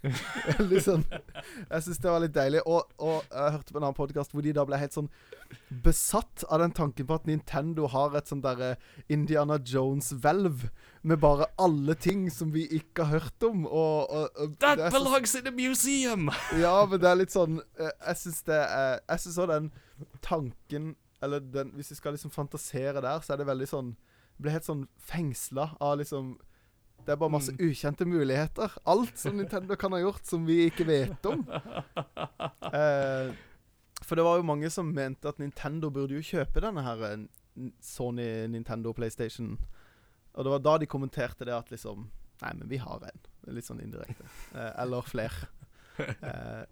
[0.70, 2.62] Litt sånn Jeg syns det var litt deilig.
[2.64, 5.10] Og, og jeg hørte på en annen podkast hvor de da ble helt sånn
[5.84, 8.76] besatt av den tanken på at Nintendo har et sånn derre
[9.10, 10.68] Indiana Jones-hvelv
[11.02, 13.66] med bare alle ting som vi ikke har hørt om.
[13.66, 16.30] Og, og, og That belongs in a museum!
[16.60, 19.70] ja, men det er litt sånn eh, Jeg syns det er Jeg syns òg den
[20.24, 24.44] tanken Eller den Hvis vi skal liksom fantasere der, så er det veldig sånn Jeg
[24.44, 26.38] blir helt sånn fengsla av liksom
[27.04, 28.74] Det er bare masse ukjente muligheter.
[28.84, 31.46] Alt som Nintendo kan ha gjort som vi ikke vet om.
[32.70, 33.32] Eh,
[34.06, 37.24] for det var jo mange som mente at Nintendo burde jo kjøpe denne her eh,
[37.82, 39.56] Sony Nintendo PlayStation.
[40.36, 42.06] Og det var da de kommenterte det at liksom
[42.40, 43.24] Nei, men vi har en.
[43.52, 44.28] Litt sånn indirekte.
[44.54, 45.48] Eh, eller flere.
[46.00, 46.62] Eh,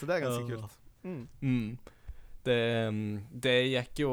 [0.00, 0.72] så det er ganske kult.
[1.06, 1.28] Mm.
[1.38, 1.66] Mm.
[2.44, 2.58] Det,
[2.90, 4.12] mm, det gikk jo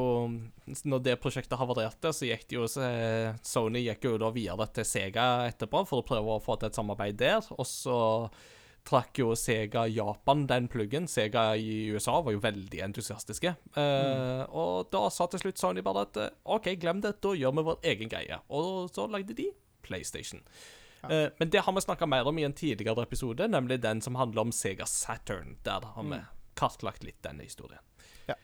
[0.85, 5.25] Når det prosjektet havarerte, så gikk det jo Sony gikk jo da videre til Sega
[5.49, 7.41] etterpå for å prøve å få til et samarbeid der.
[7.57, 7.97] Og så
[8.89, 11.07] trakk jo Sega Japan den pluggen.
[11.09, 13.55] Sega i USA var jo veldig entusiastiske.
[13.75, 17.57] Eh, Og da sa til slutt Sony bare at eh, OK, glem det, da gjør
[17.57, 18.39] vi vår egen greie.
[18.49, 19.49] Og så lagde de
[19.85, 20.41] PlayStation.
[21.03, 24.17] Eh, men det har vi snakka mer om i en tidligere episode, nemlig den som
[24.19, 25.57] handler om Sega Saturn.
[25.67, 26.21] Der har vi
[26.59, 27.83] kartlagt litt denne historien.
[28.29, 28.37] Ja.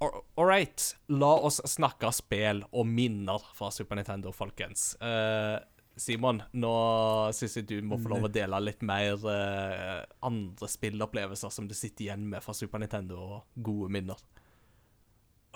[0.00, 4.94] All right, la oss snakke spill og minner fra Super Nintendo, folkens.
[5.02, 5.60] Uh,
[6.00, 6.72] Simon, nå
[7.36, 11.76] syns jeg du må få lov å dele litt mer uh, andre spillopplevelser som du
[11.76, 14.22] sitter igjen med fra Super Nintendo, og gode minner.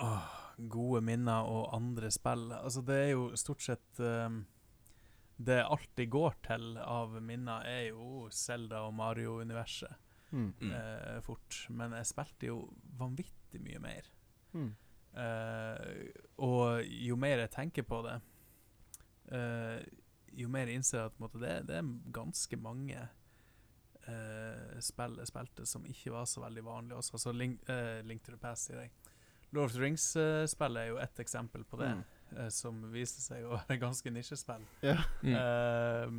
[0.05, 2.49] Åh, gode minner og andre spill.
[2.53, 4.43] Altså, det er jo stort sett ehm,
[5.35, 10.01] Det alltid går til av minner, er jo Zelda og Mario-universet.
[10.31, 10.53] Mm.
[10.59, 10.71] Mm.
[10.71, 11.65] eh, fort.
[11.69, 12.59] Men jeg spilte jo
[12.99, 14.09] vanvittig mye mer.
[14.53, 14.71] Mm.
[15.15, 16.09] Uh,
[16.43, 18.17] og jo mer jeg tenker på det,
[19.31, 19.79] uh,
[20.35, 23.05] jo mer jeg innser jeg at på en måte, det, det er ganske mange
[24.09, 27.15] uh, spill jeg spilte som ikke var så veldig vanlige også.
[27.15, 27.63] Altså Link,
[28.03, 28.91] Link to the Past, sier jeg.
[29.55, 32.49] Lord of the Rings-spillet er jo ett eksempel på det, Mm.
[32.51, 34.63] som viste seg å være ganske nisjespill.
[34.83, 35.03] Yeah.
[35.21, 35.35] Mm.
[35.39, 36.15] Ehm,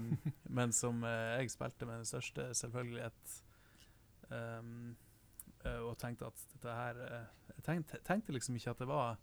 [0.49, 3.35] men som jeg spilte med den største selvfølgelighet.
[4.31, 4.95] Um,
[5.87, 7.27] og tenkte at dette her eh,
[7.57, 9.17] Jeg tenkte, tenkte liksom ikke at det var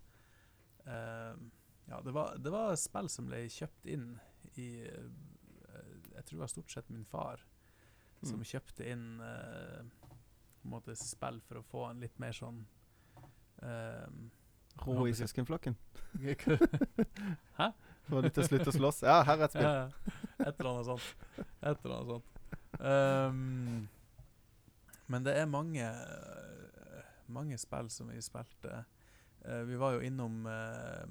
[0.87, 1.47] ehm,
[1.89, 4.07] Ja, det var, det var spill som ble kjøpt inn
[4.61, 5.09] i eh,
[6.13, 7.43] Jeg tror det var stort sett min far
[8.23, 8.45] som Mm.
[8.47, 12.61] kjøpte inn eh, på en måte spill for å få en litt mer sånn
[14.83, 15.75] Ro i søskenflokken.
[17.59, 17.67] Hæ?
[18.09, 19.01] For de til å slutte å slåss.
[19.05, 19.67] Ja, her er et spill.
[19.67, 19.83] Ja,
[20.47, 21.27] et eller annet sånt.
[21.61, 22.41] Et eller annet sånt.
[22.79, 23.85] Ehm,
[25.13, 28.83] men det er mange eh, mange spill som vi spilte.
[29.45, 31.05] Eh, vi var jo innom uh,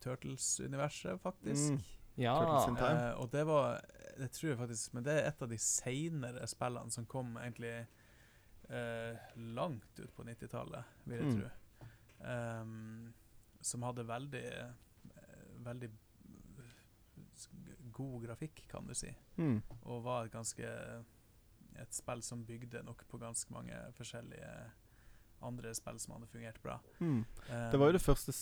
[0.00, 1.70] Turtles-universet, faktisk.
[1.74, 1.80] Mm.
[2.20, 2.34] Ja.
[2.40, 3.08] Turtles in Time.
[3.08, 3.80] Eh, og det var
[4.18, 7.86] Det tror jeg faktisk Men det er et av de seinere spillene som kom egentlig
[8.70, 9.16] uh,
[9.56, 11.40] langt ut på 90-tallet, vil jeg Mm.
[11.40, 11.48] tro.
[12.20, 13.14] Um,
[13.64, 14.72] som hadde veldig eh,
[15.64, 15.88] Veldig
[17.92, 19.10] god grafikk, kan du si.
[19.36, 19.62] Mm.
[19.82, 20.68] Og var et ganske
[21.78, 24.50] Et spill som bygde nok på ganske mange forskjellige
[25.42, 26.78] andre spill som hadde fungert bra.
[27.00, 27.24] Mm.
[27.48, 28.32] Det var jo det første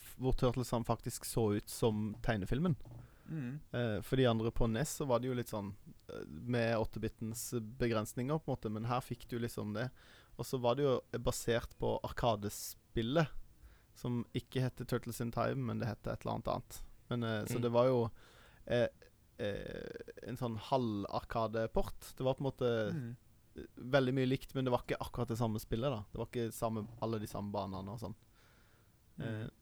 [0.00, 2.76] f- hvor Turtlesene faktisk så ut som tegnefilmen.
[3.28, 5.74] mm, Eh, for de andre på NES så var det jo litt sånn
[6.08, 9.90] eh, med 8-bitens begrensninger, på en måte, men her fikk du liksom det.
[10.36, 13.28] Og så var det jo basert på Arkadespillet,
[13.94, 16.80] som ikke heter Turtles in Time, men det heter et eller annet annet.
[17.08, 17.46] Men, mm.
[17.52, 18.10] så det var jo
[18.66, 18.88] eh,
[19.42, 22.14] eh, en sånn halv-arkadeport.
[22.18, 23.10] Det var på en måte mm.
[23.96, 25.90] veldig mye likt, men det var ikke akkurat det samme spillet.
[25.90, 28.16] da Det var ikke samme, alle de samme banene og sånn.
[29.18, 29.28] Mm.
[29.28, 29.52] Eh,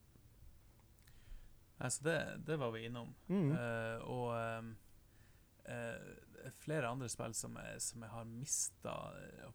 [1.83, 3.15] Altså, det, det var vi innom.
[3.27, 3.51] mm.
[3.51, 4.37] Uh, og
[5.67, 5.97] eh,
[6.63, 8.95] flere andre spill som jeg, som jeg har mista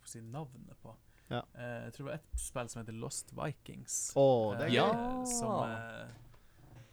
[0.08, 0.96] si, navnet på.
[1.30, 1.42] Ja.
[1.56, 3.98] Uh, jeg tror det var et spill som heter Lost Vikings.
[4.20, 4.82] Oh, det er gøy.
[4.82, 5.26] Ja.
[5.38, 5.54] Som,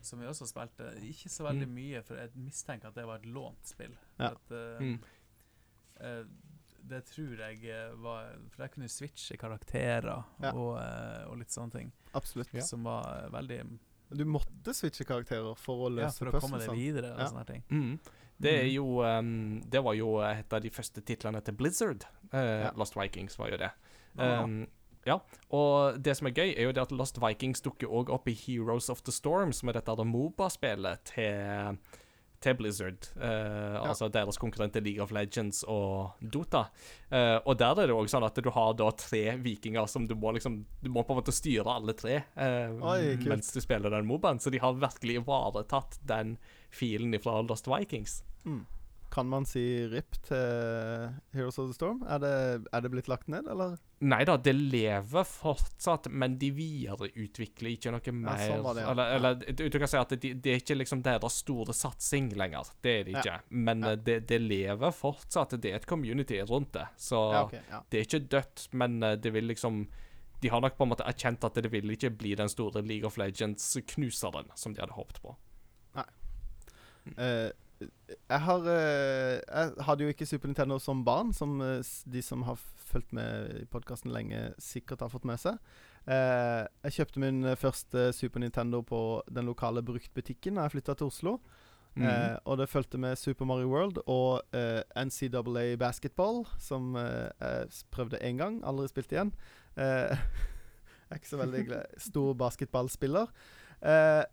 [0.05, 0.93] som vi også spilte.
[1.03, 1.75] Ikke så veldig Mm.
[1.75, 3.97] mye, for jeg mistenker at det var et lånt spill.
[4.19, 4.31] Ja.
[4.33, 4.99] At, uh, Mm.
[6.01, 6.25] eh,
[6.87, 10.51] det tror jeg eh, var For jeg kunne switche karakterer Ja.
[10.53, 11.93] og, uh, og litt sånne ting.
[12.15, 12.53] Absolutt.
[12.63, 13.79] Som var veldig
[14.15, 17.27] Du måtte switche karakterer for å Ja, løse for å komme deg videre og Ja.
[17.31, 17.63] sånne ting.
[17.71, 17.99] Mm.
[18.39, 18.73] Det er Mm.
[18.75, 22.05] jo um, Det var jo et av de første titlene til Blizzard.
[22.33, 22.71] Eh, Ja.
[22.77, 23.71] Lost Vikings var jo det.
[24.19, 24.67] Um,
[25.07, 25.19] ja,
[25.51, 28.35] og det som er gøy, er jo det at Lost Vikings dukker òg opp i
[28.39, 31.79] Heroes of the Storm, som er dette Moba-spillet til,
[32.45, 33.09] til Blizzard.
[33.17, 36.67] eh, Altså deres konkurrenter League of Legends og Dota.
[37.11, 40.15] Eh, og der er det òg sånn at du har da tre vikinger som du
[40.15, 43.91] må liksom Du må på en måte styre alle tre eh, Oi, mens du spiller
[43.91, 44.41] den mobaen.
[44.41, 46.37] Så de har virkelig ivaretatt den
[46.75, 48.23] filen fra Lost Vikings.
[48.45, 48.65] Mm.
[49.15, 52.01] Kan man si RIP til Heroes of the Storm?
[52.11, 52.31] Er det,
[52.75, 53.77] er det blitt lagt ned, eller?
[54.03, 58.43] Nei da, det lever fortsatt, men de videreutvikler ikke noe mer.
[58.43, 58.91] sånn det, ja.
[58.91, 62.33] Eller, eller du, du kan si at det, det er ikke liksom deres store satsing
[62.35, 62.73] lenger.
[62.83, 63.23] Det er det Ja.
[63.23, 63.37] ikke.
[63.71, 63.93] Men Ja.
[63.95, 65.55] eh, det, det lever fortsatt.
[65.63, 66.89] Det er et community rundt det.
[66.99, 67.55] Så Ja, ok.
[67.71, 67.81] Ja.
[67.91, 69.85] det er ikke dødt, men eh, det vil liksom
[70.43, 73.07] De har nok på en måte erkjent at det vil ikke bli den store League
[73.07, 75.37] of Legends-knuseren som de hadde håpet på.
[77.17, 77.51] Eh,
[78.09, 82.45] jeg har eh, Jeg hadde jo ikke Super Nintendo som barn, som eh, de som
[82.49, 85.59] har fulgt med i podkasten lenge, sikkert har fått med seg.
[86.07, 91.11] Eh, jeg kjøpte min første Super Nintendo på den lokale bruktbutikken da jeg flytta til
[91.13, 91.39] Oslo.
[91.95, 92.07] Mm.
[92.07, 98.41] Eh, og det fulgte med Super Mario World og NCAA Basketball, som jeg prøvde én
[98.41, 99.35] gang, aldri spilt igjen.
[99.77, 100.15] Eh,
[101.09, 103.31] jeg er ikke så veldig glad, stor basketballspiller.
[103.85, 104.25] Eh,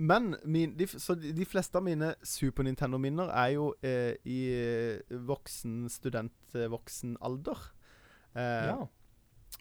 [0.00, 5.18] men min, de, så de, fleste av mine Super Nintendo-minner er jo eh, i eh,
[5.28, 7.60] voksen student, eh, voksen alder.
[8.34, 8.78] Eh, ja.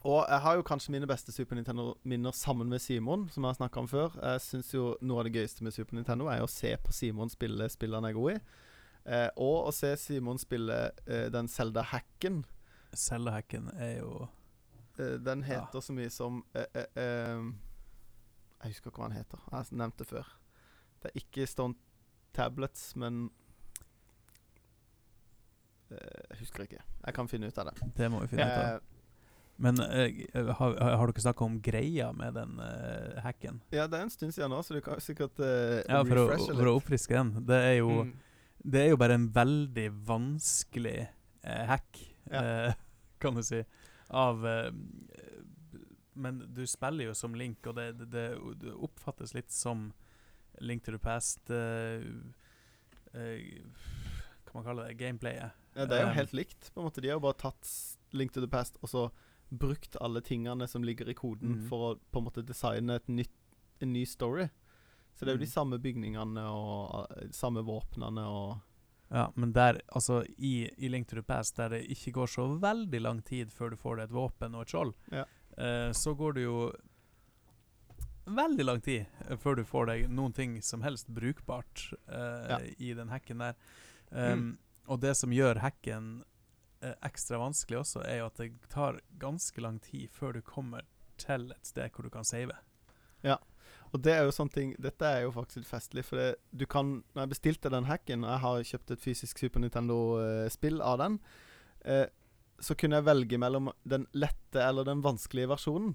[0.06, 3.60] og jeg har jo kanskje mine beste Super Nintendo-minner sammen med Simon, som jeg har
[3.60, 4.16] snakka om før.
[4.22, 7.32] Jeg syns jo noe av det gøyeste med Super Nintendo er å se på Simon
[7.34, 8.40] spille spillene jeg er god i.
[9.10, 12.44] Eh, og å se Simon spille eh, den Zelda-hacken.
[12.96, 14.28] Cellehacken er jo
[15.00, 15.46] Eh, den Ja.
[15.46, 17.38] heter så mye som eh,
[18.64, 19.40] Jeg husker ikke hva den heter.
[19.52, 20.32] Jeg har nevnt det før.
[21.00, 21.76] Det er ikke Stone
[22.36, 23.30] Tablets, men
[25.92, 26.82] eh, Jeg husker ikke.
[27.06, 27.90] Jeg kan finne ut av det.
[27.98, 28.72] Det må vi finne ut av.
[28.80, 28.96] Eh,
[29.60, 33.58] Men uh, har, har dere snakka om greia med den uh, hacken?
[33.76, 36.28] ja, det er en stund siden nå, så du kan sikkert uh, Ja, for å,
[36.32, 36.46] litt.
[36.56, 37.34] for å oppfriske den.
[37.50, 38.14] Det er jo, Mm.
[38.64, 40.96] det er jo bare en veldig vanskelig
[41.44, 42.00] eh, hack,
[42.32, 42.40] Ja.
[42.70, 42.74] eh,
[43.20, 43.60] kan du si,
[44.16, 44.72] av eh,
[46.20, 48.26] Men du spiller jo som Link, og det, det,
[48.62, 49.90] det, oppfattes litt som
[50.60, 52.04] Link to the Past uh,
[53.14, 53.40] uh,
[54.50, 54.98] Hva man kaller det?
[55.00, 55.56] Gameplayet.
[55.78, 56.72] Ja, det er jo Um, helt likt.
[56.74, 57.70] på en måte De har jo bare tatt
[58.12, 59.04] Link to the Past og så
[59.50, 61.68] brukt alle tingene som ligger i koden, mm.
[61.70, 63.32] for å på en måte designe nytt,
[63.82, 64.50] en ny story.
[65.16, 65.54] Så det er jo de Mhm.
[65.54, 68.60] samme bygningene og uh, samme våpnene og
[69.12, 72.44] Ja, men der, altså i, i Link to the Past, der det ikke går så
[72.62, 75.24] veldig lang tid før du får deg et våpen og et skjold, Ja.
[75.60, 76.72] Eh, så går det jo
[78.30, 82.60] veldig lang tid eh, før du får deg noen ting som helst brukbart eh, Ja.
[82.78, 83.56] i den hacken der.
[84.12, 84.58] Um,
[84.90, 86.24] Og det som gjør hacken
[87.04, 90.86] ekstra vanskelig også, er jo at det tar ganske lang tid før du kommer
[91.20, 92.56] til et sted hvor du kan save.
[93.22, 93.36] Ja,
[93.92, 96.66] Og det er jo sånne ting Dette er jo faktisk litt festlig, for det, du
[96.66, 100.98] kan Når jeg bestilte den hacken, og jeg har kjøpt et fysisk Super Nintendo-spill av
[101.04, 101.20] den,
[101.84, 102.06] eh,
[102.66, 105.94] så kunne jeg velge mellom den lette eller den vanskelige versjonen.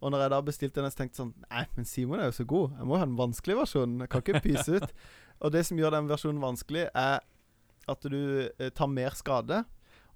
[0.00, 2.36] Og når jeg da bestilte den, så tenkte jeg sånn Nei, men Simon er jo
[2.38, 2.76] så god.
[2.78, 3.98] Jeg må jo ha den vanskelige versjonen.
[4.04, 4.94] Jeg kan ikke pyse ut.
[5.44, 7.20] Og det som gjør den versjonen vanskelig, er
[7.90, 8.16] at du
[8.48, 9.60] eh, tar mer skade.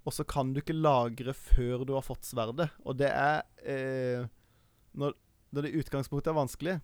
[0.05, 2.69] Og så kan du ikke lagre før du har fått sverdet.
[2.85, 4.25] Og det er eh,
[4.97, 5.13] når,
[5.53, 6.75] når det i utgangspunktet er vanskelig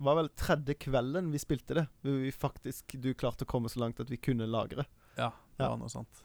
[0.00, 3.82] var vel tredje kvelden vi spilte det, hvor vi faktisk du klarte å komme så
[3.82, 4.86] langt at vi kunne lagre.
[5.18, 5.26] Ja,
[5.58, 5.68] det Ja.
[5.68, 6.22] var noe sånt.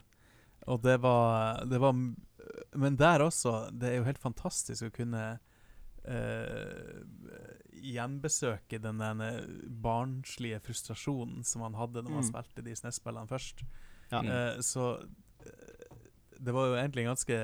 [0.68, 1.94] Og det var, det var
[2.76, 5.26] Men der også, det er jo helt fantastisk å kunne
[6.06, 7.02] Uh,
[7.82, 9.48] gjenbesøke den der
[9.82, 12.28] barnslige frustrasjonen som man hadde når man Mm.
[12.30, 13.64] spilte de SNES-spillene først.
[14.12, 14.22] Ja.
[14.22, 15.98] Eh, så eh,
[16.40, 17.40] det var jo egentlig en ganske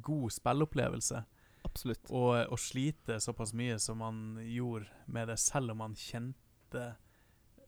[0.00, 1.24] god spillopplevelse.
[1.64, 2.10] Absolutt.
[2.10, 6.96] Og å slite såpass mye som man gjorde med det, selv om man kjente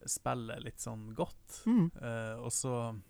[0.07, 1.63] spillet litt sånn godt.
[1.67, 1.91] Mm.
[2.01, 3.03] Eh, og så eh,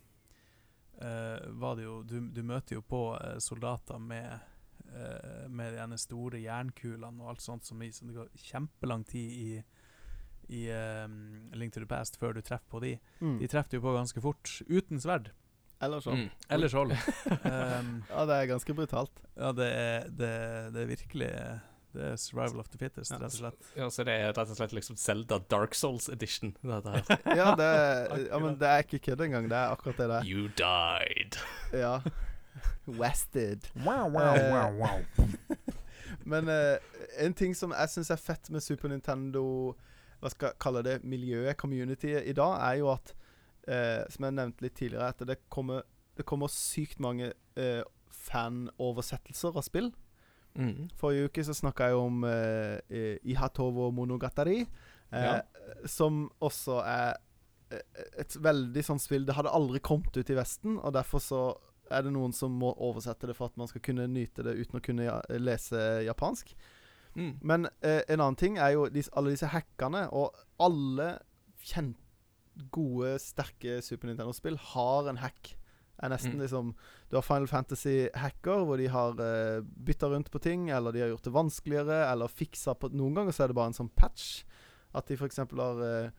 [1.59, 4.33] var det jo du, du møter jo på eh, soldater med
[4.95, 9.39] eh, Med de store jernkulene og alt sånt som, i, som det går kjempelang tid
[9.47, 9.63] i
[10.53, 11.09] i eh,
[11.57, 12.97] Link to the Past før du treffer på de.
[13.23, 13.39] Mm.
[13.41, 15.31] De treffer du på ganske fort, uten sverd.
[15.83, 16.27] Eller sånn.
[16.27, 16.47] Mm.
[16.55, 16.93] Eller skjold.
[17.47, 19.23] um, Ja, det er ganske brutalt.
[19.35, 20.33] ja, det er, det,
[20.75, 21.31] det er virkelig
[21.93, 23.19] Det er survival of the fittest, Ja.
[23.21, 23.71] rett og slett.
[23.77, 26.55] Ja, så det er rett og slett liksom Zelda Dark Souls edition.
[26.63, 27.05] Dette her.
[27.41, 29.49] Ja, det er, ja, men det er ikke kødd engang.
[29.51, 30.29] Det er akkurat det det er.
[30.31, 31.39] You died.
[31.73, 31.99] Ja.
[33.01, 33.69] Wested.
[33.85, 34.99] Wow, wow, wow, wow.
[36.25, 36.77] Men uh,
[37.19, 39.43] en ting som jeg syns er fett med Super Nintendo
[40.21, 43.15] Hva skal jeg kalle det miljøet, communityet, i dag, er jo at
[43.67, 45.83] uh, Som jeg nevnte litt tidligere, at det kommer,
[46.17, 47.83] det kommer sykt mange uh,
[48.13, 49.91] fanoversettelser av spill.
[50.59, 50.89] Mm.
[51.01, 55.41] Forrige uke så snakka jeg om eh, Ihatovo Monogatari, uh, Ja.
[55.89, 57.15] som også er
[58.21, 61.43] et veldig sånn spill Det hadde aldri kommet ut i Vesten, og derfor så
[61.93, 64.77] er det noen som må oversette det for at man skal kunne nyte det uten
[64.77, 66.55] å kunne ja, lese japansk.
[67.17, 67.33] Mm.
[67.41, 71.15] Men uh, en annen ting er jo disse, alle disse hackerne, og alle
[71.65, 71.99] kjent,
[72.73, 75.55] gode, sterke Super Nintendo-spill har en hack.
[76.01, 76.41] Er nesten Mm.
[76.41, 76.75] liksom
[77.11, 81.01] Du har Final Fantasy Hacker, hvor de har uh, bytta rundt på ting, eller de
[81.01, 83.91] har gjort det vanskeligere, eller fiksa på Noen ganger så er det bare en sånn
[83.97, 84.45] patch.
[84.95, 85.37] At de f.eks.
[85.37, 85.49] har
[85.83, 86.11] uh,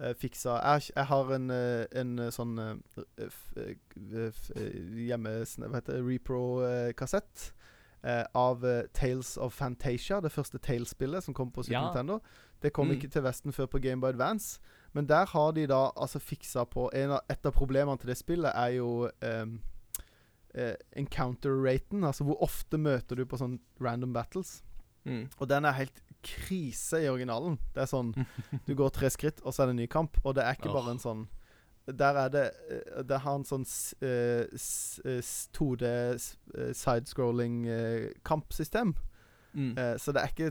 [0.00, 2.82] uh, fiksa jeg, jeg har en, en sånn
[4.96, 5.34] hjemme...
[5.46, 6.02] Hva heter det?
[6.06, 7.52] Repro-kassett.
[8.06, 11.86] eh, av eh, Tales of Fantasia, det første Tales-spillet som kom på Super Ja.
[11.88, 12.20] Nintendo.
[12.62, 12.92] Det kom Mm.
[13.00, 14.60] ikke til Vesten før på Game Boy Advance.
[14.96, 18.16] Men der har de da altså fiksa på en av, Et av problemene til det
[18.16, 19.58] spillet er jo um,
[20.56, 22.04] uh, encounter-raten.
[22.04, 24.62] Altså hvor ofte møter du på sånn random battles.
[25.06, 25.26] Mm.
[25.38, 27.58] Og den er helt krise i originalen.
[27.76, 28.14] Det er sånn
[28.66, 30.16] Du går tre skritt, og så er det en ny kamp.
[30.24, 31.26] Og det er ikke bare en sånn
[31.86, 35.84] Der er det eh, Det har en sånn s- eh, s- eh, s- 2D
[36.16, 38.96] s- eh, sidescrolling eh, kampsystem.
[39.54, 39.76] Mm.
[39.98, 40.50] Så det er ikke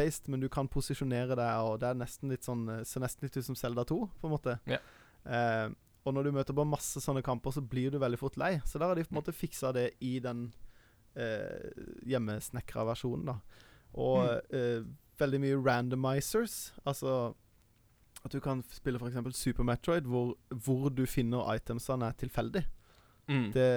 [0.00, 3.26] turn-based, men du kan posisjonere deg, og det er nesten litt sånn eh, ser nesten
[3.26, 4.58] litt ut som Zelda 2, på en måte.
[4.66, 4.80] Ja.
[5.24, 5.68] Eh,
[6.04, 8.58] og når du møter på masse sånne kamper, så blir du veldig fort lei.
[8.64, 10.48] Så der har de på en måte fiksa det i den
[11.14, 11.70] eh,
[12.08, 13.66] hjemmesnekra versjonen, da.
[14.00, 14.80] Og eh,
[15.20, 16.72] veldig mye randomizers.
[16.88, 17.34] Altså
[18.20, 19.36] at du kan spille f.eks.
[19.36, 22.64] Super Metroid, hvor, hvor du finner itemsene er tilfeldig.
[23.30, 23.52] Mm.
[23.54, 23.68] Det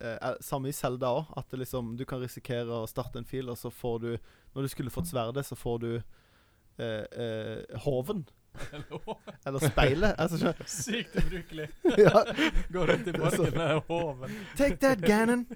[0.00, 1.34] eh, er samme i Zelda òg.
[1.38, 4.10] At liksom, du kan risikere å starte en fil, og så får du
[4.54, 8.24] Når du skulle fått sverdet, så får du eh, eh, hoven.
[9.46, 10.14] Eller speilet.
[10.18, 11.68] Altså, Sykt ubrukelig.
[12.04, 12.24] ja.
[12.72, 14.36] Går rundt i parken med hoven.
[14.56, 15.46] Take that, Ganon!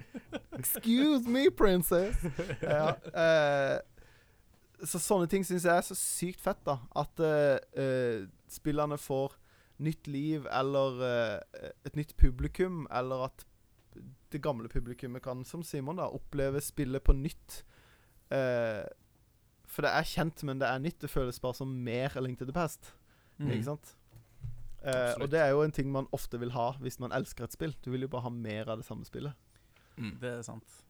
[0.57, 2.17] Excuse me, princess!
[2.61, 3.77] Ja, eh,
[4.85, 6.79] så sånne ting syns jeg er så sykt fett, da.
[6.97, 9.37] At eh, eh, spillerne får
[9.83, 13.45] nytt liv, eller eh, et nytt publikum, eller at
[14.33, 17.61] det gamle publikummet kan, som Simon, da, oppleve spillet på nytt.
[18.31, 18.83] Eh,
[19.67, 20.99] for det er kjent, men det er nytt.
[21.01, 22.93] Det føles bare som mer A Link to the Past.
[23.39, 23.51] Mm.
[23.51, 23.93] Ikke sant?
[24.87, 27.53] Uh, og det er jo en ting man ofte vil ha hvis man elsker et
[27.53, 27.73] spill.
[27.83, 29.33] Du vil jo bare ha mer av det samme spillet.
[29.97, 30.13] Mm.
[30.21, 30.83] Det er sant.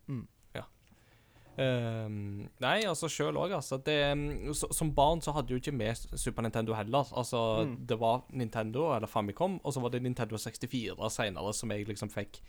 [1.57, 3.80] Ehm, nei, altså sjøl òg, altså.
[3.81, 7.09] Det, mm, så, som barn så hadde jo ikke vi Super Nintendo heller.
[7.18, 7.88] Altså, Mm.
[7.88, 12.09] det var Nintendo, eller Famicom, og så var det Nintendo 64 seinere som jeg liksom
[12.14, 12.41] fikk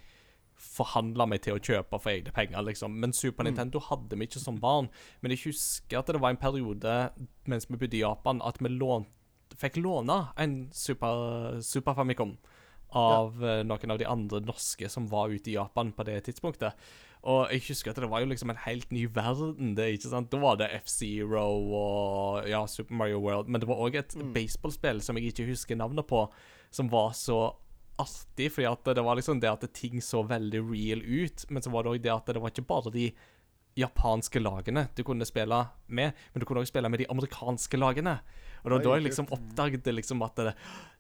[0.59, 2.95] forhandla meg til å kjøpe for egne penger, liksom.
[3.01, 3.53] Men Super Mm.
[3.53, 4.89] Nintendo hadde vi ikke som barn.
[5.23, 6.97] Men jeg husker at det var en periode
[7.47, 9.07] mens vi bodde i Japan, at vi lånt,
[9.57, 12.37] fikk låne en Super, Super Famicom
[12.91, 13.63] av ja.
[13.63, 16.73] noen av de andre norske som var ute i Japan på det tidspunktet.
[17.29, 20.31] Og jeg husker at det var jo liksom en helt ny verden, det, ikke sant?
[20.31, 21.43] Da var det F-Zero
[21.75, 24.33] og ja, Super Mario World, men det var òg et Mm.
[24.33, 26.29] baseballspill som jeg ikke husker navnet på,
[26.71, 27.55] som var så
[27.99, 31.73] artig, fordi at det var liksom det at ting så veldig real ut, men så
[31.75, 33.11] var det òg det at det var ikke bare de
[33.79, 38.19] japanske lagene du kunne spille med, men du kunne også spille med de amerikanske lagene.
[38.63, 40.55] Og det var da jeg liksom oppdaget liksom at det,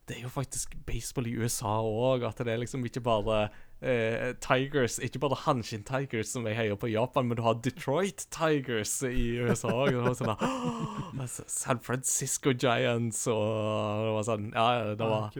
[0.08, 3.40] det er jo faktisk baseball i USA òg, at det er liksom ikke bare
[3.82, 7.58] eh, Tigers, ikke bare Hanshin Tigers som jeg heier på i Japan, men du har
[7.64, 9.98] Detroit Tigers i USA òg.
[9.98, 15.32] Og sånn da, San Francisco Giants og det var sånn Ja, det var.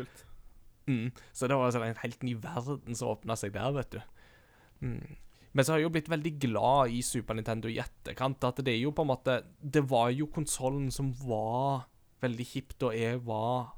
[0.89, 1.13] Mm.
[1.37, 4.01] Så det var sånn en helt ny verden som åpna seg der, vet du.
[4.83, 5.17] Mm.
[5.53, 8.43] Men så har jeg jo blitt veldig glad i Super Nintendo i etterkant.
[8.45, 11.87] At det er jo på en måte Det var jo konsollen som var
[12.23, 13.73] veldig hipp da jeg var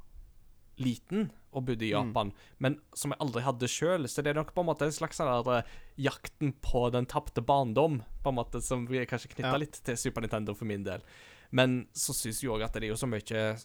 [0.81, 2.09] liten og bodde i Mm.
[2.13, 4.07] Japan, men som jeg aldri hadde sjøl.
[4.09, 7.07] Så det er nok på en måte en slags sånn der, eh, jakten på den
[7.07, 9.57] tapte barndom, på en måte som vi kanskje knytta Ja.
[9.59, 11.03] litt til Super Nintendo for min del.
[11.51, 13.61] Men så syns jeg òg at det er jo så mye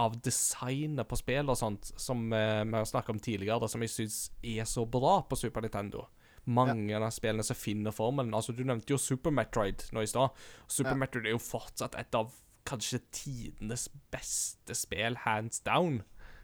[0.00, 3.84] av designet på spill og sånt som eh, vi har snakket om tidligere, da, som
[3.84, 6.08] jeg syns er så bra på Super Nintendo.
[6.44, 8.34] Mange av spillene som finner formelen.
[8.36, 10.34] Altså, Du nevnte jo Super Metroid nå i stad.
[10.68, 11.00] Super Ja.
[11.00, 12.34] Metroid er jo fortsatt et av
[12.68, 16.02] kanskje tidenes beste spill, hands down.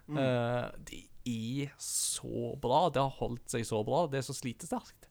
[0.09, 0.17] Mm.
[0.17, 2.89] Uh, det er så bra.
[2.89, 4.07] Det har holdt seg så bra.
[4.07, 5.09] Det er så slitesterkt.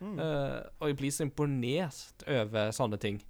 [0.00, 0.18] Mm.
[0.20, 3.22] Uh, og jeg blir så imponert over sånne ting.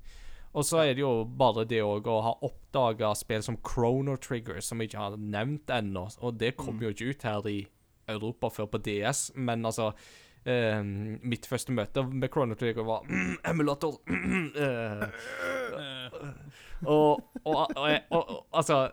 [0.57, 4.63] Og så er det jo bare det òg å ha oppdaga spill som Chrono Trigger,
[4.65, 6.07] som jeg ikke har nevnt ennå.
[6.25, 6.83] Og det kom Mm.
[6.87, 7.59] jo ikke ut her i
[8.09, 9.91] Europa før på DS, men altså
[10.47, 10.81] eh,
[11.27, 13.03] Mitt første møte med Chrono Trigger var
[13.53, 13.99] emulator.
[14.57, 15.03] Eh,
[16.87, 18.91] og, og, og, og, altså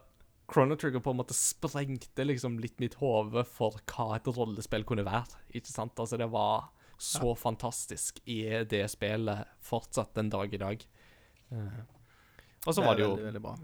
[0.51, 5.05] Chrono Trigger på en måte sprengte liksom litt mitt hode for hva et rollespill kunne
[5.07, 5.39] være.
[5.55, 5.95] Ikke sant?
[5.99, 6.69] Altså, det var
[6.99, 10.83] så fantastisk i det spillet fortsatt den dag i dag.
[12.65, 13.55] Og så var det jo veldig, veldig bra.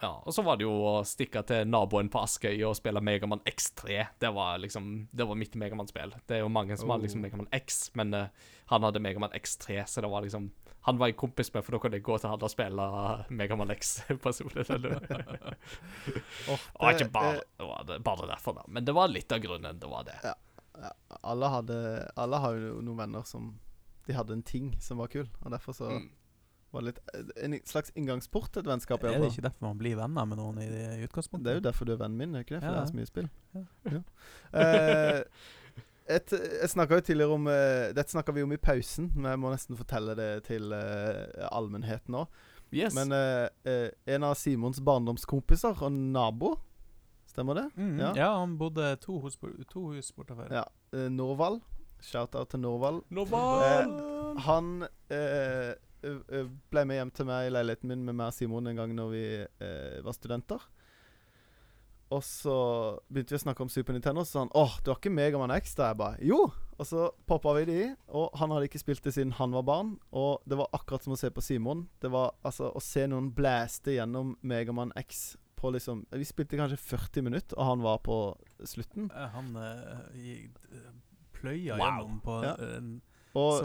[0.00, 3.40] Ja, og så var det jo å stikke til naboen på Askøy og spille Megaman
[3.48, 4.02] X3.
[4.20, 6.12] Det var liksom Det var mitt Megamann-spill.
[6.28, 8.26] Det er jo mange som har liksom Megamann Megaman X, men uh,
[8.72, 10.50] han hadde Megaman X3, så det var liksom
[10.86, 12.84] Han var jeg kompis med, for da kunne jeg gå til han og spille
[13.30, 14.66] Megaman X-personlig.
[14.70, 14.82] det
[16.46, 18.64] oh, var det- ikke bare, det var det, bare derfor, da.
[18.68, 19.80] Men det var litt av grunnen.
[19.80, 20.18] Det var det.
[20.22, 20.92] ja,
[21.22, 21.80] alle, hadde,
[22.14, 23.54] alle har jo noen venner som
[24.06, 26.10] De hadde en ting som var kul, og derfor så Mm.
[26.72, 29.04] Var det litt eh, En slags inngangsport til et vennskap.
[29.04, 31.44] Er det ikke derfor man blir venner med noen i, det- utgangspunktet?
[31.46, 32.62] Det er jo derfor du er vennen min, er ikke det?
[32.64, 33.30] For Ja, det er så mye spill.
[33.54, 33.62] Ja.
[33.92, 34.00] Ja.
[34.60, 35.22] Eh,
[36.16, 39.40] et, jeg snakka jo tidligere om eh, Dette snakka vi om i pausen, men jeg
[39.42, 42.26] må nesten fortelle det til eh, allmennheten òg.
[42.74, 42.94] Yes.
[42.98, 46.56] Men en av Simons barndomskompiser og nabo,
[47.30, 47.64] stemmer det?
[47.78, 48.08] Mm, Ja.
[48.18, 48.30] ja.
[48.40, 49.36] han bodde to hus,
[49.70, 50.50] to hus bortafor.
[50.50, 50.64] Ja.
[51.08, 51.60] Norvald.
[52.02, 53.02] Shout-out til Norvald.
[53.10, 53.94] Norval!
[54.44, 55.72] Han eh,
[56.70, 59.10] ble med hjem til meg i leiligheten min med meg og Simon en gang når
[59.12, 60.62] vi eh, var studenter.
[62.14, 62.52] Og så
[63.10, 65.10] begynte vi å snakke om Super Nintendo, og så sa han åh, du har ikke
[65.10, 65.72] Megaman X?
[65.74, 66.44] Da jeg bare jo!
[66.78, 69.64] Og så poppa vi det i, og han hadde ikke spilt det siden han var
[69.66, 69.94] barn.
[70.14, 71.86] Og det var akkurat som å se på Simon.
[72.04, 76.76] Det var altså å se noen blæste gjennom Megaman X på liksom Vi spilte kanskje
[76.78, 78.18] 40 minutter, og han var på
[78.68, 79.08] slutten.
[79.10, 80.90] Eh, Han eh, eh,
[81.34, 81.86] pløya Wow.
[81.88, 82.54] gjennom på Ja.
[82.76, 82.90] en
[83.36, 83.58] Og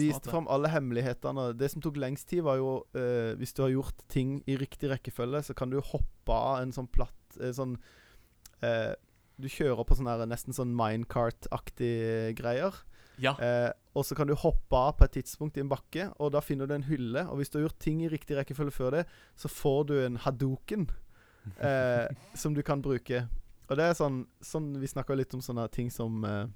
[0.00, 1.50] Viste fram alle hemmelighetene.
[1.58, 4.90] Det som tok lengst tid, var jo eh, Hvis du har gjort ting i riktig
[4.92, 7.76] rekkefølge, så kan du hoppe av en sånn platt eh, Sånn
[8.64, 8.94] eh,
[9.36, 12.82] Du kjører på sånne her, nesten sånn minecart-aktige greier.
[13.20, 13.34] Ja.
[13.36, 16.40] Eh, og så kan du hoppe av på et tidspunkt i en bakke, og da
[16.44, 17.26] finner du en hylle.
[17.28, 19.04] Og hvis du har gjort ting i riktig rekkefølge før det,
[19.36, 20.88] så får du en hadoken
[21.68, 22.08] eh,
[22.38, 23.26] som du kan bruke.
[23.68, 26.50] Og det er sånn, sånn Vi snakka litt om sånne ting som eh,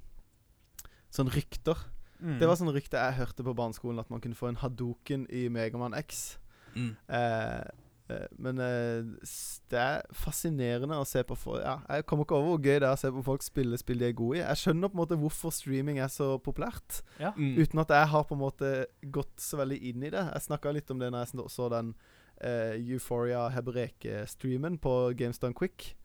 [1.15, 1.79] Sånn rykter.
[2.21, 2.39] Mm.
[2.41, 5.47] Det var sånn rykte jeg hørte på barneskolen, at man kunne få en hadoken i
[5.53, 6.39] Megaman X.
[6.77, 6.91] Mm.
[7.09, 7.65] Eh,
[8.13, 9.29] eh, men eh,
[9.73, 12.89] det er fascinerende å se på for, ja, Jeg kommer ikke over hvor gøy det
[12.89, 14.45] er å se på folk spille spill de er gode i.
[14.45, 17.33] Jeg skjønner på en måte hvorfor streaming er så populært, Ja.
[17.37, 17.57] Mm.
[17.63, 18.73] uten at jeg har på en måte
[19.11, 20.25] gått så veldig inn i det.
[20.33, 21.95] Jeg snakka litt om det når jeg så den
[22.41, 25.97] eh, Euphoria Hebreke-streamen på GameStone Quick.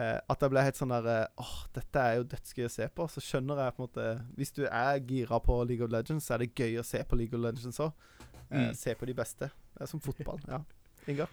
[0.00, 2.86] Eh, at jeg ble helt sånn der Åh, Åh, dette er jo dødsgøy å se
[2.96, 3.06] på.
[3.12, 4.04] Så skjønner jeg på en måte
[4.38, 7.18] Hvis du er gira på League of Legends, så er det gøy å se på
[7.20, 7.92] League of Legends òg.
[7.92, 8.74] Eh, Mm.
[8.74, 9.46] Se på de beste.
[9.76, 10.40] Det er som fotball.
[10.48, 10.58] Ja.
[11.08, 11.28] Ingar?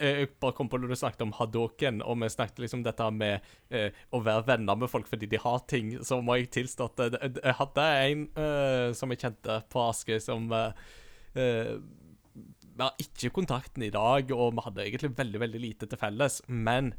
[0.00, 3.44] Jeg bare kom på når du snakket om Hadoken, og vi snakket liksom dette med
[3.70, 7.02] eh, å være venner med folk fordi de har ting, så må jeg tilstå at
[7.12, 10.72] jeg, jeg hadde en eh, som jeg kjente på Askøy, som eh,
[11.36, 11.76] eh,
[12.72, 16.40] Vi har ikke kontakten i dag, og vi hadde egentlig veldig, veldig lite til felles,
[16.48, 16.94] men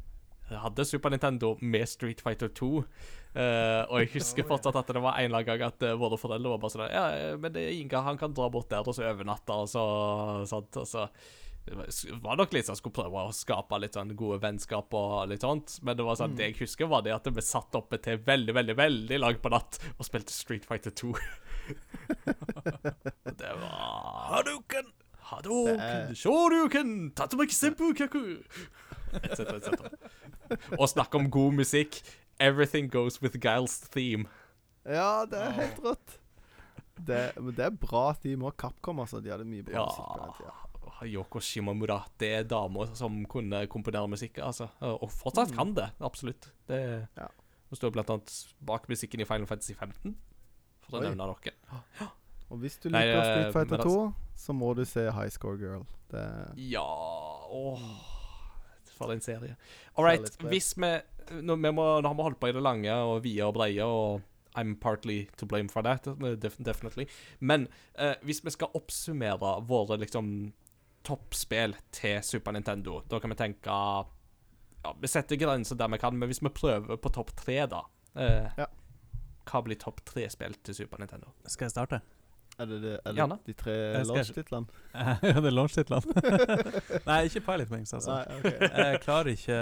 [0.50, 2.70] jeg hadde Super Nintendo med Street Fighter 2.
[3.34, 6.18] Uh, og jeg husker fortsatt at det var en eller annen gang at uh, våre
[6.20, 8.94] foreldre var bare sånn Ja, eh, men det Inga, han kan dra bort der og
[8.94, 9.82] så overnatte, og så
[10.46, 11.08] sånt, og så
[11.64, 11.74] det
[12.22, 15.78] var- nok litt sånn skulle prøve å skape litt sånn gode vennskap og litt sånt.
[15.82, 18.54] Men det var sånn, det jeg husker, var det at vi satt oppe til veldig,
[18.54, 21.14] veldig veldig langt på natt og spilte Street Fighter 2.
[23.40, 24.92] Det var Hadouken!
[25.30, 27.08] Hadouken!
[27.08, 28.44] Det Tatumaki Shoryuken!
[29.22, 30.23] Et cetera, Etc., etc.
[30.80, 32.00] Og snakke om god musikk.
[32.40, 34.26] Everything goes with Giles theme.
[34.84, 36.18] Ja, det er helt rått.
[36.94, 37.20] Det,
[37.56, 39.20] det er bra theme og Capcom, altså.
[39.24, 39.84] De hadde mye bra Ja.
[39.86, 40.60] musikk på den tida.
[41.04, 41.98] Yoko Shimomura.
[42.20, 44.68] Det er damer som kunne komponere musikk, altså.
[44.80, 46.50] Og fortsatt kan det, absolutt.
[46.68, 46.80] Det
[47.18, 47.26] Ja.
[47.70, 48.30] Hun står blant annet
[48.64, 50.14] bak musikken i Final Fantasy 15,
[50.84, 51.54] for å nevne noe.
[52.52, 55.58] Og hvis du liker Nei, Street Fighter men 2, så må du se High Score
[55.58, 55.82] Girl.
[56.12, 56.22] Det
[56.70, 57.80] Ja Åh,
[58.96, 59.56] for en serie.
[59.96, 60.94] All right, hvis vi
[61.40, 63.84] nå, vi må, nå har vi holdt på i det lange og vide og breie,
[63.84, 64.22] og
[64.54, 66.06] I'm partly to blame for that,
[66.62, 67.08] definitely.
[67.40, 67.68] Men
[67.98, 70.52] eh, hvis vi skal oppsummere våre liksom
[71.04, 73.74] toppspill til Super Nintendo, da kan vi tenke
[74.84, 77.84] ja, Vi setter grenser der vi kan, men hvis vi prøver på topp tre, da
[78.14, 78.70] eh, Ja.
[79.44, 81.34] Hva blir topp tre-spill til Super Nintendo?
[81.44, 81.98] Skal jeg starte?
[82.58, 83.72] Er det, det, er det de tre
[84.06, 84.66] launchtitlene?
[84.94, 86.22] ja, det er launch-titlene.
[87.08, 88.14] Nei, ikke Pilot Wings, altså.
[88.20, 88.68] Nei, okay.
[88.84, 89.58] Jeg klarer ikke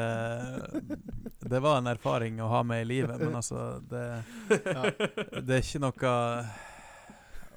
[1.54, 4.02] Det var en erfaring å ha med i livet, men altså Det,
[4.66, 4.84] Ja.
[5.40, 6.12] det er ikke noe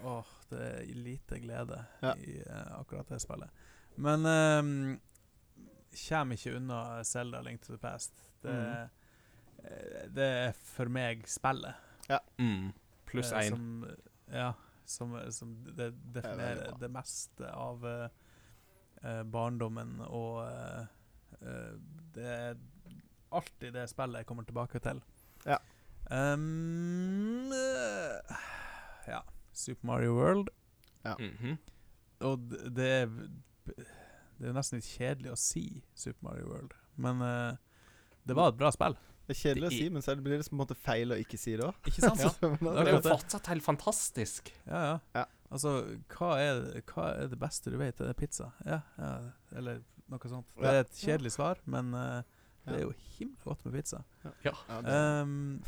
[0.05, 2.13] Åh, det er lite glede Ja.
[2.15, 3.49] i uh, akkurat det spillet.
[3.97, 4.99] Men um,
[6.07, 8.13] kommer ikke unna Zelda Link to the Past.
[8.43, 8.89] Det, Mm.
[9.65, 11.73] eh, det er for meg spillet.
[12.37, 12.67] Mm.
[13.09, 13.95] Pluss eh, én.
[14.29, 14.51] Ja,
[14.89, 20.85] som, som det definerer det, det meste av eh, barndommen, og eh,
[22.15, 22.55] det er
[23.35, 25.01] alltid det spillet jeg kommer tilbake til.
[25.45, 25.57] Ja.
[26.09, 27.51] Um,
[29.07, 29.21] ja.
[29.53, 30.49] Super Mario World.
[31.19, 31.57] Mhm.
[32.25, 33.05] Og d- det er
[34.39, 37.21] Det er nesten litt kjedelig å si Super Mario World, men
[38.27, 38.95] det var et bra spill.
[39.25, 41.37] Det er kjedelig å si, men så blir det på en måte feil å ikke
[41.41, 41.77] si det òg.
[41.89, 42.21] Ikke sant?
[42.45, 42.51] Ja.
[42.61, 44.51] Det er jo fortsatt helt fantastisk.
[44.67, 44.97] Ja, ja.
[45.17, 45.25] Ja.
[45.55, 45.71] Altså,
[46.13, 46.61] hva er,
[46.91, 48.01] hva er det beste du vet?
[48.01, 48.51] Er det pizza?
[48.67, 49.11] Ja, ja.
[49.57, 49.81] Eller
[50.11, 50.51] noe sånt.
[50.59, 52.21] Det er et kjedelig svar, men uh,
[52.67, 54.03] det er jo himla godt med pizza.
[54.45, 54.53] Ja,
[54.85, 55.63] det Um,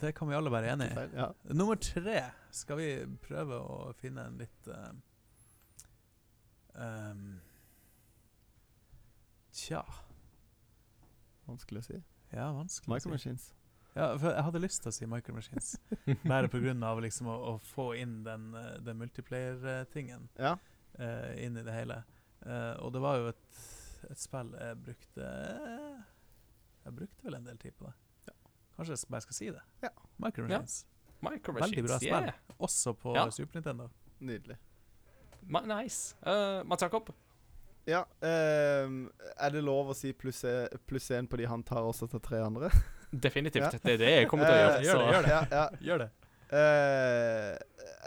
[0.00, 1.04] det kan vi alle være enig i.
[1.16, 1.30] Ja.
[1.56, 2.18] Nummer tre
[2.52, 2.88] skal vi
[3.24, 4.90] prøve å finne en litt uh,
[6.76, 7.38] um,
[9.56, 9.80] Tja
[11.48, 12.00] Vanskelig å si.
[12.30, 12.94] Ja, vanskelig.
[12.94, 13.10] Micro.
[13.10, 13.54] Machines.
[13.94, 15.72] Ja, for jeg hadde lyst til å si Micro Machines.
[16.28, 16.46] Bare
[16.86, 20.56] av liksom å, å få inn den, eh, den multiplayer-tingen Ja.
[21.00, 22.02] uh, inn i det hele.
[22.46, 23.58] Uh, og det var jo et,
[24.08, 25.26] et spill jeg brukte
[26.86, 27.92] Jeg brukte vel en del tid på det.
[28.30, 28.36] Ja.
[28.78, 29.64] Kanskje jeg bare skal si det.
[29.82, 29.90] Ja.
[30.22, 30.60] Micro Ja.
[30.60, 30.86] Machines.
[31.20, 32.30] Micro Veldig bra Machines, spill.
[32.30, 32.58] yeah.
[32.58, 33.26] Også på Ja.
[33.30, 33.90] Super Nintendo.
[34.20, 34.56] Nydelig.
[35.42, 36.14] Ma nice.
[36.22, 37.10] Uh, Mats Jakob?
[37.90, 39.10] Ja, Um,
[39.40, 40.44] er det lov å si pluss
[40.86, 42.70] plus én på de han tar, også til tre andre?
[43.10, 43.74] Definitivt.
[43.74, 43.82] Ja.
[43.82, 44.78] Det er det jeg kommer til å gjøre.
[44.78, 45.30] Eh, gjør det, gjør det.
[45.30, 45.68] Ja, ja.
[45.88, 46.10] Gjør det.
[46.50, 47.54] Uh,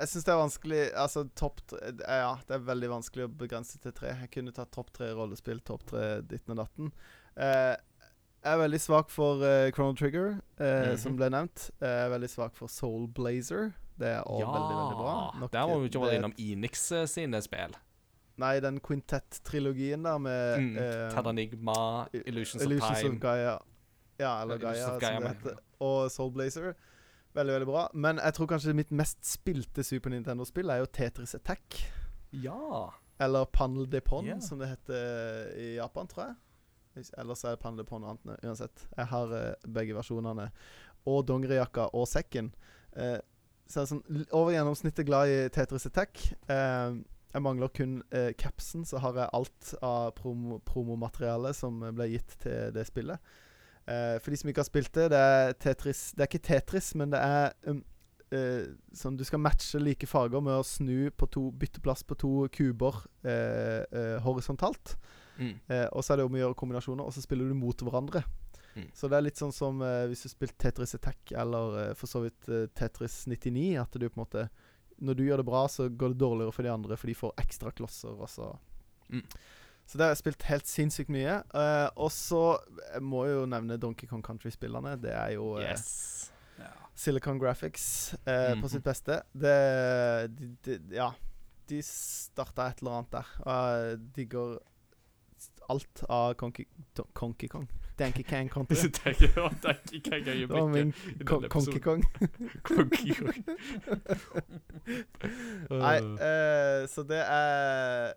[0.02, 3.80] jeg syns det er vanskelig Altså, topp eh, Ja, det er veldig vanskelig å begrense
[3.80, 4.12] til tre.
[4.20, 6.92] Jeg kunne tatt topp tre rollespill, topp tre ditten og datten.
[7.38, 7.76] Uh,
[8.44, 10.98] jeg er veldig svak for uh, Chrono Trigger, uh, mm -hmm.
[11.00, 11.70] som ble nevnt.
[11.80, 13.72] Jeg er veldig svak for Soul Blazer.
[14.00, 15.36] Det er også veldig, veldig bra.
[15.40, 17.76] Nok Der må vi ikke være innom Enix sine spill.
[18.42, 20.78] Nei, den Quintet-trilogien der med Mm.
[20.78, 23.16] eh, Terranigma, Illusions, Illusions of Time.
[23.16, 23.58] of Gaia.
[24.20, 25.58] Ja, eller Gaia, som Gaia, det heter.
[25.80, 26.74] Og Soul Blazer.
[27.36, 27.88] Veldig, veldig bra.
[27.94, 31.80] Men jeg tror kanskje mitt mest spilte Super Nintendo-spill er jo Tetris Attack.
[32.34, 32.90] Ja.
[33.20, 34.40] Eller Panel de Pon, yeah.
[34.42, 37.06] som det heter i Japan, tror jeg.
[37.18, 38.88] Ellers er Panel de Pon og annet uansett.
[38.98, 40.52] Jeg har eh, begge versjonene.
[41.06, 42.54] Og dongerijakka og sekken.
[42.96, 43.18] Eh,
[43.68, 46.20] så jeg er sånn over gjennomsnittet glad i Tetris Attack.
[46.50, 46.94] Eh,
[47.34, 52.36] jeg mangler kun eh, capsen, så har jeg alt av prom promomateriale som ble gitt
[52.46, 53.34] til det spillet.
[53.90, 56.94] Eh, for de som ikke har spilt det, det er Tetris Det er ikke Tetris,
[56.96, 57.82] men det er um,
[58.32, 62.16] eh, sånn Du skal matche like farger med å snu på to bytte plass på
[62.16, 64.96] to kuber eh, eh, horisontalt.
[65.36, 65.58] Mm.
[65.68, 68.24] Eh, og så er det om å gjøre kombinasjoner, og så spiller du mot hverandre.
[68.78, 68.88] Mm.
[68.96, 72.48] Så det er litt sånn som hvis du spilte Tetris Attack eller for så vidt
[72.74, 73.68] Tetris 99.
[73.84, 74.48] At du på en måte
[75.00, 77.34] Når du gjør det bra, så går det dårligere for de andre, for de får
[77.44, 78.14] ekstra klosser.
[78.14, 78.54] Og så
[79.14, 79.26] Mm.
[79.86, 81.42] Så det har jeg spilt helt sinnssykt mye.
[81.52, 82.44] Uh, og så
[82.94, 84.96] jeg må jeg jo nevne Donkey Kong Country-spillerne.
[85.02, 86.32] Det er jo uh, Yes.
[86.60, 86.72] Ja.
[86.96, 88.62] Silicon Graphics uh, mm -hmm.
[88.62, 89.22] på sitt beste.
[89.34, 91.12] Det de, de, Ja.
[91.70, 93.28] De starta et eller annet der.
[93.40, 94.58] Og jeg digger
[95.74, 96.68] alt av Conky,
[97.14, 97.70] Conky Kong.
[98.00, 98.76] Danky Kang Country.
[98.76, 100.94] At det er jo min
[101.26, 101.80] Conky.
[101.80, 102.04] Kong.
[102.64, 103.46] Conky Kong.
[105.70, 105.98] Nei,
[106.28, 108.14] eh, så det er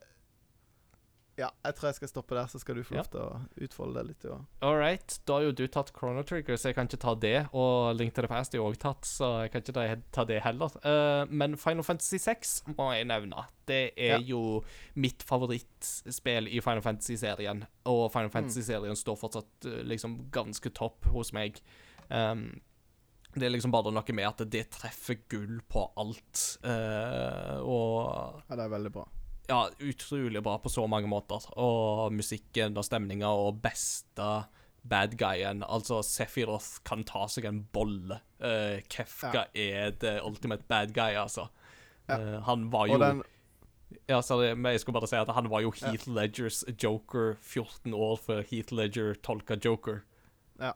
[1.36, 4.00] Ja, jeg tror jeg skal stoppe der, så skal du få lov til å utfolde
[4.00, 4.22] det litt.
[4.24, 4.38] Ja.
[4.64, 5.18] All right.
[5.28, 7.34] Da har jo du tatt Chrono Trigger, så jeg kan ikke ta det.
[7.52, 10.38] Og Link to the Past er jo òg tatt, så jeg kan ikke ta, det
[10.46, 10.72] heller.
[10.80, 13.44] Uh, men Final Fantasy 6 må jeg nevne.
[13.68, 14.22] Det er Ja.
[14.32, 14.62] jo
[14.94, 17.66] mitt favorittspill i Final Fantasy-serien.
[17.84, 21.60] Og Final Fantasy-serien står fortsatt eh, liksom ganske topp hos meg.
[22.08, 22.60] Um,
[23.36, 26.46] det er liksom bare noe med at det treffer gull på alt.
[26.64, 29.04] Uh, og ja, det er veldig bra.
[29.48, 31.44] Ja, utrolig bra på så mange måter.
[31.59, 34.31] Og musikken og stemninga og beste
[34.86, 35.64] bad guyen.
[35.66, 38.20] Altså, Sephiroth kan ta seg en bolle.
[38.40, 41.48] Uh, Kefka er the ultimate bad guy, altså.
[42.09, 42.18] Ja.
[42.18, 43.24] Uh, han var jo den
[44.06, 47.94] Ja, sorry, men jeg skulle bare si at han var jo Heath Ledgers Joker 14
[47.94, 50.01] år før Heath Ledger tolka Joker.
[50.60, 50.73] Ja.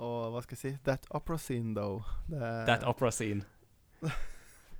[0.00, 0.72] Og hva skal jeg si?
[0.84, 2.04] That opera scene, though.
[2.28, 3.44] Det That opera scene.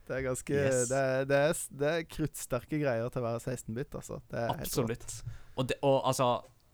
[0.08, 0.88] det er ganske Yes.
[0.90, 4.20] det, er, det, er, det er kruttsterke greier til å være 16-bit, altså.
[4.30, 4.64] Det helt.
[4.66, 5.14] Absolutt.
[5.56, 6.28] Og det, og, altså,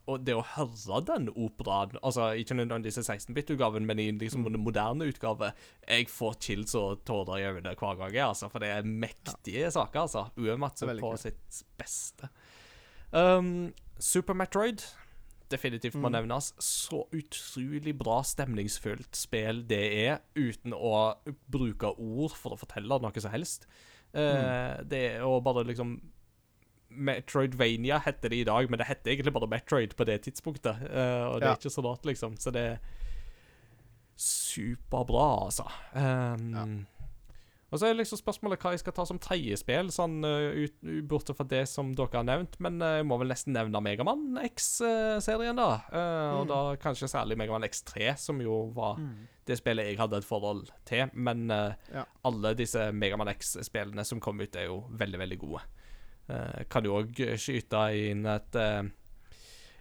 [0.08, 4.52] og det å høre den operaen Altså ikke nødvendigvis i 16-bit-utgaven, men i liksom Mm.
[4.54, 5.50] den moderne utgave
[5.88, 9.70] Jeg får chills og tårer i øynene hver gang, jeg, altså, for det er mektige
[9.74, 10.00] saker.
[10.06, 11.20] altså Uematsu på kult.
[11.20, 12.30] sitt beste.
[13.12, 14.80] Um, Super Metroid
[15.50, 16.12] definitivt må Mm.
[16.28, 16.52] nevnes.
[16.58, 21.16] Så utrolig bra stemningsfullt spill det er, uten å
[21.50, 23.66] bruke ord for å fortelle noe som helst.
[24.14, 26.00] Eh, Det er å bare liksom
[26.90, 30.82] Metroidvania heter det i dag, men det heter egentlig bare Metroid på det tidspunktet.
[30.90, 31.52] eh, og det Ja.
[31.52, 32.36] er ikke så rart, liksom.
[32.38, 32.78] Så det er
[34.16, 35.66] superbra, altså.
[35.94, 36.86] Um,
[37.70, 41.44] Og så er liksom spørsmålet hva jeg skal ta som tredjespill, sånn uh, bortsett fra
[41.44, 42.56] det som dere har nevnt.
[42.64, 45.82] Men uh, jeg må vel nesten nevne Megaman X-serien, da.
[45.92, 46.48] Uh, Og Mm.
[46.48, 49.26] da kanskje særlig Megaman X3, som jo var Mm.
[49.46, 51.10] det spillet jeg hadde et forhold til.
[51.14, 52.04] Men Ja.
[52.24, 55.60] alle disse Megaman X-spillene som kom ut, er jo veldig, veldig gode.
[56.30, 58.82] Eh, kan jo òg skyte inn et eh,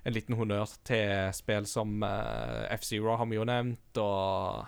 [0.05, 4.65] en liten honnør til spill som uh, F-Zero har vi jo nevnt, og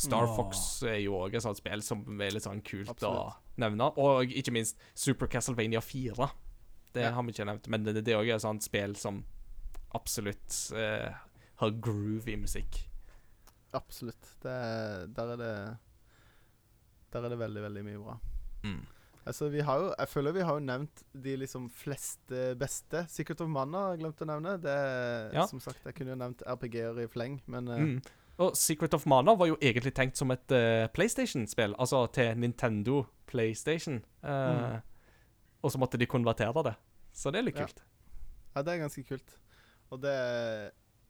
[0.00, 0.36] Star Åh.
[0.36, 3.34] Fox er jo òg et sånt spill som er litt sånn kult Absolutt.
[3.34, 3.90] å nevne.
[4.00, 6.30] Og ikke minst Super Castlevania 4.
[6.92, 7.10] Det Ja.
[7.14, 9.24] har vi ikke nevnt, men det, det er òg et sånt spill som
[9.94, 11.12] absolutt eh,
[11.60, 12.86] har groovy musikk.
[13.74, 14.32] Absolutt.
[14.42, 15.76] Det, er- der er det
[17.12, 18.16] Der er det veldig, veldig mye bra.
[18.64, 18.80] Mm.
[19.26, 23.04] Altså, vi har jo Jeg føler vi har jo nevnt de liksom fleste beste.
[23.08, 24.56] Secret of Mana har jeg glemt å nevne.
[24.62, 25.46] Det Ja.
[25.46, 28.02] Som sagt, jeg kunne jo nevnt RPG-er i fleng, men eh, Mm.
[28.40, 33.02] Og Secret of Mana var jo egentlig tenkt som et uh, PlayStation-spill, altså til Nintendo
[33.28, 34.00] PlayStation.
[34.24, 34.80] Uh, Mm.
[35.62, 36.72] Og så måtte de konvertere det.
[37.12, 37.66] Så det er litt Ja.
[37.66, 37.82] kult.
[38.56, 39.34] ja, det er ganske kult.
[39.90, 40.14] Og det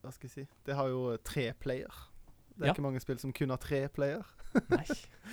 [0.02, 0.46] Hva skal jeg si?
[0.66, 1.92] Det har jo tre player.
[2.56, 2.72] Det er Ja.
[2.72, 4.22] ikke mange spill som kun har tre player,
[4.70, 4.84] Nei.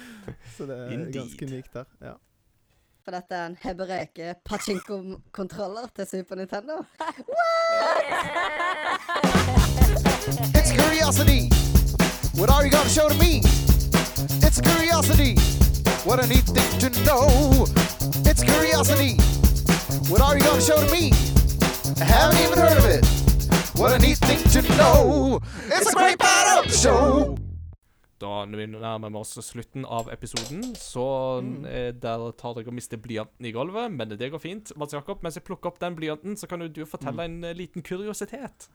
[0.57, 1.13] så det er Indeed.
[1.13, 1.85] ganske unikt der.
[2.01, 2.13] Ja.
[3.03, 6.73] For dette er en hebreke pachinko-kontroller til Super Nintendo.
[7.33, 8.05] What?
[10.57, 11.66] It's curiosity.
[12.38, 13.41] What are you gonna show to me?
[14.45, 15.34] It's curiosity.
[16.05, 17.65] What a neat thing to know.
[18.30, 19.18] It's curiosity.
[20.05, 21.09] What are you gonna show to me?
[21.99, 23.03] I haven't even heard of it.
[23.80, 25.41] What a neat thing to know.
[25.65, 27.38] It's a great part of the show.
[28.22, 31.64] Da når vi nærmer vi oss slutten av episoden, så mm.
[32.01, 34.72] der tar dere og mister blyanten i gulvet, men det går fint.
[34.77, 37.57] Mats Jakob, mens jeg plukker opp den blyanten, så kan jo du fortelle en eh,
[37.57, 38.69] liten kuriositet.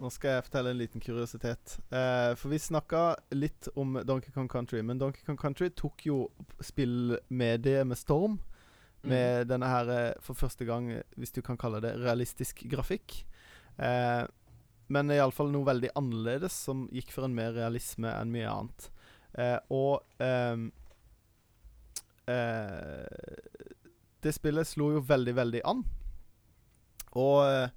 [0.00, 1.74] Nå skal jeg fortelle en liten kuriositet.
[1.92, 3.02] Eh, for vi snakka
[3.36, 6.22] litt om Donkey Kong Country, men Donkey Kong Country tok jo
[6.64, 8.38] spillmediet med storm.
[9.02, 13.24] Med denne her, eh, for første gang, hvis du kan kalle det realistisk grafikk.
[13.78, 14.24] Eh,
[14.88, 18.90] men iallfall noe veldig annerledes, som gikk for en mer realisme enn mye annet.
[19.38, 20.72] Eh, og ehm,
[22.26, 23.06] eh,
[24.20, 25.84] Det spillet slo jo veldig, veldig an.
[27.16, 27.70] Og eh,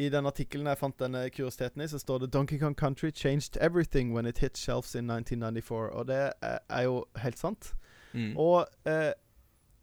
[0.00, 3.58] i den artikkelen jeg fant denne kuriositeten i, så står det 'Donkey Kong Country changed
[3.60, 5.92] everything when it hit shelves in 1994'.
[5.92, 7.74] Og det er, er jo helt sant.
[8.12, 8.36] Mm.
[8.36, 9.12] Og eh,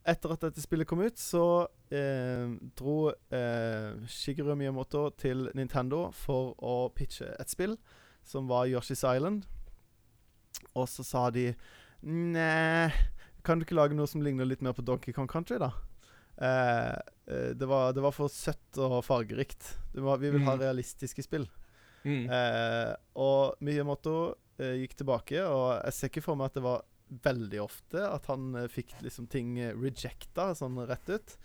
[0.08, 2.48] etter at dette spillet kom ut, så eh,
[2.80, 7.78] dro eh, Shigeru Miyamoto til Nintendo for å pitche et spill
[8.28, 9.44] som var Yoshi's Island.
[10.74, 11.52] Og så sa de
[12.08, 12.92] Nei,
[13.44, 15.72] kan du ikke lage noe som ligner litt mer på Donkey Kong Country, da?
[16.38, 19.74] Eh, eh, det, var, det var for søtt og fargerikt.
[19.94, 20.62] Det var, vi vil ha Mhm.
[20.64, 21.48] realistiske spill.
[22.08, 22.30] Mm.
[22.32, 26.86] Eh, og Miyamoto eh, gikk tilbake, og jeg ser ikke for meg at det var
[27.24, 31.36] veldig ofte at han eh, fikk liksom ting eh, rejecta sånn rett ut.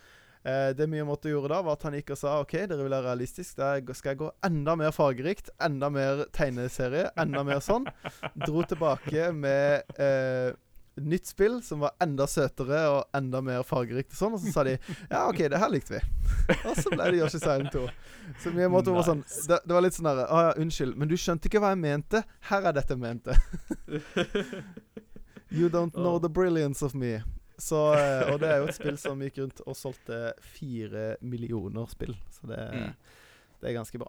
[0.45, 3.03] Eh, det Miyamoto gjorde da, var at han gikk og sa OK, dere vil ha
[3.05, 7.87] realistisk, da skal jeg gå enda mer fargerikt, enda mer tegneserie, enda mer sånn.
[8.47, 9.83] Dro tilbake med
[11.01, 14.65] nytt spill som var enda søtere og enda mer fargerikt og sånn, og så sa
[14.69, 16.03] de ja, OK, det her likte vi.
[16.69, 17.87] Og så ble det Yoshi Island 2.
[18.43, 19.47] Så Miyamoto var sånn Nice.
[19.49, 21.81] det, det var litt sånn derre Å ja, unnskyld, men du skjønte ikke hva jeg
[21.85, 22.23] mente.
[22.51, 23.37] Her er dette jeg mente.
[25.53, 27.23] You don't know the brilliance of me.
[27.59, 31.87] Så, eh, og det er jo et spill som gikk rundt og solgte fire millioner
[31.93, 32.15] spill.
[32.33, 32.95] Så det, Mm.
[33.61, 34.09] det er ganske bra.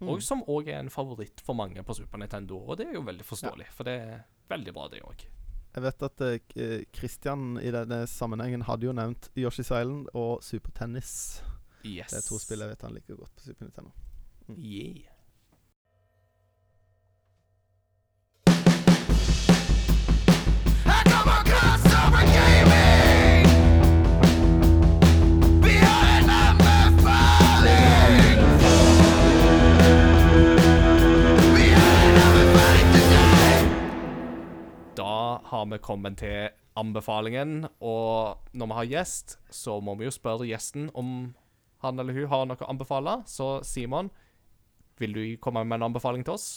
[0.00, 0.08] Mm.
[0.10, 3.04] Og som òg er en favoritt for mange på Super Nintendo, og det er jo
[3.06, 5.22] veldig forståelig, for det er veldig bra, det òg.
[5.72, 10.42] Jeg vet at eh, eh, Christian i denne sammenhengen hadde jo nevnt Yoshi's Island og
[10.44, 11.42] Super Tennis.
[11.84, 12.12] Yes.
[12.12, 13.90] Det er to spill jeg vet han liker godt på Super Nintendo.
[14.52, 15.08] Yeah.
[20.84, 22.51] I come across over gaming.
[35.82, 41.32] Kommet til anbefalingen, og når vi har gjest, så må vi jo spørre gjesten om
[41.82, 43.18] han eller hun har noe å anbefale.
[43.28, 44.08] Så Simon,
[45.00, 46.48] vil du komme med en anbefaling til oss?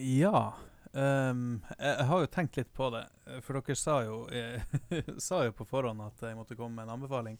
[0.00, 0.54] Ja.
[0.90, 3.04] Um, jeg, har jo tenkt litt på det,
[3.46, 4.64] for dere sa jo, eh,
[5.28, 7.38] sa jo på forhånd at jeg måtte komme med en anbefaling.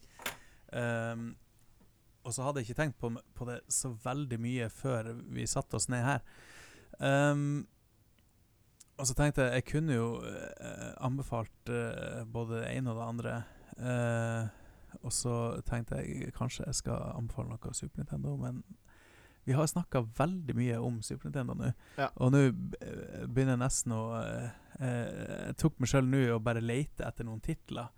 [0.71, 1.33] Um,
[2.21, 5.79] og så hadde jeg ikke tenkt på, på det så veldig mye før vi satte
[5.79, 6.25] oss ned her.
[7.01, 7.65] Ehm,
[8.97, 13.07] og så tenkte jeg jeg kunne jo eh, anbefalt eh, både det ene og det
[13.07, 13.35] andre.
[13.77, 14.49] Eh,
[15.01, 18.61] og så tenkte jeg kanskje jeg skal anbefale noe Super Nintendo, men
[19.43, 21.71] vi har snakka veldig mye om Super Nintendo nå.
[21.97, 22.11] Ja.
[22.21, 25.11] Og nå eh, begynner jeg nesten å eh, eh,
[25.47, 27.89] Jeg tok meg sjøl nå å bare lete etter noen titler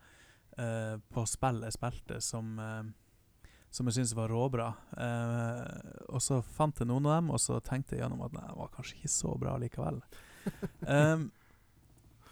[0.58, 2.60] eh, på spill jeg spilte som
[3.74, 4.68] som jeg syntes var råbra.
[5.02, 8.46] Eh, og så fant jeg noen av dem, og så tenkte jeg gjennom at nei,
[8.46, 9.98] det var kanskje ikke så bra likevel.
[10.88, 11.30] Em,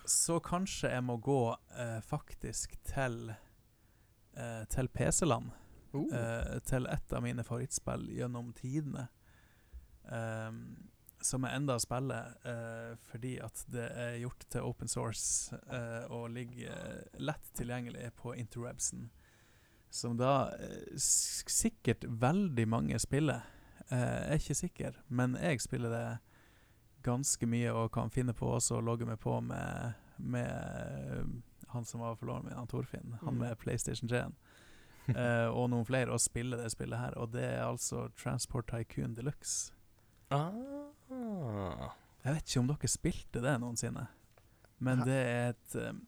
[0.06, 5.52] så kanskje jeg må gå uh, faktisk til uh, til PC-land.
[5.94, 6.08] Uh.
[6.16, 9.10] eh, til et av mine favorittspill gjennom tidene.
[10.08, 10.92] Um,
[11.22, 16.32] som jeg enda spiller eh, fordi at det er gjort til open source eh, og
[16.34, 19.10] ligger eh, lett tilgjengelig på interwebsen.
[19.92, 23.46] Som da eh, sikkert veldig mange spiller.
[23.90, 26.06] Eh, jeg er ikke sikker, men jeg spiller det
[27.04, 31.26] ganske mye og kan finne på også å logge meg på med, med eh,
[31.74, 33.16] han som var forloveren min, han Torfinn.
[33.22, 33.40] Han Mm.
[33.40, 34.26] med PlayStation 3.
[35.12, 37.16] Uh, og noen flere, og spille det spillet her.
[37.18, 39.74] Og det er altså Transport Tycoon Deluxe.
[40.30, 41.90] Ah.
[42.24, 44.06] Jeg vet ikke om dere spilte det noensinne,
[44.80, 46.02] men det er et um,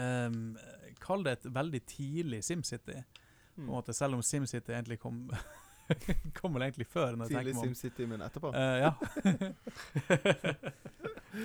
[0.00, 0.56] um,
[1.04, 2.96] Kall det et veldig tidlig SimCity.
[3.02, 3.70] På en Mm.
[3.74, 5.30] måte, selv om SimCity egentlig kom
[6.40, 7.14] Kom vel egentlig før.
[7.16, 7.54] Når Tidlig.
[7.56, 8.48] SimCity, men etterpå.
[8.52, 8.92] Uh, ja.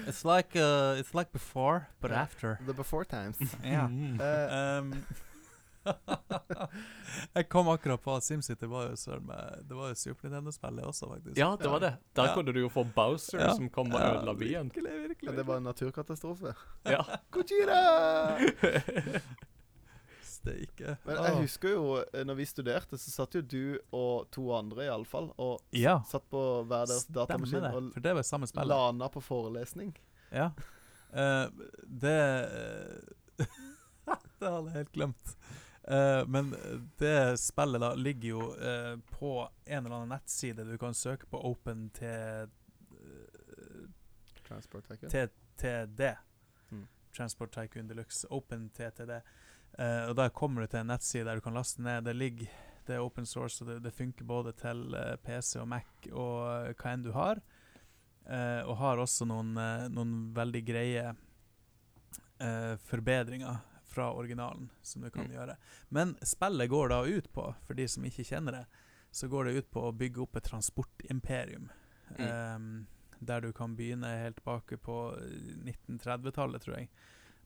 [0.07, 2.21] it's like uh, it's like before, but yeah.
[2.21, 2.59] after.
[2.65, 3.37] The Before Times.
[3.63, 3.87] Ja.
[3.87, 4.19] Mm.
[4.19, 5.05] Uh, Um,
[7.35, 10.85] jeg kom akkurat på at SimCity var jo søren meg Det var jo Super Nintendo-spillet
[10.87, 11.35] også, faktisk.
[11.37, 11.89] Ja, det var det.
[12.15, 12.33] Der Ja.
[12.37, 13.51] kunne du jo få Bowser Ja.
[13.55, 14.71] som kom og ødela byen.
[14.71, 15.29] Virkelig, virkelig.
[15.29, 16.53] men det var en naturkatastrofe.
[16.85, 17.01] Ja.
[20.43, 20.63] Gojira!
[20.67, 20.97] ikke.
[21.05, 24.85] Men jeg husker jo, eh, når vi studerte, så satt jo du og to andre
[24.85, 25.99] iallfall, og Ja.
[26.09, 28.67] satt på hver deres Stemmer datamaskin det, og for det var samme spillet.
[28.67, 29.93] lana på forelesning.
[30.31, 30.51] Ja.
[31.13, 31.47] Uh,
[31.85, 32.17] det
[34.39, 35.35] Det hadde jeg helt glemt.
[35.83, 36.51] Uh, men
[36.99, 40.65] det spillet da ligger jo uh, på en eller annen nettside.
[40.65, 42.49] Du kan søke på Open til
[44.47, 45.09] Transport Tycoon.
[45.09, 46.15] TTD.
[46.71, 46.87] Mm.
[47.15, 48.27] Transport Tycoon Deluxe.
[48.29, 49.21] Open TTD.
[49.79, 52.03] Eh, og Der kommer du til en nettside der du kan laste ned.
[52.05, 52.47] Det ligger
[52.85, 56.67] Det er open source, og det, det funker både til uh, PC og Mac og
[56.67, 57.39] uh, hva enn du har.
[58.25, 61.09] Eh, og har også noen, eh, noen veldig greie
[62.39, 65.31] eh, forbedringer fra originalen som du kan Mm.
[65.35, 65.55] gjøre.
[65.89, 68.65] Men spillet går da ut på, for de som ikke kjenner det,
[69.11, 71.69] så går det ut på å bygge opp et transportimperium.
[72.17, 72.55] Mm.
[72.55, 72.87] Um,
[73.19, 75.15] der du kan begynne helt tilbake på
[75.65, 76.89] 1930-tallet, tror jeg,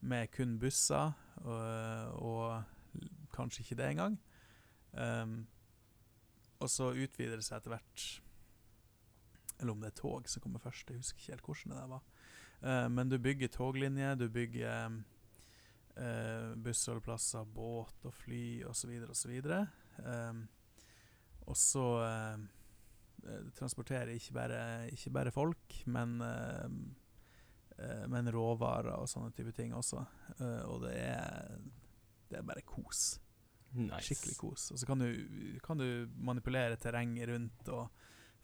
[0.01, 4.17] med kun busser, og, og kanskje ikke det engang.
[4.93, 5.39] Um,
[6.63, 8.03] og så utvider det seg etter hvert
[9.59, 12.07] Eller om det er tog som kommer først, jeg husker ikke helt hvordan det var.
[12.63, 14.97] Uh, men du bygger toglinjer, du bygger
[15.97, 18.95] uh, bussholdeplasser, båt og fly osv.
[19.11, 19.41] osv.
[20.01, 20.47] Um,
[21.47, 22.39] og så eh,
[23.23, 26.69] eh, transporterer ikke bare, ikke bare folk, men, eh, eh,
[28.09, 30.01] men råvarer og sånne type ting også.
[30.39, 31.55] Eh, og det er,
[32.29, 33.19] det er bare kos.
[33.77, 34.07] Nice.
[34.07, 34.71] Skikkelig kos.
[34.73, 35.09] Og så kan du,
[35.63, 37.89] kan du manipulere terrenget rundt og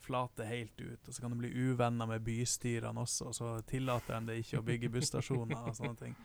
[0.04, 1.08] flate helt ut.
[1.08, 4.60] Og så kan du bli uvenner med bystyrene også, og så tillater de det ikke
[4.60, 6.20] å bygge busstasjoner og sånne ting.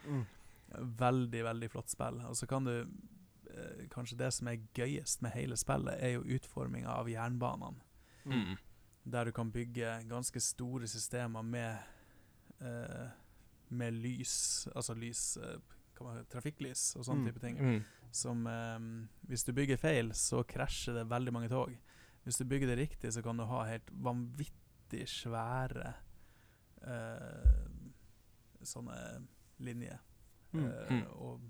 [0.69, 0.85] Mm.
[0.99, 2.19] Veldig, veldig flott spill.
[2.29, 6.35] Og så kan du eh, Kanskje det som er gøyest med hele spillet, er jo
[6.35, 7.81] utforminga av jernbanene.
[8.29, 8.51] Mm.
[9.09, 11.79] Der du kan bygge ganske store systemer med
[12.61, 13.09] eh,
[13.69, 15.59] Med lys, altså lys eh,
[15.95, 17.27] kan man, Trafikklys og sånne Mm.
[17.29, 17.57] type ting.
[17.59, 17.83] Mm.
[18.11, 18.79] Som eh,
[19.29, 21.75] Hvis du bygger feil, så krasjer det veldig mange tog.
[22.23, 25.93] Hvis du bygger det riktig, så kan du ha helt vanvittig svære
[26.81, 27.67] eh,
[28.65, 28.97] sånne
[29.59, 29.99] linjer.
[30.53, 30.65] Mm.
[30.65, 31.03] eh, Mm.
[31.21, 31.41] Og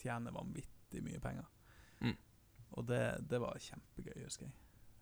[0.00, 1.44] tjene vanvittig mye penger.
[2.00, 2.16] Mm.
[2.78, 4.54] Og det, det var kjempegøy, husker jeg.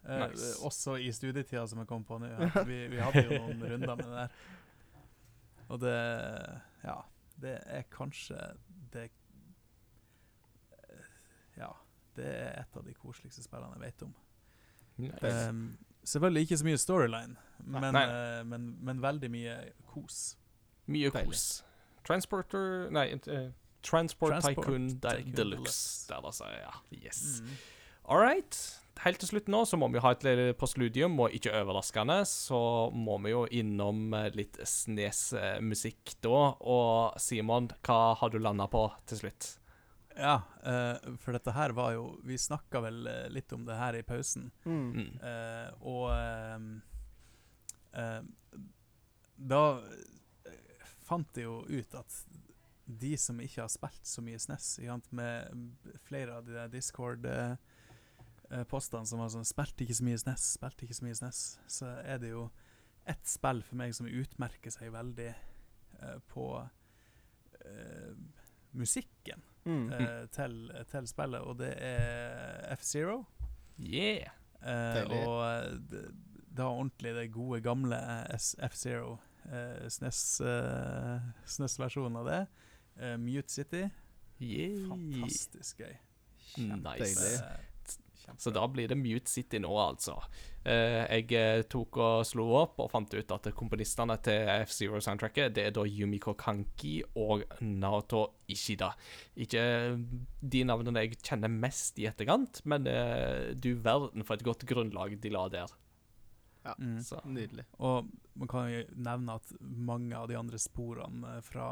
[0.09, 0.55] Eh, Nice.
[0.65, 2.31] Også i studietida, som jeg kom på nå.
[2.67, 4.29] Vi, vi hadde jo noen runder med det der.
[5.69, 5.95] Og det
[6.85, 7.01] Ja,
[7.41, 8.39] det er kanskje
[8.93, 9.11] det
[11.57, 11.73] Ja.
[12.17, 14.15] Det er et av de koseligste spillene jeg vet om.
[14.99, 15.51] Nice.
[15.51, 19.55] Um, selvfølgelig ikke så mye storyline, men, eh, men, men veldig mye
[19.87, 20.37] kos.
[20.87, 21.29] Mye Deilig.
[21.31, 21.65] kos.
[22.09, 23.51] Transporter Nei, uh,
[23.83, 25.37] Transport, Transport Tycoon, Tycoon Deluxe.
[25.37, 26.09] Deluxe.
[26.09, 26.45] Der, altså.
[26.45, 26.71] Ja.
[27.07, 27.43] Yes.
[27.43, 27.49] Mm.
[28.09, 28.81] All right.
[29.05, 32.61] Helt til slutt nå så må vi ha et lite postludium, og ikke overraskende så
[32.91, 36.41] må vi jo innom eh, litt Snes-musikk da.
[36.59, 39.53] Og Simon, hva har du landa på til slutt?
[40.19, 43.95] Ja, eh, for dette her var jo Vi snakka vel eh, litt om det her
[43.95, 44.51] i pausen.
[44.67, 44.91] Mm.
[44.97, 45.13] Mm.
[45.31, 46.11] Eh, og
[47.95, 48.21] eh,
[49.39, 52.23] da eh, fant jeg jo ut at
[52.89, 54.79] de som ikke har spilt så mye SNES,
[55.13, 55.53] med
[56.09, 56.71] flere av de der
[58.49, 61.87] Discord-postene som var sånn 'Spilte ikke så mye SNES, spilte ikke så mye SNES', så
[62.05, 62.51] er det jo
[63.07, 65.29] ett spill for meg som utmerker seg veldig
[66.03, 66.69] eh, på
[67.67, 68.15] uh,
[68.73, 69.93] musikken Mm.
[69.93, 73.27] uh, til, til spillet, og det er F-Zero.
[73.79, 74.31] Yeah.
[74.63, 75.45] Eh, og
[75.91, 76.13] det har
[76.57, 77.97] da ordentlig det gode, gamle
[78.71, 79.19] F-Zero.
[79.45, 82.47] Eh, SNES, eh, SNES-versjonen av det.
[82.97, 83.91] Eh, Mute City.
[84.41, 84.89] Yeah.
[84.89, 85.97] Fantastisk gøy.
[86.57, 87.43] Nice.
[88.29, 90.19] Kjempe- Så da blir det Mute City nå, altså.
[90.69, 95.65] Eh, jeg eh, tok og slo opp og fant ut at komponistene til F-Zero-soundtracket Det
[95.67, 98.91] er da Yumiko Kanki og Naoto Ishida.
[99.37, 99.63] Ikke
[100.43, 105.17] de navnene jeg kjenner mest i etterkant, men eh, du verden for et godt grunnlag
[105.21, 105.73] de la der.
[106.79, 106.99] Mm.
[107.01, 107.17] Så.
[107.25, 107.65] Nydelig.
[107.81, 111.69] Og man kan jo nevne at mange av de andre sporene eh, fra,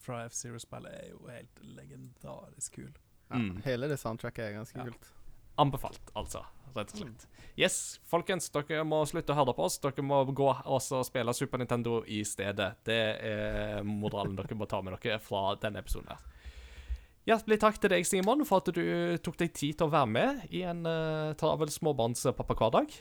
[0.00, 2.94] fra F-Zero-spillet er jo helt legendarisk kule.
[3.30, 3.60] Ja, Mm.
[3.62, 4.84] Hele det soundtracket er ganske Ja.
[4.88, 5.10] kult.
[5.58, 6.44] Anbefalt, altså.
[6.74, 7.24] Rett og slett.
[7.58, 9.78] Yes, folkens, dere må slutte å høre på oss.
[9.82, 12.68] Dere må gå og spille Super Nintendo i stedet.
[12.86, 16.22] Det er moralen dere må ta med dere fra denne episoden her.
[17.28, 20.46] Hjertelig takk til deg, Simon, for at du tok deg tid til å være med
[20.56, 22.94] i en uh, travel småbarnspappa-hverdag.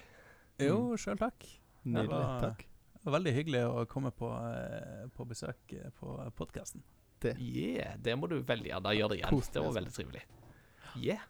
[0.66, 1.46] Jo, sjøl takk.
[1.86, 2.10] Nydelig.
[2.12, 2.66] var- Takk.
[3.00, 6.82] Det var veldig hyggelig å komme på, eh, på besøk eh, på podkasten.
[7.40, 9.30] Yeah, det må du veldig gjerne gjøre igjen.
[9.32, 9.78] Det var altså.
[9.80, 10.24] veldig trivelig.
[11.00, 11.24] Yeah.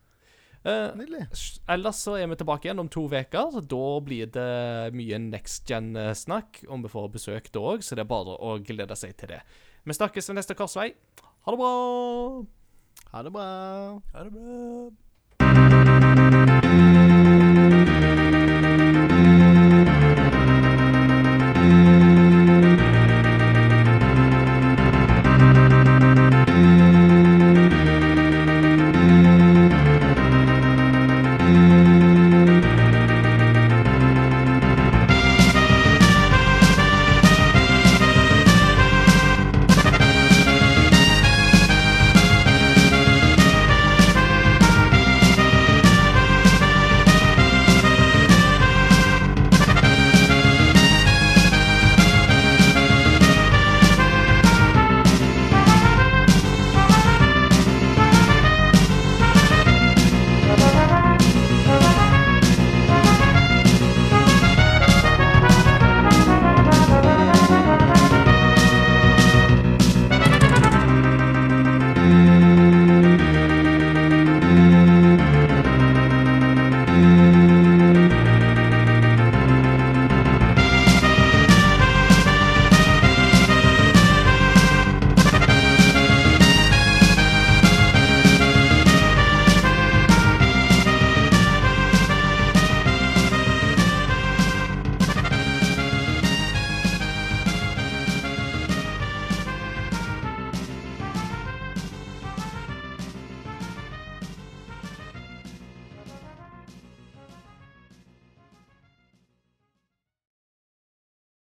[0.68, 1.28] Eh, Nydelig.
[1.72, 3.60] Ellers så er vi tilbake igjen om to uker.
[3.64, 8.12] Da blir det mye next gen-snakk, om vi får besøk da òg, så det er
[8.12, 9.42] bare å glede seg til det.
[9.88, 10.92] Vi snakkes ved neste korsvei.
[11.46, 11.74] Ha det bra!
[13.14, 13.46] Ha det bra.
[14.14, 15.09] Ha det bra.